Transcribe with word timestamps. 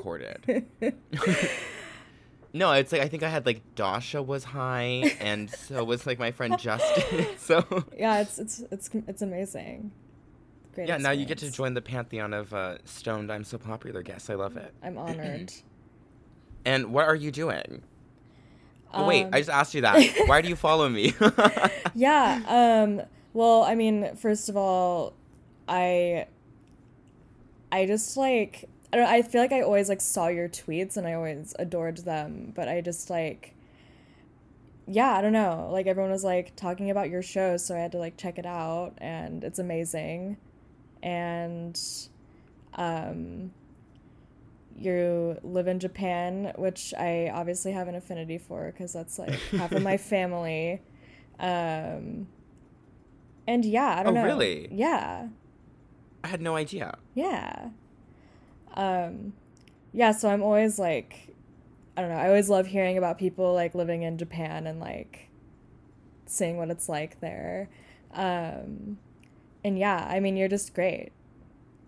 recorded. 0.00 0.66
no, 2.52 2.72
it's 2.72 2.92
like 2.92 3.00
I 3.02 3.08
think 3.08 3.22
I 3.22 3.28
had 3.28 3.46
like 3.46 3.62
Dasha 3.74 4.22
was 4.22 4.44
high, 4.44 5.16
and 5.20 5.50
so 5.50 5.84
was 5.84 6.06
like 6.06 6.18
my 6.18 6.32
friend 6.32 6.58
Justin. 6.58 7.26
so 7.38 7.64
Yeah, 7.96 8.20
it's 8.20 8.38
it's 8.38 8.60
it's 8.70 8.90
it's 9.06 9.22
amazing. 9.22 9.92
Great. 10.74 10.88
yeah, 10.88 10.98
now 10.98 11.10
you 11.10 11.26
get 11.26 11.38
to 11.38 11.50
join 11.50 11.74
the 11.74 11.82
pantheon 11.82 12.32
of 12.32 12.54
uh, 12.54 12.78
stoned. 12.84 13.30
I'm 13.32 13.44
so 13.44 13.58
popular 13.58 14.02
guests. 14.02 14.30
I 14.30 14.34
love 14.34 14.56
it. 14.56 14.72
I'm 14.82 14.98
honored. 14.98 15.52
And 16.62 16.92
what 16.92 17.06
are 17.06 17.14
you 17.14 17.30
doing? 17.30 17.80
Oh, 18.92 19.08
wait, 19.08 19.24
Um, 19.24 19.30
I 19.32 19.38
just 19.40 19.48
asked 19.48 19.72
you 19.72 19.80
that. 19.80 19.96
Why 20.26 20.42
do 20.42 20.48
you 20.50 20.56
follow 20.56 20.90
me? 20.90 21.14
yeah. 21.94 22.42
Um. 22.46 23.00
Well, 23.32 23.62
I 23.62 23.74
mean, 23.74 24.14
first 24.16 24.50
of 24.50 24.58
all, 24.58 25.14
I. 25.66 26.26
I 27.72 27.86
just 27.86 28.14
like 28.18 28.68
I 28.92 28.96
don't. 28.96 29.06
I 29.06 29.22
feel 29.22 29.40
like 29.40 29.52
I 29.52 29.60
always 29.62 29.88
like 29.88 30.00
saw 30.00 30.28
your 30.28 30.48
tweets 30.48 30.96
and 30.96 31.06
I 31.06 31.14
always 31.14 31.54
adored 31.58 31.98
them, 31.98 32.52
but 32.54 32.68
I 32.68 32.80
just 32.80 33.10
like. 33.10 33.54
Yeah, 34.86 35.12
I 35.16 35.20
don't 35.22 35.32
know. 35.32 35.68
Like 35.70 35.86
everyone 35.86 36.10
was 36.10 36.24
like 36.24 36.56
talking 36.56 36.90
about 36.90 37.10
your 37.10 37.22
show, 37.22 37.56
so 37.56 37.76
I 37.76 37.78
had 37.78 37.92
to 37.92 37.98
like 37.98 38.16
check 38.16 38.38
it 38.38 38.46
out, 38.46 38.94
and 38.98 39.44
it's 39.44 39.58
amazing, 39.58 40.36
and, 41.02 41.80
um. 42.74 43.52
You 44.76 45.36
live 45.42 45.68
in 45.68 45.78
Japan, 45.78 46.54
which 46.56 46.94
I 46.98 47.30
obviously 47.34 47.72
have 47.72 47.86
an 47.88 47.94
affinity 47.94 48.38
for 48.38 48.72
because 48.72 48.94
that's 48.94 49.18
like 49.18 49.34
half 49.50 49.72
of 49.72 49.82
my 49.82 49.96
family. 49.98 50.80
Um, 51.38 52.28
and 53.46 53.62
yeah, 53.62 53.96
I 53.98 54.02
don't 54.02 54.14
know. 54.14 54.20
Oh, 54.20 54.24
know. 54.24 54.30
really? 54.30 54.68
Yeah, 54.72 55.28
I 56.24 56.28
had 56.28 56.40
no 56.40 56.56
idea. 56.56 56.96
yeah. 57.14 57.68
Um, 58.74 59.32
yeah, 59.92 60.12
so 60.12 60.28
I'm 60.28 60.42
always 60.42 60.78
like, 60.78 61.34
I 61.96 62.00
don't 62.00 62.10
know, 62.10 62.16
I 62.16 62.28
always 62.28 62.48
love 62.48 62.66
hearing 62.66 62.98
about 62.98 63.18
people 63.18 63.54
like 63.54 63.74
living 63.74 64.02
in 64.02 64.18
Japan 64.18 64.66
and 64.66 64.80
like 64.80 65.28
seeing 66.26 66.56
what 66.56 66.70
it's 66.70 66.88
like 66.88 67.20
there. 67.20 67.68
Um, 68.12 68.98
and 69.64 69.78
yeah, 69.78 70.06
I 70.08 70.20
mean, 70.20 70.36
you're 70.36 70.48
just 70.48 70.74
great. 70.74 71.10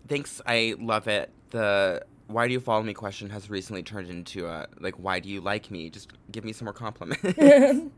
Thanks. 0.08 0.40
I 0.46 0.74
love 0.78 1.08
it. 1.08 1.30
The 1.50 2.04
why 2.26 2.46
do 2.46 2.52
you 2.52 2.60
follow 2.60 2.82
me 2.82 2.94
question 2.94 3.30
has 3.30 3.50
recently 3.50 3.82
turned 3.82 4.08
into 4.08 4.46
a 4.46 4.66
like 4.80 4.94
why 4.96 5.20
do 5.20 5.28
you 5.28 5.40
like 5.40 5.70
me? 5.70 5.90
Just 5.90 6.10
give 6.30 6.44
me 6.44 6.52
some 6.52 6.64
more 6.66 6.72
compliments. 6.72 7.22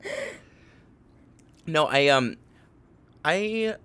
no, 1.67 1.87
I 1.87 2.09
um 2.09 2.37
I 3.25 3.77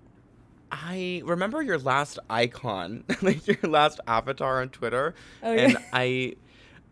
I 0.72 1.22
remember 1.24 1.62
your 1.62 1.78
last 1.78 2.18
icon, 2.28 3.04
like 3.22 3.46
your 3.46 3.58
last 3.62 4.00
avatar 4.06 4.60
on 4.60 4.68
Twitter. 4.70 5.14
Oh, 5.42 5.52
and. 5.52 5.76
I 5.92 6.36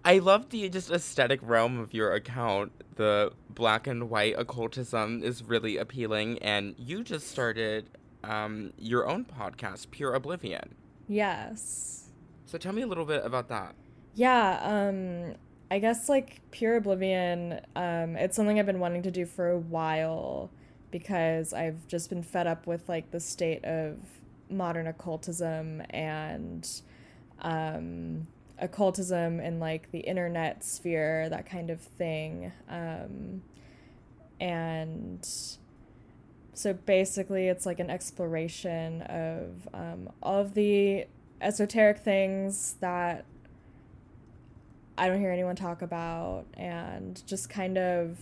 I 0.04 0.18
love 0.18 0.50
the 0.50 0.68
just 0.68 0.90
aesthetic 0.90 1.40
realm 1.42 1.78
of 1.78 1.92
your 1.92 2.12
account. 2.14 2.72
The 2.96 3.32
black 3.50 3.86
and 3.86 4.08
white 4.10 4.34
occultism 4.38 5.22
is 5.22 5.42
really 5.44 5.76
appealing 5.76 6.38
and 6.40 6.74
you 6.78 7.02
just 7.04 7.28
started 7.28 7.90
um, 8.24 8.72
your 8.78 9.08
own 9.08 9.24
podcast, 9.24 9.90
Pure 9.90 10.14
Oblivion. 10.14 10.74
yes. 11.06 12.04
So 12.46 12.56
tell 12.56 12.72
me 12.72 12.80
a 12.82 12.86
little 12.86 13.04
bit 13.04 13.24
about 13.26 13.48
that. 13.48 13.74
Yeah, 14.14 14.58
um 14.62 15.34
I 15.70 15.78
guess 15.80 16.08
like 16.08 16.40
Pure 16.50 16.76
Oblivion, 16.76 17.60
um 17.76 18.16
it's 18.16 18.34
something 18.34 18.58
I've 18.58 18.66
been 18.66 18.80
wanting 18.80 19.02
to 19.02 19.10
do 19.10 19.26
for 19.26 19.50
a 19.50 19.58
while 19.58 20.50
because 20.90 21.52
I've 21.52 21.86
just 21.88 22.10
been 22.10 22.22
fed 22.22 22.46
up 22.46 22.66
with 22.66 22.88
like 22.88 23.10
the 23.10 23.20
state 23.20 23.64
of 23.64 23.98
modern 24.50 24.86
occultism 24.86 25.82
and 25.90 26.68
um 27.40 28.26
occultism 28.58 29.38
in 29.40 29.60
like 29.60 29.90
the 29.92 30.00
internet 30.00 30.64
sphere, 30.64 31.28
that 31.28 31.46
kind 31.46 31.70
of 31.70 31.80
thing. 31.80 32.52
Um 32.68 33.42
and 34.40 35.28
so 36.58 36.72
basically 36.72 37.46
it's 37.46 37.66
like 37.66 37.78
an 37.78 37.88
exploration 37.88 39.02
of 39.02 39.68
um, 39.72 40.10
all 40.22 40.40
of 40.40 40.54
the 40.54 41.06
esoteric 41.40 41.98
things 42.00 42.74
that 42.80 43.24
I 44.96 45.06
don't 45.06 45.20
hear 45.20 45.30
anyone 45.30 45.54
talk 45.54 45.82
about 45.82 46.46
and 46.54 47.22
just 47.26 47.48
kind 47.48 47.78
of 47.78 48.18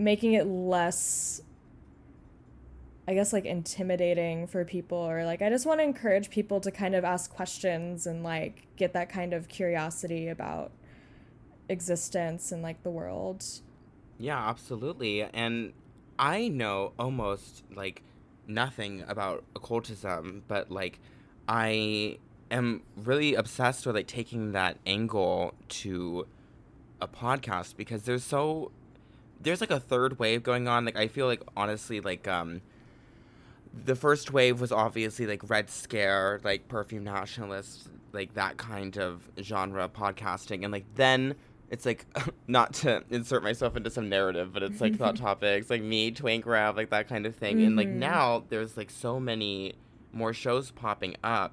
making 0.00 0.32
it 0.32 0.46
less 0.46 1.42
I 3.08 3.14
guess 3.14 3.32
like 3.32 3.44
intimidating 3.44 4.46
for 4.46 4.64
people 4.64 4.98
or 4.98 5.24
like 5.24 5.42
I 5.42 5.50
just 5.50 5.66
want 5.66 5.80
to 5.80 5.84
encourage 5.84 6.30
people 6.30 6.60
to 6.60 6.70
kind 6.70 6.94
of 6.94 7.04
ask 7.04 7.30
questions 7.30 8.06
and 8.06 8.22
like 8.22 8.68
get 8.76 8.92
that 8.92 9.08
kind 9.08 9.32
of 9.32 9.48
curiosity 9.48 10.28
about 10.28 10.70
existence 11.68 12.52
and 12.52 12.62
like 12.62 12.82
the 12.84 12.90
world. 12.90 13.44
Yeah, 14.18 14.38
absolutely. 14.48 15.22
And 15.22 15.72
I 16.20 16.48
know 16.48 16.92
almost 16.98 17.64
like 17.74 18.02
nothing 18.46 19.02
about 19.08 19.42
occultism, 19.56 20.44
but 20.46 20.70
like 20.70 21.00
I 21.48 22.18
am 22.50 22.82
really 22.96 23.34
obsessed 23.34 23.86
with 23.86 23.96
like 23.96 24.06
taking 24.06 24.52
that 24.52 24.76
angle 24.86 25.54
to 25.68 26.28
a 27.00 27.08
podcast 27.08 27.76
because 27.76 28.02
there's 28.02 28.22
so 28.22 28.70
there's 29.40 29.60
like 29.60 29.70
a 29.70 29.80
third 29.80 30.18
wave 30.18 30.42
going 30.42 30.68
on. 30.68 30.84
Like 30.84 30.96
I 30.96 31.08
feel 31.08 31.26
like 31.26 31.42
honestly 31.56 32.00
like 32.00 32.28
um 32.28 32.60
the 33.84 33.94
first 33.94 34.32
wave 34.32 34.60
was 34.60 34.72
obviously 34.72 35.26
like 35.26 35.48
Red 35.48 35.70
Scare, 35.70 36.40
like 36.42 36.68
perfume 36.68 37.04
nationalists, 37.04 37.88
like 38.12 38.34
that 38.34 38.56
kind 38.56 38.98
of 38.98 39.28
genre 39.40 39.88
podcasting, 39.88 40.64
and 40.64 40.72
like 40.72 40.84
then 40.96 41.34
it's 41.70 41.86
like 41.86 42.04
not 42.48 42.74
to 42.74 43.04
insert 43.10 43.42
myself 43.44 43.76
into 43.76 43.88
some 43.90 44.08
narrative, 44.08 44.52
but 44.52 44.62
it's 44.64 44.80
like 44.80 44.96
thought 44.96 45.14
topics, 45.28 45.70
like 45.70 45.82
me, 45.82 46.10
Twink 46.10 46.46
Rap, 46.46 46.76
like 46.76 46.90
that 46.90 47.08
kind 47.08 47.26
of 47.26 47.36
thing, 47.36 47.62
and 47.62 47.76
like 47.76 47.88
Mhm. 47.88 47.92
now 47.94 48.42
there's 48.48 48.76
like 48.76 48.90
so 48.90 49.20
many 49.20 49.74
more 50.12 50.32
shows 50.34 50.72
popping 50.72 51.14
up, 51.22 51.52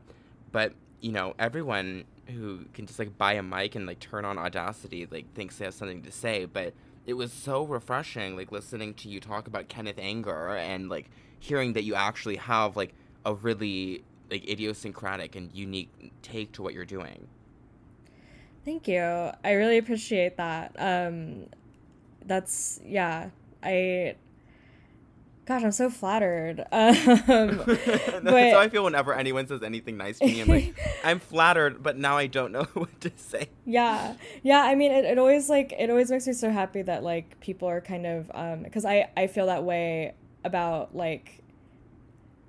but 0.51 0.73
you 1.01 1.11
know 1.11 1.35
everyone 1.37 2.03
who 2.35 2.65
can 2.73 2.87
just 2.87 2.97
like 2.97 3.15
buy 3.19 3.33
a 3.33 3.43
mic 3.43 3.75
and 3.75 3.85
like 3.85 3.99
turn 3.99 4.25
on 4.25 4.37
Audacity 4.39 5.07
like 5.11 5.31
thinks 5.35 5.57
they 5.59 5.65
have 5.65 5.73
something 5.75 6.01
to 6.01 6.11
say, 6.11 6.45
but 6.45 6.73
it 7.07 7.13
was 7.13 7.31
so 7.31 7.63
refreshing 7.63 8.35
like 8.35 8.51
listening 8.51 8.93
to 8.93 9.09
you 9.09 9.19
talk 9.19 9.47
about 9.47 9.69
Kenneth 9.69 9.97
Anger 9.97 10.57
and 10.57 10.89
like 10.89 11.09
hearing 11.39 11.73
that 11.73 11.83
you 11.83 11.95
actually 11.95 12.35
have 12.35 12.75
like 12.75 12.93
a 13.25 13.33
really 13.33 14.03
like 14.29 14.47
idiosyncratic 14.47 15.35
and 15.35 15.49
unique 15.53 16.11
take 16.21 16.51
to 16.51 16.61
what 16.61 16.73
you're 16.73 16.85
doing. 16.85 17.27
Thank 18.65 18.89
you. 18.89 19.01
I 19.01 19.53
really 19.53 19.77
appreciate 19.77 20.35
that. 20.35 20.75
Um, 20.77 21.45
that's 22.25 22.81
yeah. 22.85 23.29
I, 23.63 24.15
gosh, 25.47 25.63
I'm 25.63 25.71
so 25.71 25.89
flattered. 25.89 26.65
Um, 26.77 27.57
That's 27.67 28.23
but 28.23 28.51
how 28.51 28.59
I 28.59 28.69
feel 28.69 28.83
whenever 28.83 29.13
anyone 29.13 29.47
says 29.47 29.63
anything 29.63 29.97
nice 29.97 30.19
to 30.19 30.25
me. 30.25 30.41
I'm 30.41 30.47
like, 30.47 30.77
I'm 31.03 31.19
flattered, 31.19 31.81
but 31.81 31.97
now 31.97 32.17
I 32.17 32.27
don't 32.27 32.51
know 32.51 32.67
what 32.73 32.99
to 33.01 33.11
say. 33.15 33.49
yeah, 33.65 34.15
yeah. 34.43 34.61
I 34.61 34.75
mean, 34.75 34.91
it, 34.91 35.05
it 35.05 35.17
always 35.17 35.49
like 35.49 35.73
it 35.77 35.89
always 35.89 36.11
makes 36.11 36.27
me 36.27 36.33
so 36.33 36.49
happy 36.49 36.81
that 36.83 37.03
like 37.03 37.39
people 37.39 37.67
are 37.67 37.81
kind 37.81 38.05
of 38.05 38.31
um 38.33 38.63
because 38.63 38.85
I 38.85 39.09
I 39.15 39.27
feel 39.27 39.47
that 39.47 39.63
way 39.63 40.13
about 40.43 40.95
like 40.95 41.43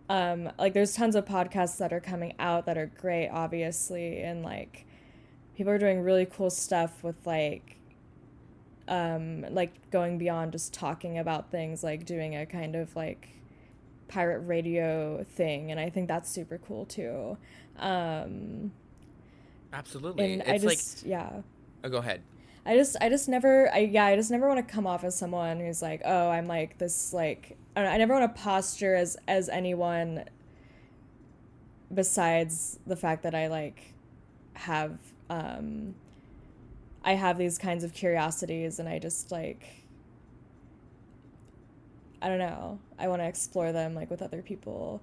um 0.09 0.51
like 0.59 0.75
there's 0.75 0.95
tons 0.95 1.15
of 1.15 1.25
podcasts 1.25 1.79
that 1.79 1.93
are 1.93 2.01
coming 2.01 2.35
out 2.39 2.67
that 2.67 2.79
are 2.79 2.87
great 2.87 3.29
obviously 3.29 4.21
and 4.23 4.43
like 4.43 4.87
people 5.57 5.73
are 5.73 5.79
doing 5.79 6.01
really 6.03 6.27
cool 6.27 6.51
stuff 6.51 7.03
with 7.03 7.27
like 7.27 7.78
um 8.89 9.45
like 9.51 9.91
going 9.91 10.19
beyond 10.19 10.53
just 10.53 10.73
talking 10.73 11.19
about 11.19 11.51
things 11.51 11.85
like 11.85 12.05
doing 12.05 12.35
a 12.35 12.47
kind 12.47 12.75
of 12.75 12.95
like 12.97 13.29
pirate 14.09 14.41
radio 14.41 15.25
thing 15.25 15.71
and 15.71 15.79
I 15.79 15.91
think 15.91 16.09
that's 16.09 16.29
super 16.31 16.59
cool 16.59 16.87
too. 16.87 17.37
Um 17.79 18.73
Absolutely. 19.73 20.33
and 20.33 20.43
it's 20.43 20.65
I 20.65 20.67
like, 20.67 20.79
just 20.79 21.07
yeah. 21.07 21.31
oh, 21.85 21.89
go 21.89 21.99
ahead. 21.99 22.23
I 22.65 22.77
just 22.77 22.97
I 23.01 23.09
just 23.09 23.29
never 23.29 23.73
I 23.73 23.79
yeah 23.79 24.07
I 24.07 24.17
just 24.17 24.31
never 24.31 24.49
want 24.49 24.67
to 24.67 24.73
come 24.73 24.87
off 24.87 25.05
as 25.05 25.17
someone 25.17 25.61
who's 25.61 25.83
like 25.83 26.03
oh 26.05 26.31
I'm 26.31 26.47
like 26.47 26.79
this 26.79 27.13
like 27.13 27.57
I, 27.77 27.83
know, 27.83 27.89
I 27.89 27.99
never 27.99 28.15
want 28.15 28.35
to 28.35 28.43
posture 28.43 28.95
as 28.95 29.17
as 29.29 29.49
anyone 29.49 30.25
besides 31.93 32.79
the 32.87 32.97
fact 32.97 33.23
that 33.23 33.35
I 33.35 33.49
like 33.49 33.95
have 34.55 34.99
um 35.31 35.95
I 37.05 37.15
have 37.15 37.39
these 37.39 37.59
kinds 37.59 37.85
of 37.85 37.93
curiosities 37.93 38.79
and 38.79 38.89
I 38.89 38.99
just 38.99 39.31
like 39.31 39.85
I 42.21 42.29
don't 42.29 42.39
know 42.39 42.79
I 42.99 43.09
want 43.09 43.23
to 43.23 43.27
explore 43.27 43.73
them 43.73 43.95
like 43.95 44.11
with 44.11 44.23
other 44.23 44.43
people 44.43 45.01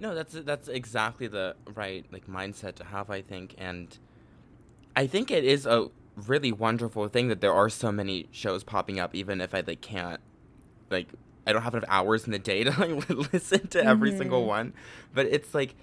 No, 0.00 0.14
that's 0.14 0.32
that's 0.32 0.68
exactly 0.68 1.26
the 1.28 1.54
right 1.74 2.06
like 2.10 2.26
mindset 2.26 2.74
to 2.76 2.84
have, 2.84 3.10
I 3.10 3.20
think, 3.20 3.54
and 3.58 3.96
I 4.96 5.06
think 5.06 5.30
it 5.30 5.44
is 5.44 5.66
a 5.66 5.88
really 6.16 6.52
wonderful 6.52 7.06
thing 7.08 7.28
that 7.28 7.40
there 7.42 7.52
are 7.52 7.68
so 7.68 7.92
many 7.92 8.26
shows 8.32 8.64
popping 8.64 8.98
up, 8.98 9.14
even 9.14 9.40
if 9.42 9.54
I 9.54 9.60
like 9.60 9.82
can't 9.82 10.18
like 10.90 11.08
I 11.46 11.52
don't 11.52 11.62
have 11.62 11.74
enough 11.74 11.88
hours 11.88 12.24
in 12.24 12.32
the 12.32 12.38
day 12.38 12.64
to 12.64 12.70
like 12.80 13.32
listen 13.32 13.66
to 13.68 13.84
every 13.84 14.10
mm-hmm. 14.10 14.18
single 14.18 14.46
one. 14.46 14.72
But 15.14 15.26
it's 15.26 15.54
like 15.54 15.74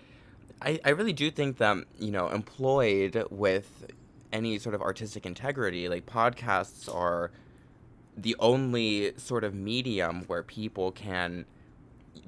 I, 0.62 0.80
I 0.84 0.90
really 0.90 1.14
do 1.14 1.30
think 1.30 1.58
that, 1.58 1.78
you 2.00 2.10
know, 2.10 2.30
employed 2.30 3.24
with 3.30 3.86
any 4.34 4.60
sort 4.60 4.76
of 4.76 4.82
artistic 4.82 5.26
integrity, 5.26 5.88
like 5.90 6.06
podcasts 6.06 6.94
are 6.94 7.32
the 8.18 8.36
only 8.40 9.14
sort 9.18 9.44
of 9.44 9.54
medium 9.54 10.24
where 10.28 10.44
people 10.44 10.92
can 10.92 11.46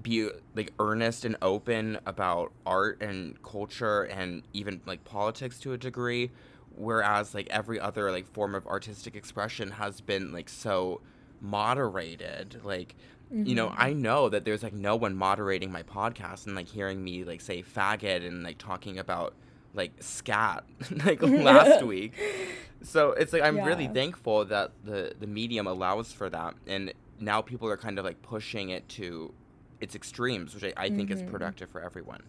be 0.02 0.30
like 0.56 0.72
earnest 0.80 1.26
and 1.26 1.36
open 1.42 1.98
about 2.06 2.52
art 2.66 3.02
and 3.02 3.42
culture 3.44 4.04
and 4.04 4.44
even 4.54 4.80
like 4.86 5.04
politics 5.04 5.60
to 5.60 5.74
a 5.74 5.78
degree 5.78 6.30
whereas 6.76 7.34
like 7.34 7.48
every 7.50 7.80
other 7.80 8.12
like 8.12 8.32
form 8.32 8.56
of 8.56 8.66
artistic 8.68 9.16
expression 9.16 9.72
has 9.72 10.00
been 10.00 10.32
like 10.32 10.48
so 10.48 11.02
moderated 11.42 12.62
like 12.64 12.96
mm-hmm. 13.34 13.46
you 13.46 13.56
know 13.56 13.68
mm-hmm. 13.68 13.82
i 13.82 13.92
know 13.92 14.30
that 14.30 14.46
there's 14.46 14.64
like 14.64 14.74
no 14.74 14.96
one 14.96 15.16
moderating 15.16 15.72
my 15.72 15.84
podcast 15.84 16.46
and 16.46 16.56
like 16.56 16.68
hearing 16.68 17.04
me 17.04 17.24
like 17.24 17.42
say 17.42 17.62
faggot 17.62 18.26
and 18.26 18.44
like 18.44 18.58
talking 18.58 19.00
about 19.00 19.34
like 19.74 19.92
scat 20.00 20.64
like 21.06 21.22
last 21.22 21.84
week 21.84 22.14
so 22.82 23.12
it's 23.12 23.34
like 23.34 23.42
i'm 23.42 23.58
yeah. 23.58 23.66
really 23.66 23.88
thankful 23.88 24.46
that 24.46 24.72
the 24.84 25.14
the 25.20 25.28
medium 25.28 25.68
allows 25.68 26.12
for 26.12 26.30
that 26.30 26.56
and 26.68 26.94
now 27.20 27.42
people 27.42 27.68
are 27.68 27.78
kind 27.78 28.00
of 28.00 28.06
like 28.06 28.22
pushing 28.22 28.70
it 28.70 28.88
to 28.90 29.34
its 29.82 29.96
extremes 29.96 30.54
which 30.54 30.64
i, 30.64 30.74
I 30.78 30.90
think 30.90 31.10
mm-hmm. 31.10 31.26
is 31.26 31.32
productive 31.32 31.70
for 31.70 31.82
everyone 31.82 32.24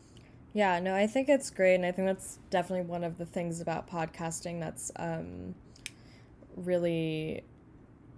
yeah 0.52 0.78
no 0.80 0.94
i 0.94 1.06
think 1.06 1.28
it's 1.28 1.50
great 1.50 1.76
and 1.76 1.86
i 1.86 1.92
think 1.92 2.06
that's 2.06 2.38
definitely 2.50 2.86
one 2.86 3.04
of 3.04 3.18
the 3.18 3.26
things 3.26 3.60
about 3.60 3.88
podcasting 3.88 4.60
that's 4.60 4.90
um 4.96 5.54
really 6.56 7.42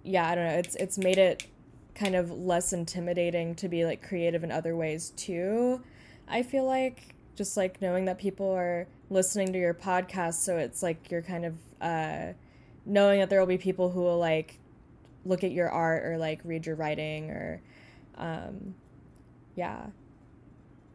yeah 0.03 0.29
i 0.29 0.35
don't 0.35 0.45
know 0.45 0.53
it's 0.53 0.75
it's 0.75 0.97
made 0.97 1.17
it 1.17 1.47
kind 1.95 2.15
of 2.15 2.31
less 2.31 2.73
intimidating 2.73 3.53
to 3.53 3.69
be 3.69 3.85
like 3.85 4.01
creative 4.01 4.43
in 4.43 4.51
other 4.51 4.75
ways 4.75 5.11
too 5.11 5.81
i 6.27 6.41
feel 6.41 6.65
like 6.65 7.12
just 7.35 7.57
like 7.57 7.81
knowing 7.81 8.05
that 8.05 8.17
people 8.17 8.51
are 8.51 8.87
listening 9.09 9.51
to 9.53 9.59
your 9.59 9.73
podcast 9.73 10.35
so 10.35 10.57
it's 10.57 10.83
like 10.83 11.09
you're 11.11 11.21
kind 11.21 11.45
of 11.45 11.55
uh, 11.81 12.33
knowing 12.85 13.19
that 13.19 13.29
there 13.29 13.39
will 13.39 13.47
be 13.47 13.57
people 13.57 13.89
who 13.89 14.01
will 14.01 14.19
like 14.19 14.59
look 15.25 15.43
at 15.43 15.51
your 15.51 15.69
art 15.69 16.05
or 16.05 16.17
like 16.17 16.39
read 16.43 16.65
your 16.65 16.75
writing 16.75 17.29
or 17.29 17.61
um, 18.17 18.75
yeah 19.55 19.87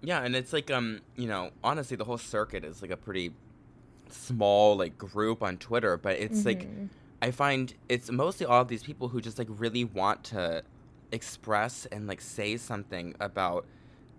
yeah 0.03 0.23
and 0.23 0.37
it's 0.37 0.53
like 0.53 0.71
um 0.71 1.01
you 1.17 1.27
know 1.27 1.51
honestly 1.65 1.97
the 1.97 2.05
whole 2.05 2.19
circuit 2.19 2.65
is 2.65 2.83
like 2.83 2.91
a 2.91 2.97
pretty 2.97 3.33
small 4.09 4.77
like 4.77 4.97
group 4.97 5.43
on 5.43 5.57
twitter 5.57 5.97
but 5.97 6.17
it's 6.19 6.41
mm-hmm. 6.41 6.49
like 6.49 6.69
i 7.21 7.31
find 7.31 7.75
it's 7.89 8.11
mostly 8.11 8.47
all 8.47 8.63
of 8.63 8.69
these 8.69 8.83
people 8.83 9.09
who 9.09 9.21
just 9.21 9.39
like 9.39 9.49
really 9.51 9.85
want 9.85 10.23
to 10.23 10.63
express 11.11 11.87
and 11.87 12.07
like 12.07 12.21
say 12.21 12.57
something 12.57 13.15
about 13.21 13.67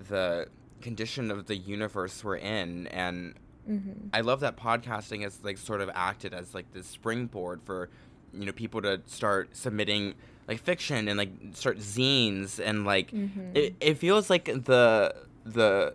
the 0.10 0.48
condition 0.81 1.31
of 1.31 1.45
the 1.47 1.55
universe 1.55 2.23
we're 2.23 2.37
in 2.37 2.87
and 2.87 3.35
mm-hmm. 3.69 3.91
i 4.13 4.21
love 4.21 4.39
that 4.39 4.57
podcasting 4.57 5.21
has 5.21 5.43
like 5.43 5.57
sort 5.57 5.81
of 5.81 5.89
acted 5.93 6.33
as 6.33 6.53
like 6.53 6.71
this 6.73 6.87
springboard 6.87 7.61
for 7.63 7.89
you 8.33 8.45
know 8.45 8.51
people 8.51 8.81
to 8.81 9.01
start 9.05 9.55
submitting 9.55 10.13
like 10.47 10.59
fiction 10.59 11.07
and 11.07 11.17
like 11.17 11.31
start 11.53 11.77
zines 11.77 12.59
and 12.63 12.85
like 12.85 13.11
mm-hmm. 13.11 13.51
it, 13.55 13.75
it 13.79 13.97
feels 13.97 14.29
like 14.29 14.45
the 14.45 15.13
the 15.45 15.93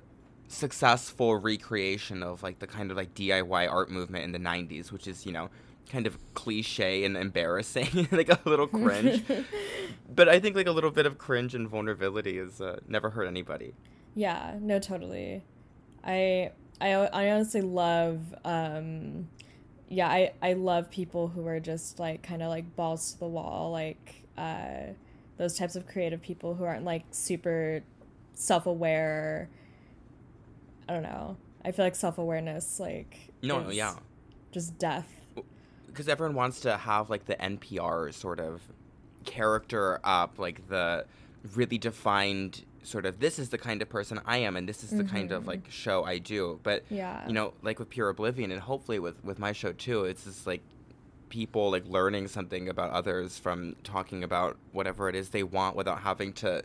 successful 0.48 1.36
recreation 1.36 2.22
of 2.22 2.42
like 2.42 2.58
the 2.58 2.66
kind 2.66 2.90
of 2.90 2.96
like 2.96 3.14
diy 3.14 3.70
art 3.70 3.90
movement 3.90 4.24
in 4.24 4.32
the 4.32 4.38
90s 4.38 4.92
which 4.92 5.08
is 5.08 5.26
you 5.26 5.32
know 5.32 5.50
kind 5.90 6.06
of 6.06 6.16
cliche 6.34 7.04
and 7.04 7.16
embarrassing 7.16 8.08
like 8.12 8.28
a 8.28 8.38
little 8.44 8.66
cringe 8.66 9.22
but 10.14 10.28
i 10.28 10.38
think 10.38 10.54
like 10.54 10.66
a 10.66 10.72
little 10.72 10.90
bit 10.90 11.06
of 11.06 11.18
cringe 11.18 11.54
and 11.54 11.68
vulnerability 11.68 12.38
has 12.38 12.60
uh, 12.60 12.78
never 12.88 13.10
hurt 13.10 13.26
anybody 13.26 13.74
yeah, 14.14 14.56
no, 14.60 14.78
totally. 14.78 15.42
I 16.04 16.52
I 16.80 16.92
I 16.92 17.30
honestly 17.30 17.62
love 17.62 18.34
um 18.44 19.28
yeah, 19.88 20.08
I 20.08 20.32
I 20.42 20.52
love 20.54 20.90
people 20.90 21.28
who 21.28 21.46
are 21.46 21.60
just 21.60 21.98
like 21.98 22.22
kind 22.22 22.42
of 22.42 22.48
like 22.48 22.76
balls 22.76 23.12
to 23.12 23.18
the 23.20 23.26
wall, 23.28 23.70
like 23.72 24.26
uh 24.36 24.92
those 25.36 25.56
types 25.58 25.74
of 25.76 25.86
creative 25.86 26.22
people 26.22 26.54
who 26.54 26.64
aren't 26.64 26.84
like 26.84 27.04
super 27.10 27.82
self-aware. 28.34 29.48
I 30.88 30.92
don't 30.92 31.02
know. 31.02 31.36
I 31.64 31.72
feel 31.72 31.84
like 31.84 31.96
self-awareness 31.96 32.78
like 32.78 33.16
No, 33.42 33.70
yeah. 33.70 33.96
Just 34.52 34.78
death. 34.78 35.08
Because 35.86 36.08
everyone 36.08 36.34
wants 36.36 36.60
to 36.60 36.76
have 36.76 37.10
like 37.10 37.26
the 37.26 37.36
NPR 37.36 38.12
sort 38.12 38.40
of 38.40 38.62
character 39.24 40.00
up, 40.04 40.38
like 40.38 40.68
the 40.68 41.06
really 41.54 41.78
defined 41.78 42.64
sort 42.84 43.06
of 43.06 43.18
this 43.18 43.38
is 43.38 43.48
the 43.48 43.58
kind 43.58 43.82
of 43.82 43.88
person 43.88 44.20
I 44.24 44.38
am 44.38 44.56
and 44.56 44.68
this 44.68 44.84
is 44.84 44.90
the 44.90 45.02
mm-hmm. 45.02 45.14
kind 45.14 45.32
of 45.32 45.40
mm-hmm. 45.40 45.50
like 45.50 45.70
show 45.70 46.04
I 46.04 46.18
do. 46.18 46.60
But 46.62 46.84
yeah. 46.90 47.26
you 47.26 47.32
know, 47.32 47.54
like 47.62 47.78
with 47.78 47.90
Pure 47.90 48.10
Oblivion 48.10 48.50
and 48.52 48.60
hopefully 48.60 48.98
with 48.98 49.22
with 49.24 49.38
my 49.38 49.52
show 49.52 49.72
too, 49.72 50.04
it's 50.04 50.24
just 50.24 50.46
like 50.46 50.62
people 51.28 51.70
like 51.70 51.84
learning 51.88 52.28
something 52.28 52.68
about 52.68 52.90
others 52.90 53.38
from 53.38 53.74
talking 53.82 54.22
about 54.22 54.56
whatever 54.72 55.08
it 55.08 55.16
is 55.16 55.30
they 55.30 55.42
want 55.42 55.74
without 55.74 56.00
having 56.02 56.32
to 56.32 56.62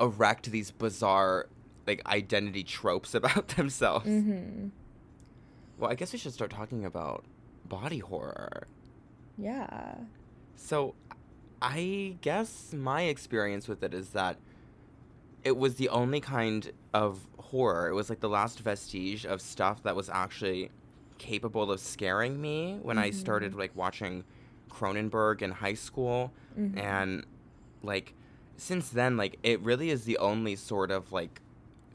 erect 0.00 0.50
these 0.50 0.70
bizarre 0.70 1.46
like 1.86 2.02
identity 2.06 2.64
tropes 2.64 3.14
about 3.20 3.48
themselves. 3.48 4.06
Mm-hmm. 4.06 4.68
Well, 5.78 5.90
I 5.90 5.94
guess 5.94 6.12
we 6.12 6.18
should 6.18 6.32
start 6.32 6.50
talking 6.50 6.84
about 6.84 7.24
body 7.64 7.98
horror. 7.98 8.66
Yeah. 9.36 9.94
So, 10.54 10.94
I 11.60 12.16
guess 12.20 12.72
my 12.72 13.02
experience 13.02 13.66
with 13.68 13.82
it 13.82 13.92
is 13.94 14.10
that 14.10 14.36
it 15.44 15.56
was 15.56 15.74
the 15.74 15.90
only 15.90 16.20
kind 16.20 16.72
of 16.92 17.20
horror. 17.38 17.88
It 17.88 17.92
was 17.92 18.08
like 18.08 18.20
the 18.20 18.28
last 18.28 18.60
vestige 18.60 19.26
of 19.26 19.40
stuff 19.40 19.82
that 19.82 19.94
was 19.94 20.08
actually 20.08 20.70
capable 21.18 21.70
of 21.70 21.78
scaring 21.78 22.40
me 22.40 22.78
when 22.82 22.96
mm-hmm. 22.96 23.04
I 23.04 23.10
started 23.10 23.52
mm-hmm. 23.52 23.60
like 23.60 23.76
watching 23.76 24.24
Cronenberg 24.70 25.42
in 25.42 25.50
high 25.50 25.74
school 25.74 26.32
mm-hmm. 26.58 26.78
and 26.78 27.24
like 27.82 28.14
since 28.56 28.88
then 28.88 29.16
like 29.16 29.38
it 29.42 29.60
really 29.60 29.90
is 29.90 30.04
the 30.04 30.18
only 30.18 30.56
sort 30.56 30.90
of 30.90 31.12
like 31.12 31.40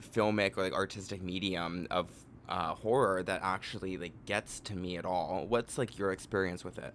filmic 0.02 0.58
or 0.58 0.64
like 0.64 0.74
artistic 0.74 1.22
medium 1.22 1.88
of 1.92 2.10
uh, 2.48 2.74
horror 2.76 3.22
that 3.24 3.42
actually 3.44 3.98
like 3.98 4.14
gets 4.26 4.60
to 4.62 4.76
me 4.76 4.98
at 4.98 5.06
all. 5.06 5.46
What's 5.48 5.78
like 5.78 5.98
your 5.98 6.12
experience 6.12 6.64
with 6.64 6.78
it? 6.78 6.94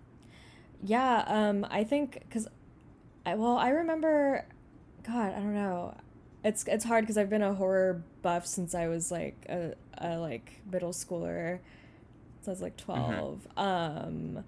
Yeah, 0.83 1.25
um 1.27 1.67
I 1.71 1.85
think 1.85 2.25
cuz 2.31 2.47
I 3.27 3.35
well, 3.35 3.57
I 3.57 3.71
remember 3.71 4.47
god, 5.03 5.35
I 5.35 5.37
don't 5.37 5.55
know 5.55 5.95
it's 6.45 6.65
it's 6.69 6.85
hard 6.85 7.05
because 7.05 7.17
I've 7.17 7.31
been 7.31 7.43
a 7.43 7.55
horror 7.55 8.03
buff 8.23 8.47
since 8.47 8.75
I 8.75 8.89
was 8.89 9.11
like 9.11 9.47
a, 9.49 9.75
a 9.99 10.19
like 10.19 10.61
middle 10.71 10.93
schooler. 10.93 11.59
So 12.43 12.51
I 12.51 12.53
was 12.53 12.61
like 12.61 12.77
12 12.77 13.49
mm-hmm. 13.57 13.59
Um, 13.59 14.45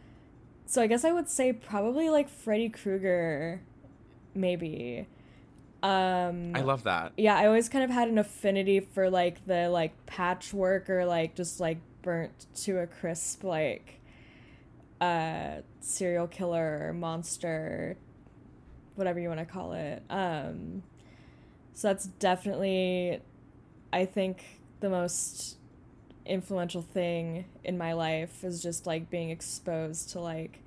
so 0.67 0.83
I 0.83 0.87
guess 0.87 1.05
I 1.05 1.13
would 1.13 1.31
say 1.31 1.55
probably 1.55 2.11
like 2.11 2.29
Freddy 2.29 2.69
Krueger, 2.69 3.63
maybe. 4.35 5.07
Um, 5.83 6.53
I 6.55 6.61
love 6.61 6.83
that. 6.83 7.13
Yeah, 7.17 7.37
I 7.37 7.47
always 7.47 7.71
kind 7.71 7.85
of 7.85 7.91
had 7.91 8.09
an 8.09 8.19
affinity 8.19 8.81
for 8.81 9.09
like 9.09 9.47
the 9.47 9.71
like 9.71 10.05
patchwork 10.05 10.91
or 10.91 11.07
like 11.07 11.35
just 11.35 11.61
like 11.61 11.79
burnt 12.03 12.47
to 12.55 12.79
a 12.79 12.87
crisp 12.87 13.43
like 13.43 14.01
uh 15.01 15.57
serial 15.81 16.27
killer 16.27 16.95
monster 16.95 17.97
whatever 18.95 19.21
you 19.21 19.29
want 19.29 19.41
to 19.41 19.45
call 19.45 19.73
it 19.73 20.03
um 20.09 20.83
so 21.77 21.89
that's 21.89 22.07
definitely, 22.07 23.21
I 23.93 24.07
think, 24.07 24.43
the 24.81 24.89
most 24.89 25.59
influential 26.25 26.81
thing 26.81 27.45
in 27.65 27.77
my 27.77 27.93
life 27.93 28.43
is 28.45 28.63
just 28.63 28.87
like 28.87 29.11
being 29.11 29.29
exposed 29.29 30.09
to 30.13 30.21
like 30.21 30.63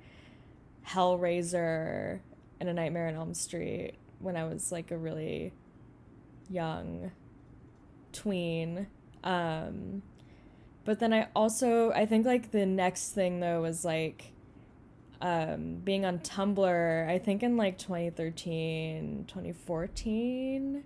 Hellraiser 0.86 2.20
and 2.60 2.68
A 2.68 2.72
Nightmare 2.72 3.08
on 3.08 3.14
Elm 3.14 3.34
Street 3.34 3.94
when 4.20 4.36
I 4.36 4.44
was 4.44 4.70
like 4.70 4.92
a 4.92 4.96
really 4.96 5.52
young 6.48 7.10
tween. 8.12 8.86
Um, 9.24 10.02
but 10.84 11.00
then 11.00 11.12
I 11.12 11.26
also 11.34 11.90
I 11.90 12.06
think 12.06 12.24
like 12.24 12.52
the 12.52 12.66
next 12.66 13.08
thing 13.16 13.40
though 13.40 13.62
was 13.62 13.84
like 13.84 14.30
um, 15.20 15.80
being 15.82 16.04
on 16.04 16.20
Tumblr. 16.20 17.08
I 17.08 17.18
think 17.18 17.42
in 17.42 17.56
like 17.56 17.78
2013, 17.78 19.24
2014 19.26 20.84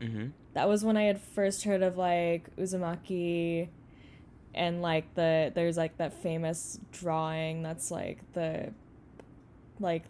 Mm-hmm. 0.00 0.28
That 0.54 0.68
was 0.68 0.84
when 0.84 0.96
I 0.96 1.04
had 1.04 1.20
first 1.20 1.64
heard 1.64 1.82
of 1.82 1.96
like 1.96 2.54
Uzumaki, 2.56 3.68
and 4.54 4.82
like 4.82 5.14
the 5.14 5.52
there's 5.54 5.76
like 5.76 5.98
that 5.98 6.12
famous 6.22 6.80
drawing 6.92 7.62
that's 7.62 7.90
like 7.90 8.18
the 8.32 8.72
like 9.78 10.04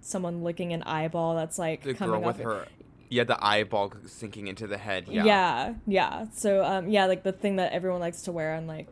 someone 0.00 0.42
licking 0.42 0.72
an 0.72 0.82
eyeball 0.82 1.36
that's 1.36 1.58
like 1.58 1.82
the 1.82 1.94
coming 1.94 2.20
girl 2.20 2.26
with 2.26 2.40
her 2.40 2.66
Yeah, 3.08 3.24
the 3.24 3.42
eyeball 3.44 3.92
sinking 4.06 4.48
into 4.48 4.66
the 4.66 4.78
head. 4.78 5.06
Yeah. 5.08 5.24
Yeah, 5.24 5.74
yeah. 5.86 6.26
So 6.34 6.64
um 6.64 6.88
yeah, 6.88 7.06
like 7.06 7.22
the 7.22 7.32
thing 7.32 7.56
that 7.56 7.72
everyone 7.72 8.00
likes 8.00 8.22
to 8.22 8.32
wear 8.32 8.54
on 8.54 8.66
like 8.66 8.88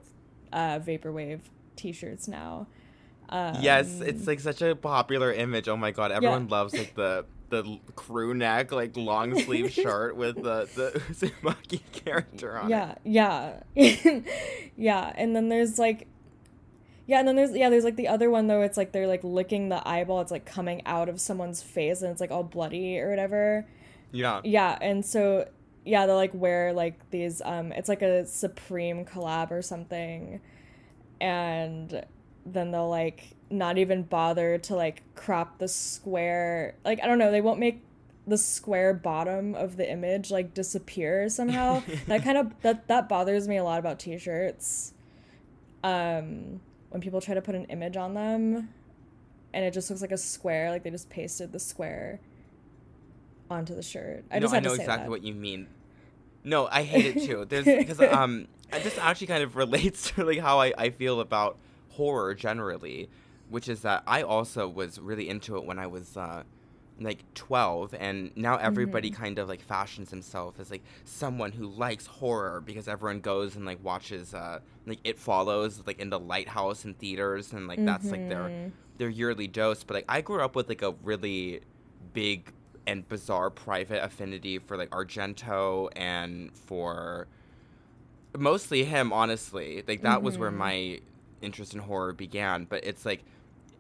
uh 0.53 0.79
vaporwave 0.79 1.41
t-shirts 1.77 2.29
now. 2.29 2.69
Um, 3.29 3.57
yes, 3.61 4.01
it's 4.01 4.27
like 4.27 4.41
such 4.41 4.61
a 4.61 4.75
popular 4.75 5.33
image. 5.33 5.69
Oh 5.69 5.77
my 5.77 5.91
god, 5.93 6.11
everyone 6.13 6.49
loves 6.49 6.77
like 6.77 6.95
the 6.95 7.25
the 7.51 7.79
crew 7.95 8.35
neck, 8.35 8.73
like 8.73 8.97
long 8.97 9.39
sleeve 9.39 9.71
shirt 9.73 10.17
with 10.17 10.37
the 10.37 10.69
the 10.75 11.01
Uzumaki 11.11 11.81
character 11.93 12.57
on 12.57 12.71
yeah, 12.71 12.93
it. 12.93 12.99
Yeah, 13.05 13.61
yeah, 13.75 14.21
yeah. 14.77 15.13
And 15.15 15.37
then 15.37 15.49
there's 15.49 15.79
like, 15.79 16.07
yeah, 17.07 17.19
and 17.19 17.29
then 17.29 17.37
there's 17.37 17.53
yeah, 17.53 17.69
there's 17.69 17.85
like 17.85 17.97
the 17.97 18.09
other 18.09 18.31
one 18.31 18.47
though. 18.47 18.63
It's 18.63 18.77
like 18.77 18.93
they're 18.93 19.07
like 19.07 19.23
licking 19.23 19.69
the 19.69 19.87
eyeball. 19.87 20.21
It's 20.21 20.31
like 20.31 20.47
coming 20.47 20.83
out 20.87 21.09
of 21.09 21.21
someone's 21.21 21.63
face, 21.63 22.03
and 22.03 22.11
it's 22.11 22.21
like 22.21 22.31
all 22.31 22.45
bloody 22.45 22.99
or 22.99 23.11
whatever. 23.11 23.67
Yeah. 24.13 24.41
Yeah, 24.45 24.79
and 24.81 25.05
so 25.05 25.49
yeah, 25.85 26.07
they 26.07 26.13
like 26.13 26.35
wear 26.35 26.73
like 26.73 27.11
these 27.11 27.43
um 27.45 27.73
it's 27.73 27.89
like 27.89 28.03
a 28.03 28.27
Supreme 28.27 29.05
collab 29.05 29.51
or 29.51 29.63
something. 29.63 30.41
And 31.21 32.07
then 32.47 32.71
they'll 32.71 32.89
like 32.89 33.37
not 33.51 33.79
even 33.79 34.03
bother 34.03 34.59
to 34.59 34.75
like 34.75 35.03
crop 35.15 35.59
the 35.59 35.69
square 35.69 36.75
like 36.85 37.03
I 37.03 37.07
don't 37.07 37.19
know, 37.19 37.31
they 37.31 37.41
won't 37.41 37.59
make 37.59 37.83
the 38.27 38.39
square 38.39 38.95
bottom 38.95 39.55
of 39.55 39.77
the 39.77 39.91
image 39.91 40.31
like 40.31 40.55
disappear 40.55 41.29
somehow. 41.29 41.83
that 42.07 42.23
kind 42.23 42.39
of 42.39 42.53
that 42.63 42.87
that 42.89 43.09
bothers 43.09 43.49
me 43.49 43.57
a 43.57 43.65
lot 43.65 43.79
about 43.79 43.99
t-shirts. 43.99 44.95
Um 45.83 46.61
when 46.91 47.01
people 47.01 47.21
try 47.21 47.35
to 47.35 47.43
put 47.43 47.55
an 47.55 47.65
image 47.67 47.97
on 47.97 48.15
them 48.15 48.69
and 49.53 49.65
it 49.65 49.73
just 49.73 49.91
looks 49.91 50.03
like 50.03 50.13
a 50.13 50.19
square, 50.19 50.71
like 50.71 50.83
they 50.83 50.91
just 50.91 51.11
pasted 51.11 51.53
the 51.53 51.59
square 51.59 52.21
onto 53.51 53.75
the 53.75 53.83
shirt. 53.83 54.25
I 54.31 54.39
no, 54.39 54.43
just 54.43 54.55
I 54.55 54.61
know 54.61 54.73
exactly 54.73 55.05
that. 55.05 55.11
what 55.11 55.23
you 55.23 55.35
mean. 55.35 55.67
No, 56.45 56.69
I 56.71 56.83
hate 56.83 57.17
it 57.17 57.27
too. 57.27 57.45
There's 57.45 57.65
because 57.65 58.01
um, 58.01 58.47
this 58.71 58.97
actually 58.99 59.27
kind 59.27 59.43
of 59.43 59.57
relates 59.57 60.11
to 60.13 60.25
like 60.25 60.39
how 60.39 60.61
I, 60.61 60.73
I 60.77 60.91
feel 60.91 61.21
about 61.21 61.59
horror 61.91 62.35
generally, 62.35 63.09
which 63.51 63.69
is 63.69 63.83
that 63.83 64.03
I 64.07 64.23
also 64.23 64.69
was 64.69 64.99
really 64.99 65.29
into 65.29 65.57
it 65.57 65.65
when 65.65 65.79
I 65.79 65.87
was 65.87 66.17
uh, 66.17 66.45
like 67.01 67.25
12 67.35 67.95
and 67.99 68.31
now 68.37 68.57
everybody 68.57 69.11
mm-hmm. 69.11 69.23
kind 69.23 69.39
of 69.39 69.49
like 69.49 69.63
fashions 69.63 70.11
himself 70.11 70.61
as 70.61 70.71
like 70.71 70.83
someone 71.05 71.51
who 71.51 71.67
likes 71.67 72.07
horror 72.07 72.61
because 72.61 72.89
everyone 72.89 73.21
goes 73.21 73.57
and 73.57 73.65
like 73.65 73.83
watches 73.83 74.35
uh 74.35 74.59
like 74.87 74.99
it 75.03 75.19
follows 75.19 75.83
like 75.87 75.99
in 75.99 76.11
the 76.11 76.19
lighthouse 76.19 76.85
and 76.85 76.99
theaters 76.99 77.53
and 77.53 77.67
like 77.67 77.79
mm-hmm. 77.79 77.87
that's 77.87 78.11
like 78.11 78.29
their 78.29 78.45
mm-hmm. 78.45 78.69
their 78.99 79.09
yearly 79.09 79.47
dose 79.47 79.83
but 79.83 79.95
like 79.95 80.05
i 80.09 80.21
grew 80.21 80.43
up 80.43 80.55
with 80.55 80.69
like 80.69 80.83
a 80.83 80.95
really 81.03 81.61
big 82.13 82.53
and 82.87 83.09
bizarre 83.09 83.51
private 83.51 84.03
affinity 84.03 84.59
for 84.59 84.77
like 84.77 84.91
Argento 84.91 85.89
and 85.97 86.55
for 86.55 87.29
mostly 88.37 88.85
him 88.85 89.13
honestly 89.13 89.83
like 89.89 90.03
that 90.03 90.17
mm-hmm. 90.17 90.25
was 90.25 90.37
where 90.37 90.51
mm-hmm. 90.51 90.59
my 90.59 91.01
interest 91.41 91.73
in 91.73 91.81
horror 91.81 92.13
began 92.13 92.65
but 92.65 92.85
it's 92.85 93.07
like 93.07 93.25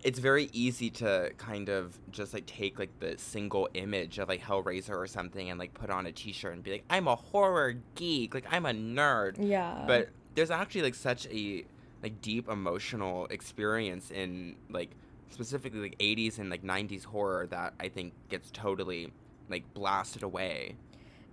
it's 0.03 0.19
very 0.19 0.49
easy 0.53 0.89
to 0.89 1.31
kind 1.37 1.69
of 1.69 1.99
just 2.11 2.33
like 2.33 2.47
take 2.47 2.79
like 2.79 2.99
the 3.01 3.17
single 3.19 3.69
image 3.75 4.19
of 4.19 4.29
like 4.29 4.41
Hellraiser 4.41 4.97
or 4.97 5.07
something 5.07 5.51
and 5.51 5.59
like 5.59 5.75
put 5.75 5.91
on 5.91 6.07
a 6.07 6.13
t-shirt 6.13 6.53
and 6.55 6.63
be 6.63 6.73
like 6.73 6.85
I'm 6.89 7.07
a 7.07 7.17
horror 7.17 7.75
geek 7.95 8.35
like 8.35 8.47
I'm 8.51 8.67
a 8.67 8.73
nerd 8.73 9.37
yeah 9.39 9.85
but 9.87 10.09
there's 10.35 10.51
actually 10.51 10.83
like 10.83 10.95
such 10.95 11.27
a 11.27 11.65
like 12.03 12.21
deep 12.23 12.49
emotional 12.49 13.27
experience 13.27 14.11
in 14.11 14.57
like 14.71 14.91
specifically 15.31 15.81
like 15.81 15.99
80s 15.99 16.39
and 16.39 16.51
like 16.51 16.63
90s 16.63 17.05
horror 17.05 17.47
that 17.49 17.75
I 17.79 17.89
think 17.89 18.13
gets 18.29 18.51
totally 18.51 19.13
like 19.49 19.73
blasted 19.75 20.23
away. 20.23 20.77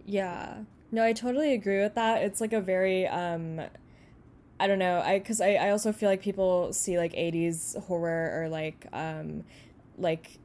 Yeah. 0.06 0.60
No, 0.92 1.04
I 1.04 1.14
totally 1.14 1.54
agree 1.54 1.82
with 1.82 1.96
that. 1.96 2.24
It's 2.24 2.40
like 2.40 2.54
a 2.54 2.62
very 2.62 3.08
um 3.08 3.62
I 4.60 4.68
don't 4.68 4.80
know. 4.80 5.02
I 5.02 5.20
cuz 5.20 5.42
I 5.42 5.54
I 5.56 5.70
also 5.70 5.92
feel 5.92 6.10
like 6.10 6.22
people 6.22 6.74
see 6.74 6.98
like 6.98 7.14
80s 7.14 7.78
horror 7.84 8.42
or 8.42 8.50
like 8.50 8.88
um 8.94 9.44
like 9.98 10.40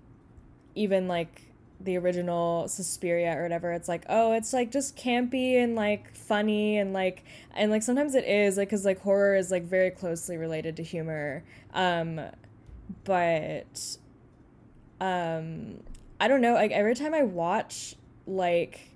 even 0.74 1.08
like 1.08 1.42
the 1.80 1.96
original 1.98 2.68
Suspiria 2.68 3.36
or 3.36 3.42
whatever, 3.42 3.72
it's 3.72 3.88
like, 3.88 4.04
oh, 4.08 4.32
it's 4.32 4.52
like 4.52 4.70
just 4.70 4.96
campy 4.96 5.56
and 5.56 5.74
like 5.74 6.14
funny 6.14 6.78
and 6.78 6.92
like 6.92 7.24
and 7.54 7.70
like 7.70 7.82
sometimes 7.82 8.14
it 8.14 8.24
is 8.24 8.56
like 8.56 8.70
cuz 8.70 8.84
like 8.84 9.00
horror 9.00 9.34
is 9.34 9.50
like 9.50 9.64
very 9.64 9.90
closely 9.90 10.36
related 10.36 10.76
to 10.76 10.82
humor. 10.82 11.42
Um 11.74 12.20
but 13.04 13.96
um 15.00 15.82
I 16.20 16.28
don't 16.28 16.40
know, 16.40 16.54
like 16.54 16.70
every 16.70 16.94
time 16.94 17.14
I 17.14 17.22
watch 17.22 17.96
like 18.26 18.91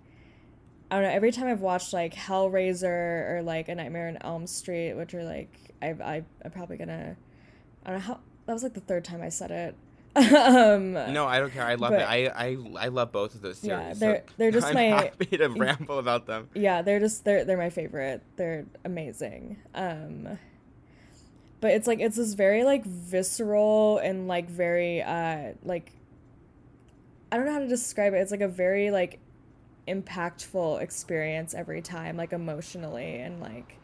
I 0.90 0.96
don't 0.96 1.04
know, 1.04 1.10
every 1.10 1.32
time 1.32 1.48
I've 1.48 1.60
watched 1.60 1.92
like 1.92 2.14
Hellraiser 2.14 3.30
or 3.30 3.42
like 3.42 3.68
A 3.68 3.74
Nightmare 3.74 4.08
on 4.08 4.18
Elm 4.20 4.46
Street, 4.46 4.94
which 4.94 5.14
are 5.14 5.24
like 5.24 5.50
I 5.82 5.88
I 5.88 6.24
I'm 6.44 6.50
probably 6.52 6.76
gonna 6.76 7.16
I 7.84 7.90
don't 7.90 7.98
know 7.98 8.04
how 8.04 8.20
that 8.46 8.52
was 8.52 8.62
like 8.62 8.74
the 8.74 8.80
third 8.80 9.04
time 9.04 9.22
I 9.22 9.28
said 9.28 9.50
it. 9.50 9.74
um, 10.16 10.92
no, 10.94 11.26
I 11.26 11.40
don't 11.40 11.52
care. 11.52 11.64
I 11.64 11.74
love 11.74 11.90
but, 11.90 12.00
it. 12.00 12.04
I, 12.04 12.26
I 12.26 12.56
I 12.78 12.88
love 12.88 13.12
both 13.12 13.34
of 13.34 13.42
those 13.42 13.58
series. 13.58 13.88
Yeah, 13.88 13.94
they're 13.94 14.24
so 14.26 14.34
they're 14.38 14.50
just 14.50 14.66
I'm 14.68 14.74
my 14.74 14.82
happy 14.82 15.36
to 15.36 15.48
ramble 15.48 15.98
about 15.98 16.26
them. 16.26 16.48
Yeah, 16.54 16.82
they're 16.82 17.00
just 17.00 17.24
they're 17.24 17.44
they're 17.44 17.58
my 17.58 17.70
favorite. 17.70 18.22
They're 18.36 18.64
amazing. 18.84 19.58
Um, 19.74 20.38
but 21.60 21.72
it's 21.72 21.86
like 21.86 22.00
it's 22.00 22.16
this 22.16 22.32
very 22.32 22.64
like 22.64 22.86
visceral 22.86 23.98
and 23.98 24.26
like 24.26 24.48
very 24.48 25.02
uh 25.02 25.52
like 25.64 25.92
I 27.30 27.36
don't 27.36 27.44
know 27.44 27.52
how 27.52 27.58
to 27.58 27.68
describe 27.68 28.14
it. 28.14 28.18
It's 28.18 28.30
like 28.30 28.40
a 28.40 28.48
very 28.48 28.90
like 28.90 29.18
impactful 29.88 30.80
experience 30.80 31.54
every 31.54 31.82
time, 31.82 32.16
like 32.16 32.32
emotionally 32.32 33.20
and 33.20 33.40
like 33.40 33.78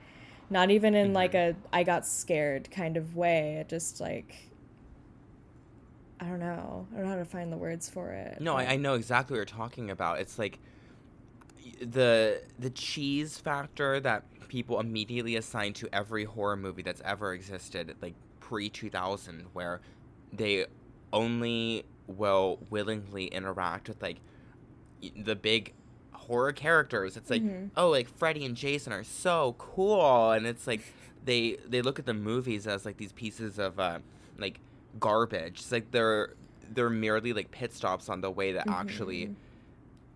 not 0.51 0.71
even 0.71 0.95
in 0.95 1.09
mm-hmm. 1.09 1.15
like 1.15 1.35
a 1.35 1.57
I 1.73 1.83
got 1.83 2.07
scared 2.07 2.71
kind 2.71 2.97
of 2.97 3.17
way. 3.17 3.57
It 3.61 3.69
just 3.69 4.01
like 4.01 4.51
I 6.21 6.27
don't 6.27 6.41
know. 6.41 6.87
I 6.93 6.97
don't 6.97 7.05
know 7.05 7.11
how 7.11 7.17
to 7.17 7.25
find 7.25 7.53
the 7.53 7.57
words 7.57 7.91
for 7.91 8.11
it. 8.11 8.41
No, 8.41 8.57
I, 8.57 8.75
I 8.75 8.77
know 8.77 8.95
exactly 8.95 9.35
what 9.35 9.39
you're 9.39 9.45
talking 9.45 9.91
about. 9.91 10.21
It's 10.21 10.39
like 10.39 10.61
the 11.81 12.43
the 12.59 12.71
cheese 12.71 13.39
factor 13.39 13.99
that 14.01 14.25
people 14.49 14.79
immediately 14.79 15.37
assign 15.37 15.73
to 15.73 15.89
every 15.93 16.25
horror 16.25 16.57
movie 16.57 16.83
that's 16.83 17.03
ever 17.05 17.33
existed, 17.33 17.97
like 18.01 18.15
pre 18.39 18.69
2000, 18.69 19.47
where 19.53 19.81
they 20.33 20.67
only 21.13 21.85
will 22.07 22.59
willingly 22.71 23.27
interact 23.27 23.89
with 23.89 24.01
like 24.03 24.19
the 25.17 25.35
big 25.35 25.73
horror 26.23 26.53
characters. 26.53 27.17
It's 27.17 27.31
like, 27.31 27.43
mm-hmm. 27.43 27.67
oh, 27.77 27.91
like 27.91 28.09
Freddy 28.09 28.45
and 28.45 28.57
Jason 28.57 28.93
are 28.93 29.05
so 29.05 29.55
cool, 29.59 30.31
and 30.31 30.47
it's 30.47 30.67
like 30.67 30.83
they 31.25 31.57
they 31.67 31.83
look 31.83 31.99
at 31.99 32.07
the 32.07 32.15
movies 32.15 32.67
as 32.67 32.85
like 32.85 32.97
these 32.97 33.13
pieces 33.13 33.59
of 33.59 33.79
uh, 33.79 33.99
like 34.39 34.61
garbage. 34.99 35.61
It's 35.61 35.73
like 35.73 35.91
they're 35.91 36.35
they're 36.75 36.91
merely 36.91 37.33
like 37.33 37.51
pit 37.51 37.75
stops 37.75 38.09
on 38.09 38.21
the 38.21 38.31
way 38.31 38.53
that 38.53 38.67
mm-hmm. 38.67 38.81
actually 38.81 39.35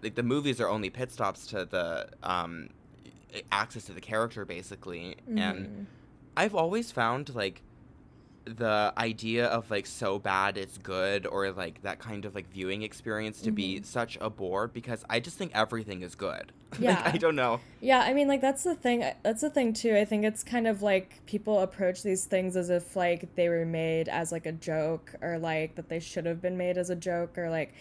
like 0.03 0.15
the 0.15 0.23
movies 0.23 0.61
are 0.61 0.69
only 0.69 0.91
pit 0.91 1.11
stops 1.11 1.47
to 1.49 1.65
the 1.65 2.09
um 2.23 2.69
access 3.53 3.85
to 3.85 3.93
the 3.93 4.01
character 4.01 4.45
basically 4.45 5.17
mm-hmm. 5.29 5.39
and 5.39 5.87
i've 6.37 6.55
always 6.55 6.91
found 6.91 7.35
like 7.35 7.63
the 8.47 8.93
idea 8.97 9.47
of 9.47 9.69
like 9.73 9.87
so 9.87 10.21
bad 10.21 10.57
it's 10.57 10.79
good 10.79 11.27
or 11.27 11.51
like 11.51 11.83
that 11.83 11.99
kind 11.99 12.25
of 12.25 12.35
like 12.35 12.49
viewing 12.49 12.83
experience 12.83 13.41
to 13.41 13.49
mm-hmm. 13.49 13.57
be 13.57 13.83
such 13.83 14.17
a 14.21 14.31
bore 14.31 14.69
because 14.69 15.05
I 15.11 15.19
just 15.19 15.37
think 15.37 15.53
everything 15.55 16.03
is 16.03 16.15
good. 16.15 16.53
Yeah. 16.79 16.97
like, 16.97 17.15
I 17.15 17.17
don't 17.17 17.37
know. 17.37 17.61
Yeah, 17.81 18.01
I 18.01 18.13
mean 18.13 18.29
like 18.29 18.41
that's 18.41 18.63
the 18.63 18.75
thing 18.75 19.03
that's 19.23 19.41
the 19.41 19.49
thing 19.49 19.73
too. 19.73 19.97
I 19.97 20.05
think 20.05 20.25
it's 20.25 20.45
kind 20.45 20.67
of 20.67 20.83
like 20.83 21.25
people 21.25 21.61
approach 21.61 22.03
these 22.03 22.25
things 22.25 22.55
as 22.57 22.69
if 22.71 22.95
like 22.95 23.35
they 23.35 23.49
were 23.49 23.65
made 23.65 24.09
as 24.09 24.31
like 24.31 24.47
a 24.47 24.53
joke 24.53 25.15
or 25.23 25.39
like 25.39 25.77
that 25.77 25.89
they 25.89 26.01
should 26.01 26.27
have 26.27 26.43
been 26.43 26.59
made 26.59 26.77
as 26.77 26.91
a 26.91 26.97
joke 26.97 27.39
or 27.39 27.49
like 27.49 27.73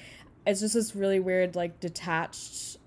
it's 0.45 0.61
just 0.61 0.75
this 0.75 0.95
really 0.95 1.19
weird 1.19 1.55
like 1.55 1.79
detached 1.79 2.77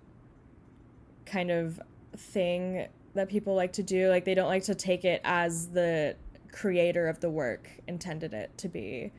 kind 1.26 1.50
of 1.50 1.80
thing 2.16 2.86
that 3.14 3.28
people 3.28 3.54
like 3.54 3.72
to 3.74 3.82
do. 3.82 4.08
Like 4.08 4.24
they 4.24 4.34
don't 4.34 4.48
like 4.48 4.64
to 4.64 4.74
take 4.74 5.04
it 5.04 5.20
as 5.24 5.68
the 5.68 6.16
creator 6.58 7.06
of 7.06 7.20
the 7.20 7.30
work 7.30 7.70
intended 7.86 8.34
it 8.34 8.56
to 8.58 8.68
be. 8.68 9.12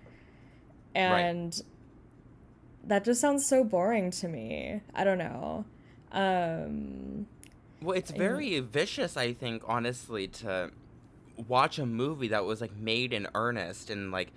And 0.94 1.54
right. 1.54 1.62
that 2.86 3.06
just 3.06 3.22
sounds 3.22 3.48
so 3.48 3.64
boring 3.64 4.12
to 4.12 4.28
me. 4.28 4.82
I 4.94 5.04
don't 5.04 5.18
know. 5.18 5.66
Um, 6.12 7.28
well, 7.82 7.96
it's 7.96 8.12
very 8.12 8.58
and, 8.58 8.72
vicious, 8.72 9.16
I 9.16 9.34
think, 9.34 9.64
honestly, 9.66 10.28
to 10.28 10.72
watch 11.48 11.80
a 11.80 11.86
movie 11.86 12.28
that 12.30 12.44
was 12.44 12.60
like 12.60 12.76
made 12.76 13.14
in 13.14 13.26
earnest 13.34 13.90
and 13.90 14.12
like 14.12 14.34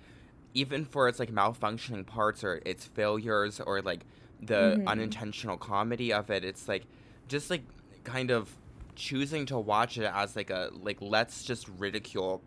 even 0.53 0.85
for 0.85 1.09
its 1.09 1.19
like 1.19 1.31
malfunctioning 1.31 2.05
parts 2.05 2.43
or 2.43 2.61
its 2.65 2.85
failures 2.85 3.59
or 3.59 3.81
like 3.81 4.05
the 4.41 4.77
mm-hmm. 4.77 4.87
unintentional 4.87 5.57
comedy 5.57 6.13
of 6.13 6.29
it, 6.29 6.45
it's 6.45 6.69
like 6.69 6.85
just 7.27 7.49
like 7.49 7.63
kind 8.05 8.31
of 8.31 8.55
choosing 8.95 9.45
to 9.47 9.57
watch 9.57 9.97
it 9.97 10.09
as 10.13 10.35
like 10.35 10.51
a 10.51 10.69
like 10.81 10.97
let's 11.01 11.43
just 11.43 11.67
ridicule 11.79 12.41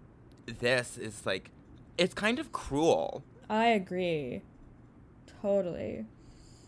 this 0.47 0.97
is 0.99 1.25
like 1.27 1.51
it's 1.99 2.15
kind 2.15 2.39
of 2.39 2.53
cruel. 2.53 3.23
I 3.49 3.67
agree. 3.67 4.43
Totally. 5.43 6.07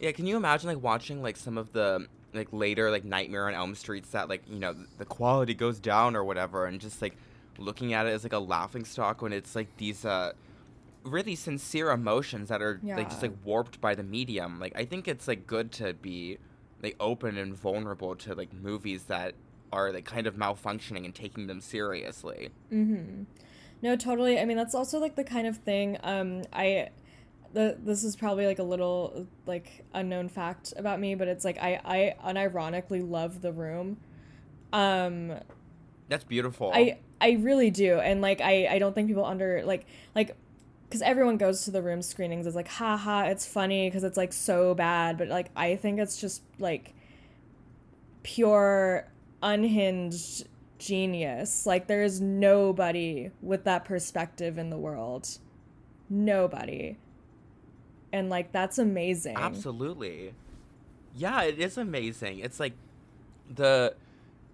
Yeah, 0.00 0.12
can 0.12 0.26
you 0.26 0.36
imagine 0.36 0.68
like 0.68 0.82
watching 0.82 1.22
like 1.22 1.36
some 1.36 1.58
of 1.58 1.72
the 1.72 2.06
like 2.32 2.48
later 2.52 2.90
like 2.90 3.04
Nightmare 3.04 3.48
on 3.48 3.54
Elm 3.54 3.74
Streets 3.74 4.10
that 4.10 4.28
like 4.28 4.42
you 4.48 4.58
know 4.58 4.74
the 4.98 5.04
quality 5.04 5.54
goes 5.54 5.80
down 5.80 6.14
or 6.14 6.24
whatever, 6.24 6.66
and 6.66 6.80
just 6.80 7.02
like 7.02 7.16
looking 7.58 7.92
at 7.92 8.06
it 8.06 8.10
as 8.10 8.22
like 8.22 8.32
a 8.32 8.38
laughing 8.38 8.84
stock 8.84 9.20
when 9.20 9.32
it's 9.32 9.56
like 9.56 9.76
these 9.78 10.04
uh 10.04 10.32
really 11.04 11.34
sincere 11.34 11.90
emotions 11.90 12.48
that 12.48 12.60
are 12.62 12.80
like 12.84 13.08
just 13.08 13.22
like 13.22 13.32
warped 13.44 13.80
by 13.80 13.94
the 13.94 14.02
medium. 14.02 14.60
Like 14.60 14.72
I 14.76 14.84
think 14.84 15.08
it's 15.08 15.26
like 15.26 15.46
good 15.46 15.72
to 15.72 15.94
be 15.94 16.38
like 16.82 16.96
open 17.00 17.36
and 17.38 17.54
vulnerable 17.54 18.14
to 18.16 18.34
like 18.34 18.52
movies 18.52 19.04
that 19.04 19.34
are 19.72 19.92
like 19.92 20.04
kind 20.04 20.26
of 20.26 20.36
malfunctioning 20.36 21.04
and 21.04 21.14
taking 21.14 21.46
them 21.46 21.60
seriously. 21.60 22.50
Mm-hmm. 22.72 23.24
No, 23.80 23.96
totally. 23.96 24.38
I 24.38 24.44
mean, 24.44 24.56
that's 24.56 24.74
also 24.74 24.98
like 24.98 25.16
the 25.16 25.24
kind 25.24 25.46
of 25.46 25.58
thing. 25.58 25.98
Um, 26.02 26.42
I, 26.52 26.90
the 27.52 27.76
this 27.78 28.04
is 28.04 28.16
probably 28.16 28.46
like 28.46 28.58
a 28.58 28.64
little 28.64 29.26
like 29.46 29.84
unknown 29.94 30.28
fact 30.28 30.74
about 30.76 31.00
me, 31.00 31.14
but 31.14 31.28
it's 31.28 31.44
like 31.44 31.58
I 31.58 31.80
I 31.84 32.32
unironically 32.32 33.08
love 33.08 33.40
The 33.40 33.52
Room. 33.52 33.98
Um, 34.72 35.34
That's 36.08 36.24
beautiful. 36.24 36.72
I 36.74 36.98
I 37.20 37.32
really 37.32 37.70
do, 37.70 37.98
and 37.98 38.20
like 38.20 38.40
I 38.40 38.66
I 38.66 38.78
don't 38.78 38.94
think 38.94 39.08
people 39.08 39.24
under 39.24 39.62
like 39.64 39.86
like 40.14 40.36
because 40.88 41.02
everyone 41.02 41.36
goes 41.36 41.64
to 41.64 41.70
the 41.70 41.82
room 41.82 42.00
screenings 42.00 42.46
is 42.46 42.54
like 42.54 42.68
haha 42.68 43.24
it's 43.24 43.46
funny 43.46 43.88
because 43.88 44.04
it's 44.04 44.16
like 44.16 44.32
so 44.32 44.74
bad 44.74 45.18
but 45.18 45.28
like 45.28 45.50
i 45.54 45.76
think 45.76 45.98
it's 45.98 46.18
just 46.18 46.42
like 46.58 46.94
pure 48.22 49.06
unhinged 49.42 50.47
genius 50.78 51.66
like 51.66 51.86
there 51.88 52.02
is 52.02 52.20
nobody 52.20 53.30
with 53.42 53.64
that 53.64 53.84
perspective 53.84 54.58
in 54.58 54.70
the 54.70 54.78
world 54.78 55.38
nobody 56.08 56.96
and 58.12 58.30
like 58.30 58.52
that's 58.52 58.78
amazing 58.78 59.36
Absolutely. 59.36 60.32
Yeah, 61.14 61.42
it 61.42 61.58
is 61.58 61.76
amazing. 61.76 62.38
It's 62.38 62.58
like 62.60 62.72
the 63.54 63.94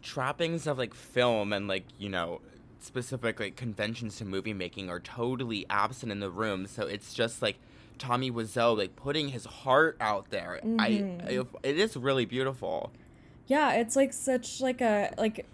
trappings 0.03 0.67
of 0.67 0.79
like 0.79 0.95
film 0.95 1.53
and 1.53 1.69
like, 1.69 1.85
you 1.99 2.09
know, 2.09 2.41
specific 2.81 3.39
like 3.39 3.55
conventions 3.55 4.17
to 4.17 4.25
movie 4.25 4.55
making 4.55 4.89
are 4.91 4.99
totally 5.01 5.67
absent 5.71 6.11
in 6.11 6.21
the 6.21 6.31
room. 6.31 6.67
So 6.67 6.87
it's 6.87 7.13
just 7.15 7.43
like 7.43 7.57
Tommy 7.99 8.31
Wiseau 8.31 8.77
like 8.77 8.97
putting 8.97 9.29
his 9.29 9.45
heart 9.45 9.97
out 10.01 10.31
there. 10.31 10.59
I, 10.79 10.91
Mhm. 10.91 11.25
I 11.45 11.47
it 11.69 11.79
is 11.79 11.97
really 11.97 12.25
beautiful. 12.25 12.91
yeah 13.47 13.73
it's 13.75 13.95
like 13.95 14.13
such 14.13 14.61
like 14.61 14.81
a 14.81 15.13
like 15.19 15.47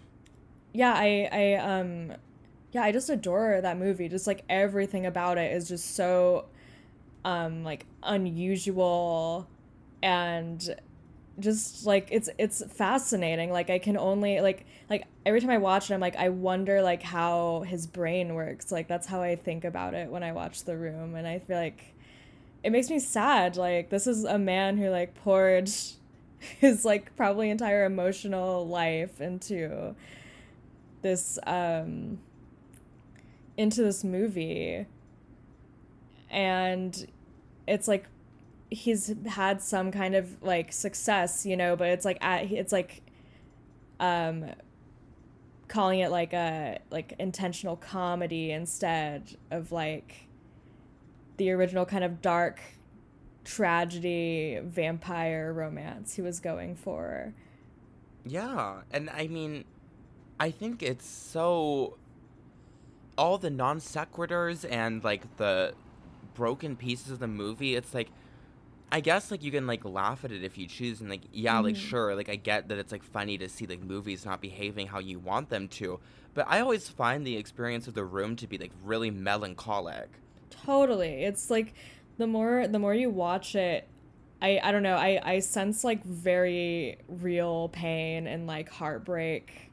yeah 0.73 0.93
i 0.93 1.27
i 1.31 1.53
um 1.55 2.13
yeah 2.71 2.83
i 2.83 2.91
just 2.91 3.09
adore 3.09 3.59
that 3.61 3.77
movie. 3.77 4.07
Just 4.09 4.27
like 4.27 4.43
everything 4.49 5.05
about 5.05 5.37
it 5.37 5.51
is 5.53 5.67
just 5.67 5.95
so 5.95 6.45
um 7.25 7.63
like 7.63 7.85
unusual 8.03 9.47
and 10.01 10.75
just 11.39 11.85
like 11.85 12.07
it's 12.11 12.29
it's 12.37 12.63
fascinating. 12.73 13.51
Like 13.51 13.69
i 13.69 13.79
can 13.79 13.97
only 13.97 14.39
like 14.41 14.65
like 14.89 15.05
every 15.25 15.41
time 15.41 15.49
i 15.49 15.57
watch 15.57 15.89
it 15.89 15.93
i'm 15.93 15.99
like 15.99 16.15
i 16.15 16.29
wonder 16.29 16.81
like 16.81 17.03
how 17.03 17.61
his 17.67 17.87
brain 17.87 18.35
works. 18.35 18.71
Like 18.71 18.87
that's 18.87 19.07
how 19.07 19.21
i 19.21 19.35
think 19.35 19.65
about 19.65 19.93
it 19.93 20.09
when 20.09 20.23
i 20.23 20.31
watch 20.31 20.63
the 20.63 20.77
room. 20.77 21.15
And 21.15 21.27
i 21.27 21.39
feel 21.39 21.57
like 21.57 21.93
it 22.63 22.71
makes 22.71 22.89
me 22.89 22.99
sad. 22.99 23.57
Like 23.57 23.89
this 23.89 24.07
is 24.07 24.23
a 24.23 24.37
man 24.37 24.77
who 24.77 24.89
like 24.89 25.15
poured 25.15 25.69
his 26.59 26.85
like 26.85 27.15
probably 27.15 27.49
entire 27.49 27.85
emotional 27.85 28.67
life 28.67 29.19
into 29.19 29.95
this 31.01 31.39
um 31.45 32.19
into 33.57 33.83
this 33.83 34.03
movie. 34.03 34.85
And 36.29 37.07
it's 37.67 37.87
like 37.87 38.05
he's 38.69 39.13
had 39.27 39.61
some 39.61 39.91
kind 39.91 40.15
of 40.15 40.41
like 40.41 40.71
success 40.71 41.45
you 41.45 41.57
know 41.57 41.75
but 41.75 41.89
it's 41.89 42.05
like 42.05 42.17
at, 42.21 42.49
it's 42.49 42.71
like 42.71 43.01
um 43.99 44.45
calling 45.67 45.99
it 45.99 46.09
like 46.09 46.33
a 46.33 46.79
like 46.89 47.13
intentional 47.19 47.75
comedy 47.75 48.51
instead 48.51 49.35
of 49.51 49.71
like 49.71 50.27
the 51.37 51.51
original 51.51 51.85
kind 51.85 52.03
of 52.03 52.21
dark 52.21 52.61
tragedy 53.43 54.59
vampire 54.63 55.53
romance 55.53 56.15
he 56.15 56.21
was 56.21 56.39
going 56.39 56.75
for. 56.75 57.33
Yeah, 58.25 58.81
and 58.91 59.09
I 59.09 59.27
mean, 59.27 59.65
I 60.41 60.49
think 60.49 60.81
it's 60.81 61.05
so. 61.05 61.97
All 63.15 63.37
the 63.37 63.51
non 63.51 63.79
sequiturs 63.79 64.65
and 64.69 65.03
like 65.03 65.37
the 65.37 65.75
broken 66.33 66.75
pieces 66.75 67.11
of 67.11 67.19
the 67.19 67.27
movie, 67.27 67.75
it's 67.75 67.93
like, 67.93 68.09
I 68.91 69.01
guess 69.01 69.29
like 69.29 69.43
you 69.43 69.51
can 69.51 69.67
like 69.67 69.85
laugh 69.85 70.25
at 70.25 70.31
it 70.31 70.43
if 70.43 70.57
you 70.57 70.65
choose, 70.65 70.99
and 70.99 71.11
like 71.11 71.21
yeah, 71.31 71.59
like 71.59 71.75
Mhm. 71.75 71.89
sure, 71.89 72.15
like 72.15 72.27
I 72.29 72.37
get 72.37 72.69
that 72.69 72.79
it's 72.79 72.91
like 72.91 73.03
funny 73.03 73.37
to 73.37 73.47
see 73.49 73.67
like 73.67 73.81
movies 73.83 74.25
not 74.25 74.41
behaving 74.41 74.87
how 74.87 74.97
you 74.99 75.19
want 75.19 75.49
them 75.49 75.67
to, 75.79 75.99
but 76.33 76.47
I 76.49 76.59
always 76.61 76.89
find 76.89 77.25
the 77.27 77.37
experience 77.37 77.87
of 77.87 77.93
the 77.93 78.03
room 78.05 78.35
to 78.37 78.47
be 78.47 78.57
like 78.57 78.71
really 78.83 79.11
melancholic. 79.11 80.09
Totally. 80.49 81.23
It's 81.23 81.49
like 81.51 81.73
the 82.17 82.27
more 82.27 82.67
the 82.67 82.79
more 82.79 82.95
you 82.95 83.09
watch 83.11 83.55
it, 83.55 83.87
I 84.41 84.59
I 84.63 84.71
don't 84.71 84.83
know, 84.83 84.95
I 84.95 85.21
I 85.23 85.39
sense 85.39 85.83
like 85.83 86.03
very 86.03 86.97
real 87.07 87.69
pain 87.69 88.27
and 88.27 88.47
like 88.47 88.69
heartbreak 88.69 89.70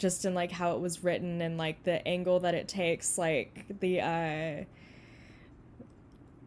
just 0.00 0.24
in 0.24 0.34
like 0.34 0.50
how 0.50 0.72
it 0.74 0.80
was 0.80 1.04
written 1.04 1.40
and 1.40 1.56
like 1.58 1.84
the 1.84 2.06
angle 2.08 2.40
that 2.40 2.54
it 2.54 2.66
takes 2.66 3.18
like 3.18 3.66
the 3.80 4.00
uh 4.00 4.64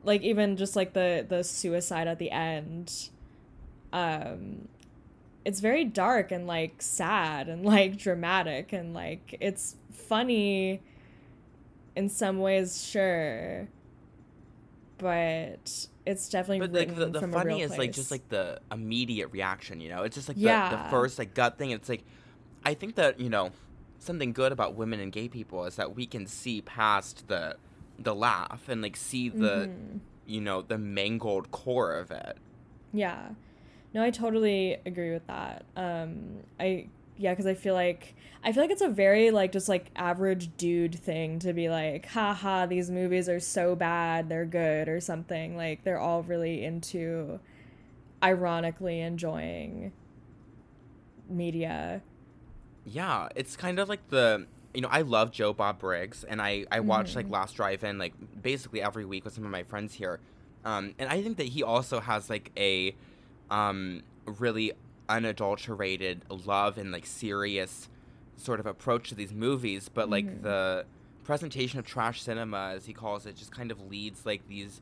like 0.03 0.21
even 0.23 0.57
just 0.57 0.75
like 0.75 0.93
the 0.93 1.25
the 1.29 1.43
suicide 1.43 2.07
at 2.07 2.19
the 2.19 2.31
end 2.31 3.09
um 3.93 4.67
it's 5.45 5.59
very 5.59 5.85
dark 5.85 6.31
and 6.31 6.47
like 6.47 6.81
sad 6.81 7.47
and 7.47 7.63
like 7.65 7.95
dramatic 7.97 8.73
and 8.73 8.93
like 8.93 9.37
it's 9.39 9.75
funny 9.91 10.81
in 11.95 12.09
some 12.09 12.39
ways 12.39 12.83
sure 12.85 13.67
but 14.97 15.87
it's 16.05 16.29
definitely 16.29 16.59
But 16.67 16.73
like 16.73 16.95
the, 16.95 17.05
the 17.19 17.27
funny 17.27 17.61
is 17.61 17.67
place. 17.69 17.79
like 17.79 17.91
just 17.93 18.11
like 18.11 18.27
the 18.29 18.59
immediate 18.71 19.29
reaction, 19.31 19.79
you 19.81 19.89
know? 19.89 20.03
It's 20.03 20.15
just 20.15 20.27
like 20.27 20.37
the, 20.37 20.43
Yeah. 20.43 20.83
the 20.83 20.89
first 20.89 21.17
like 21.19 21.33
gut 21.33 21.57
thing. 21.57 21.71
It's 21.71 21.89
like 21.89 22.03
I 22.65 22.73
think 22.73 22.95
that, 22.95 23.19
you 23.19 23.29
know, 23.29 23.51
something 23.99 24.33
good 24.33 24.51
about 24.51 24.75
women 24.75 24.99
and 24.99 25.11
gay 25.11 25.27
people 25.29 25.65
is 25.65 25.75
that 25.77 25.95
we 25.95 26.05
can 26.05 26.27
see 26.27 26.61
past 26.61 27.27
the 27.27 27.55
the 27.99 28.15
laugh 28.15 28.67
and 28.67 28.81
like 28.81 28.95
see 28.95 29.29
the 29.29 29.69
Mhm. 29.69 29.99
you 30.25 30.41
know, 30.41 30.61
the 30.61 30.77
mangled 30.77 31.51
core 31.51 31.93
of 31.93 32.09
it. 32.11 32.37
Yeah. 32.91 33.29
No, 33.93 34.01
I 34.01 34.09
totally 34.09 34.77
agree 34.85 35.11
with 35.11 35.27
that. 35.27 35.65
Um 35.75 36.43
I 36.59 36.87
yeah, 37.17 37.35
cuz 37.35 37.45
I 37.45 37.53
feel 37.53 37.75
like 37.75 38.15
I 38.43 38.51
feel 38.51 38.63
like 38.63 38.71
it's 38.71 38.81
a 38.81 38.89
very 38.89 39.31
like 39.31 39.51
just 39.51 39.69
like 39.69 39.91
average 39.95 40.49
dude 40.57 40.95
thing 40.95 41.39
to 41.39 41.53
be 41.53 41.69
like, 41.69 42.07
haha, 42.07 42.65
these 42.65 42.89
movies 42.89 43.29
are 43.29 43.39
so 43.39 43.75
bad, 43.75 44.27
they're 44.29 44.45
good 44.45 44.89
or 44.89 44.99
something. 44.99 45.55
Like 45.55 45.83
they're 45.83 45.99
all 45.99 46.23
really 46.23 46.65
into 46.65 47.39
ironically 48.23 48.99
enjoying 48.99 49.91
media. 51.29 52.01
Yeah, 52.85 53.29
it's 53.35 53.55
kind 53.55 53.79
of 53.79 53.89
like 53.89 54.09
the 54.09 54.47
you 54.73 54.81
know, 54.81 54.87
I 54.89 55.01
love 55.03 55.31
Joe 55.31 55.53
Bob 55.53 55.79
Briggs 55.79 56.23
and 56.23 56.41
I 56.41 56.65
I 56.71 56.79
watch 56.79 57.15
like 57.15 57.27
Mhm. 57.27 57.31
Last 57.31 57.55
Drive 57.55 57.83
In 57.83 57.97
like 57.99 58.13
basically 58.41 58.81
every 58.81 59.05
week 59.05 59.23
with 59.23 59.33
some 59.33 59.45
of 59.45 59.51
my 59.51 59.63
friends 59.63 59.93
here. 59.93 60.19
Um 60.65 60.93
and 60.99 61.09
I 61.09 61.21
think 61.21 61.37
that 61.37 61.47
he 61.47 61.63
also 61.63 61.99
has 61.99 62.29
like 62.29 62.51
a 62.57 62.95
um 63.51 64.01
really 64.25 64.71
unadulterated 65.09 66.23
love 66.45 66.77
and 66.77 66.91
like 66.91 67.05
serious 67.05 67.89
sort 68.35 68.59
of 68.59 68.65
approach 68.65 69.09
to 69.09 69.15
these 69.15 69.33
movies, 69.33 69.89
but 69.93 70.09
like 70.09 70.25
Mhm. 70.25 70.41
the 70.41 70.85
presentation 71.23 71.79
of 71.79 71.85
trash 71.85 72.21
cinema 72.21 72.71
as 72.75 72.85
he 72.85 72.93
calls 72.93 73.25
it 73.25 73.35
just 73.35 73.51
kind 73.51 73.71
of 73.71 73.79
leads 73.89 74.25
like 74.25 74.45
these 74.49 74.81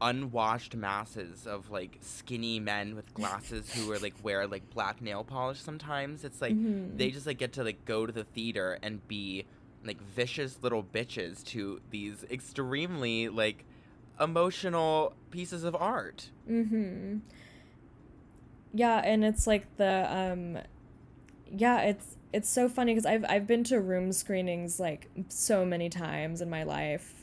unwashed 0.00 0.74
masses 0.76 1.46
of 1.46 1.70
like 1.70 1.98
skinny 2.00 2.60
men 2.60 2.94
with 2.94 3.12
glasses 3.14 3.72
who 3.72 3.90
are 3.92 3.98
like 3.98 4.14
wear 4.22 4.46
like 4.46 4.68
black 4.70 5.00
nail 5.00 5.24
polish 5.24 5.58
sometimes 5.60 6.24
it's 6.24 6.40
like 6.42 6.54
Mhm. 6.54 6.96
they 6.98 7.10
just 7.10 7.26
like 7.26 7.38
get 7.38 7.52
to 7.54 7.64
like 7.64 7.84
go 7.84 8.04
to 8.06 8.12
the 8.12 8.24
theater 8.24 8.78
and 8.82 9.06
be 9.08 9.44
like 9.84 10.00
vicious 10.02 10.58
little 10.62 10.82
bitches 10.82 11.42
to 11.44 11.80
these 11.90 12.24
extremely 12.30 13.28
like 13.28 13.64
emotional 14.20 15.14
pieces 15.30 15.64
of 15.64 15.74
art 15.76 16.30
mm-hmm 16.50 17.18
Yeah, 18.74 18.98
and 19.04 19.24
it's 19.24 19.46
like 19.46 19.76
the 19.76 20.06
um 20.14 20.58
yeah, 21.50 21.80
it's 21.82 22.16
it's 22.32 22.48
so 22.48 22.68
funny 22.68 22.94
cuz 22.94 23.06
I've 23.06 23.24
I've 23.28 23.46
been 23.46 23.64
to 23.64 23.80
room 23.80 24.12
screenings 24.12 24.78
like 24.80 25.08
so 25.28 25.64
many 25.64 25.88
times 25.88 26.40
in 26.42 26.50
my 26.50 26.64
life. 26.64 27.15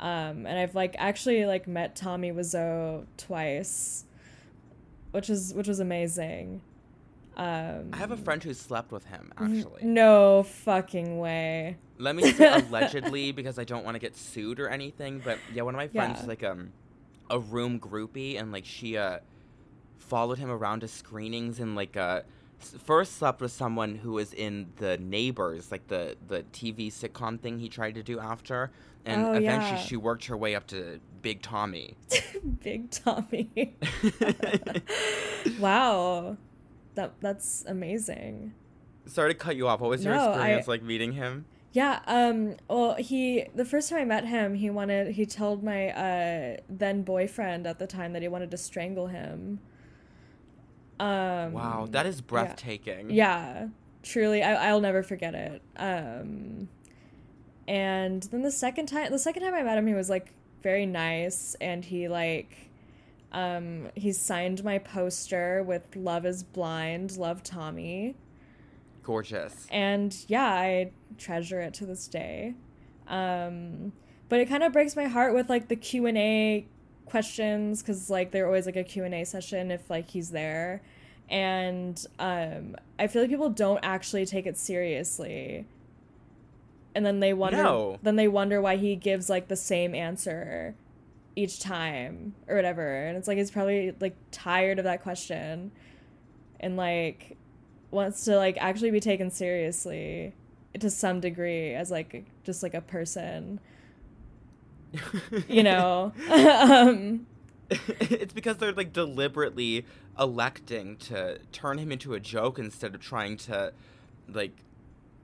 Um 0.00 0.46
and 0.46 0.58
I've 0.58 0.74
like 0.74 0.96
actually 0.98 1.44
like 1.46 1.68
met 1.68 1.94
Tommy 1.94 2.32
Wiseau 2.32 3.06
twice, 3.16 4.04
which 5.12 5.28
is 5.30 5.52
which 5.54 5.68
was 5.68 5.78
amazing. 5.80 6.62
Um 7.36 7.90
i 7.92 7.96
have 7.96 8.10
a 8.10 8.16
friend 8.16 8.42
who 8.42 8.52
slept 8.52 8.90
with 8.90 9.04
him 9.06 9.32
actually 9.38 9.82
No 9.84 10.42
fucking 10.42 11.18
way. 11.20 11.76
let 11.96 12.16
me 12.16 12.32
say 12.32 12.48
allegedly 12.68 13.30
because 13.30 13.56
i 13.58 13.62
don't 13.64 13.84
want 13.84 13.94
to 13.94 13.98
get 14.00 14.16
sued 14.16 14.58
or 14.58 14.68
anything 14.68 15.20
but 15.24 15.38
yeah 15.54 15.62
one 15.62 15.72
of 15.74 15.78
my 15.78 15.86
friends 15.86 16.16
Yeah. 16.16 16.22
is 16.22 16.26
like 16.28 16.42
um 16.42 16.72
a 17.30 17.38
room 17.38 17.78
groupie 17.78 18.38
and 18.38 18.50
like 18.50 18.64
she 18.64 18.96
uh 18.96 19.20
followed 19.98 20.38
him 20.38 20.50
around 20.50 20.80
to 20.80 20.88
screenings 20.88 21.60
and 21.60 21.76
like 21.76 21.96
uh 21.96 22.22
first 22.60 23.16
slept 23.16 23.40
with 23.40 23.52
someone 23.52 23.94
who 23.96 24.12
was 24.12 24.32
in 24.34 24.66
the 24.76 24.96
neighbors 24.98 25.70
like 25.72 25.86
the 25.88 26.16
the 26.28 26.42
tv 26.52 26.88
sitcom 26.92 27.38
thing 27.40 27.58
he 27.58 27.68
tried 27.68 27.94
to 27.94 28.02
do 28.02 28.18
after 28.20 28.70
and 29.04 29.22
Oh, 29.26 29.32
eventually 29.32 29.78
yeah. 29.78 29.84
she 29.84 29.96
worked 29.96 30.26
her 30.26 30.36
way 30.36 30.54
up 30.54 30.66
to 30.68 31.00
big 31.22 31.42
tommy 31.42 31.96
Big 32.62 32.90
Tommy. 32.90 33.74
wow. 35.58 36.36
That 36.94 37.12
that's 37.20 37.64
amazing. 37.66 38.52
sorry 39.06 39.32
to 39.32 39.38
cut 39.38 39.56
you 39.56 39.68
off 39.68 39.80
what 39.80 39.90
was 39.90 40.04
your 40.04 40.14
No, 40.14 40.30
experience 40.30 40.68
I- 40.68 40.70
like 40.70 40.82
meeting 40.82 41.12
him 41.12 41.44
Yeah, 41.72 42.00
um 42.06 42.56
well 42.68 42.94
he 42.96 43.44
the 43.54 43.64
first 43.64 43.88
time 43.88 44.00
I 44.00 44.04
met 44.04 44.26
him, 44.26 44.54
he 44.54 44.70
wanted 44.70 45.12
he 45.14 45.24
told 45.26 45.62
my 45.62 45.88
uh 45.90 46.56
then 46.68 47.02
boyfriend 47.02 47.66
at 47.66 47.78
the 47.78 47.86
time 47.86 48.12
that 48.12 48.22
he 48.22 48.28
wanted 48.28 48.50
to 48.50 48.56
strangle 48.56 49.06
him. 49.06 49.60
Um 51.00 51.52
wow 51.52 51.86
that 51.90 52.06
is 52.06 52.20
breathtaking 52.20 53.10
Yeah, 53.10 53.68
truly, 54.02 54.42
I, 54.42 54.68
I'll 54.68 54.80
never 54.80 55.02
forget 55.02 55.34
it. 55.34 55.62
Um, 55.76 56.68
and 57.66 58.22
then 58.24 58.42
the 58.42 58.50
second 58.50 58.86
time, 58.86 59.10
the 59.10 59.18
second 59.18 59.42
time 59.42 59.54
I 59.54 59.62
met 59.62 59.78
him, 59.78 59.86
he 59.86 59.94
was 59.94 60.10
like 60.10 60.32
very 60.62 60.86
nice, 60.86 61.56
and 61.60 61.84
he 61.84 62.08
like, 62.08 62.70
um, 63.32 63.88
he 63.94 64.12
signed 64.12 64.62
my 64.64 64.78
poster 64.78 65.62
with 65.62 65.94
"Love 65.96 66.26
Is 66.26 66.42
Blind, 66.42 67.16
Love 67.16 67.42
Tommy," 67.42 68.16
gorgeous 69.02 69.66
and 69.70 70.16
yeah, 70.28 70.50
I 70.50 70.92
treasure 71.16 71.60
it 71.60 71.74
to 71.74 71.86
this 71.86 72.08
day. 72.08 72.54
Um, 73.08 73.92
but 74.28 74.40
it 74.40 74.48
kind 74.48 74.62
of 74.62 74.72
breaks 74.72 74.96
my 74.96 75.06
heart 75.06 75.34
with 75.34 75.48
like 75.48 75.68
the 75.68 75.76
Q 75.76 76.06
and 76.06 76.18
A 76.18 76.66
questions 77.10 77.82
because 77.82 78.08
like 78.08 78.30
they're 78.30 78.46
always 78.46 78.66
like 78.66 78.76
a 78.76 78.84
Q 78.84 79.04
and 79.04 79.14
A 79.14 79.24
session 79.24 79.70
if 79.70 79.90
like 79.90 80.08
he's 80.10 80.30
there, 80.30 80.82
and 81.28 82.04
um, 82.18 82.76
I 82.98 83.06
feel 83.06 83.22
like 83.22 83.30
people 83.30 83.50
don't 83.50 83.80
actually 83.82 84.26
take 84.26 84.46
it 84.46 84.56
seriously. 84.56 85.66
And 86.94 87.06
then 87.06 87.20
they 87.20 87.32
wonder. 87.32 87.62
No. 87.62 87.98
Then 88.02 88.16
they 88.16 88.28
wonder 88.28 88.60
why 88.60 88.76
he 88.76 88.96
gives 88.96 89.28
like 89.28 89.48
the 89.48 89.56
same 89.56 89.94
answer 89.94 90.74
each 91.36 91.60
time 91.60 92.34
or 92.48 92.56
whatever, 92.56 93.06
and 93.06 93.16
it's 93.16 93.28
like 93.28 93.38
he's 93.38 93.50
probably 93.50 93.94
like 94.00 94.16
tired 94.30 94.78
of 94.78 94.84
that 94.84 95.02
question, 95.02 95.70
and 96.58 96.76
like 96.76 97.36
wants 97.90 98.24
to 98.24 98.36
like 98.36 98.56
actually 98.60 98.90
be 98.90 99.00
taken 99.00 99.30
seriously 99.30 100.32
to 100.78 100.88
some 100.88 101.20
degree 101.20 101.74
as 101.74 101.90
like 101.90 102.24
just 102.44 102.62
like 102.62 102.74
a 102.74 102.80
person 102.80 103.58
you 105.48 105.62
know? 105.62 106.12
Um 106.30 107.26
it's 107.70 108.32
because 108.32 108.56
they're 108.56 108.72
like 108.72 108.92
deliberately 108.92 109.84
electing 110.18 110.96
to 110.96 111.38
turn 111.52 111.78
him 111.78 111.92
into 111.92 112.14
a 112.14 112.20
joke 112.20 112.58
instead 112.58 112.94
of 112.94 113.00
trying 113.00 113.36
to 113.36 113.72
like 114.28 114.64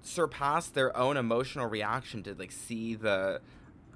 surpass 0.03 0.69
their 0.69 0.97
own 0.97 1.17
emotional 1.17 1.67
reaction 1.67 2.23
to 2.23 2.35
like 2.35 2.53
see 2.53 2.95
the 2.95 3.41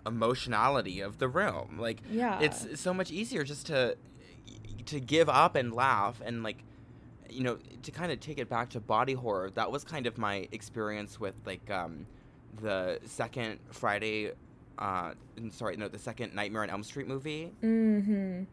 emotionality 0.07 1.01
of 1.01 1.19
the 1.19 1.29
room. 1.29 1.79
Like 1.79 2.01
yeah. 2.11 2.41
it's 2.41 2.81
so 2.81 2.93
much 2.93 3.11
easier 3.11 3.45
just 3.45 3.67
to 3.67 3.97
to 4.87 4.99
give 4.99 5.29
up 5.29 5.55
and 5.55 5.73
laugh 5.73 6.21
and 6.25 6.43
like 6.43 6.65
you 7.29 7.45
know 7.45 7.59
to 7.83 7.91
kind 7.93 8.11
of 8.11 8.19
take 8.19 8.39
it 8.39 8.49
back 8.49 8.71
to 8.71 8.81
body 8.81 9.15
horror. 9.15 9.51
That 9.51 9.71
was 9.71 9.85
kind 9.85 10.07
of 10.07 10.19
my 10.19 10.49
experience 10.51 11.21
with 11.21 11.35
like 11.47 11.71
um 11.71 12.07
the 12.61 12.99
second 13.05 13.61
friday 13.71 14.33
uh 14.81 15.13
sorry 15.51 15.77
no 15.77 15.89
the 15.89 15.99
second 15.99 16.35
nightmare 16.35 16.63
on 16.63 16.71
elm 16.71 16.83
street 16.83 17.07
movie 17.07 17.53
mm-hmm 17.63 18.45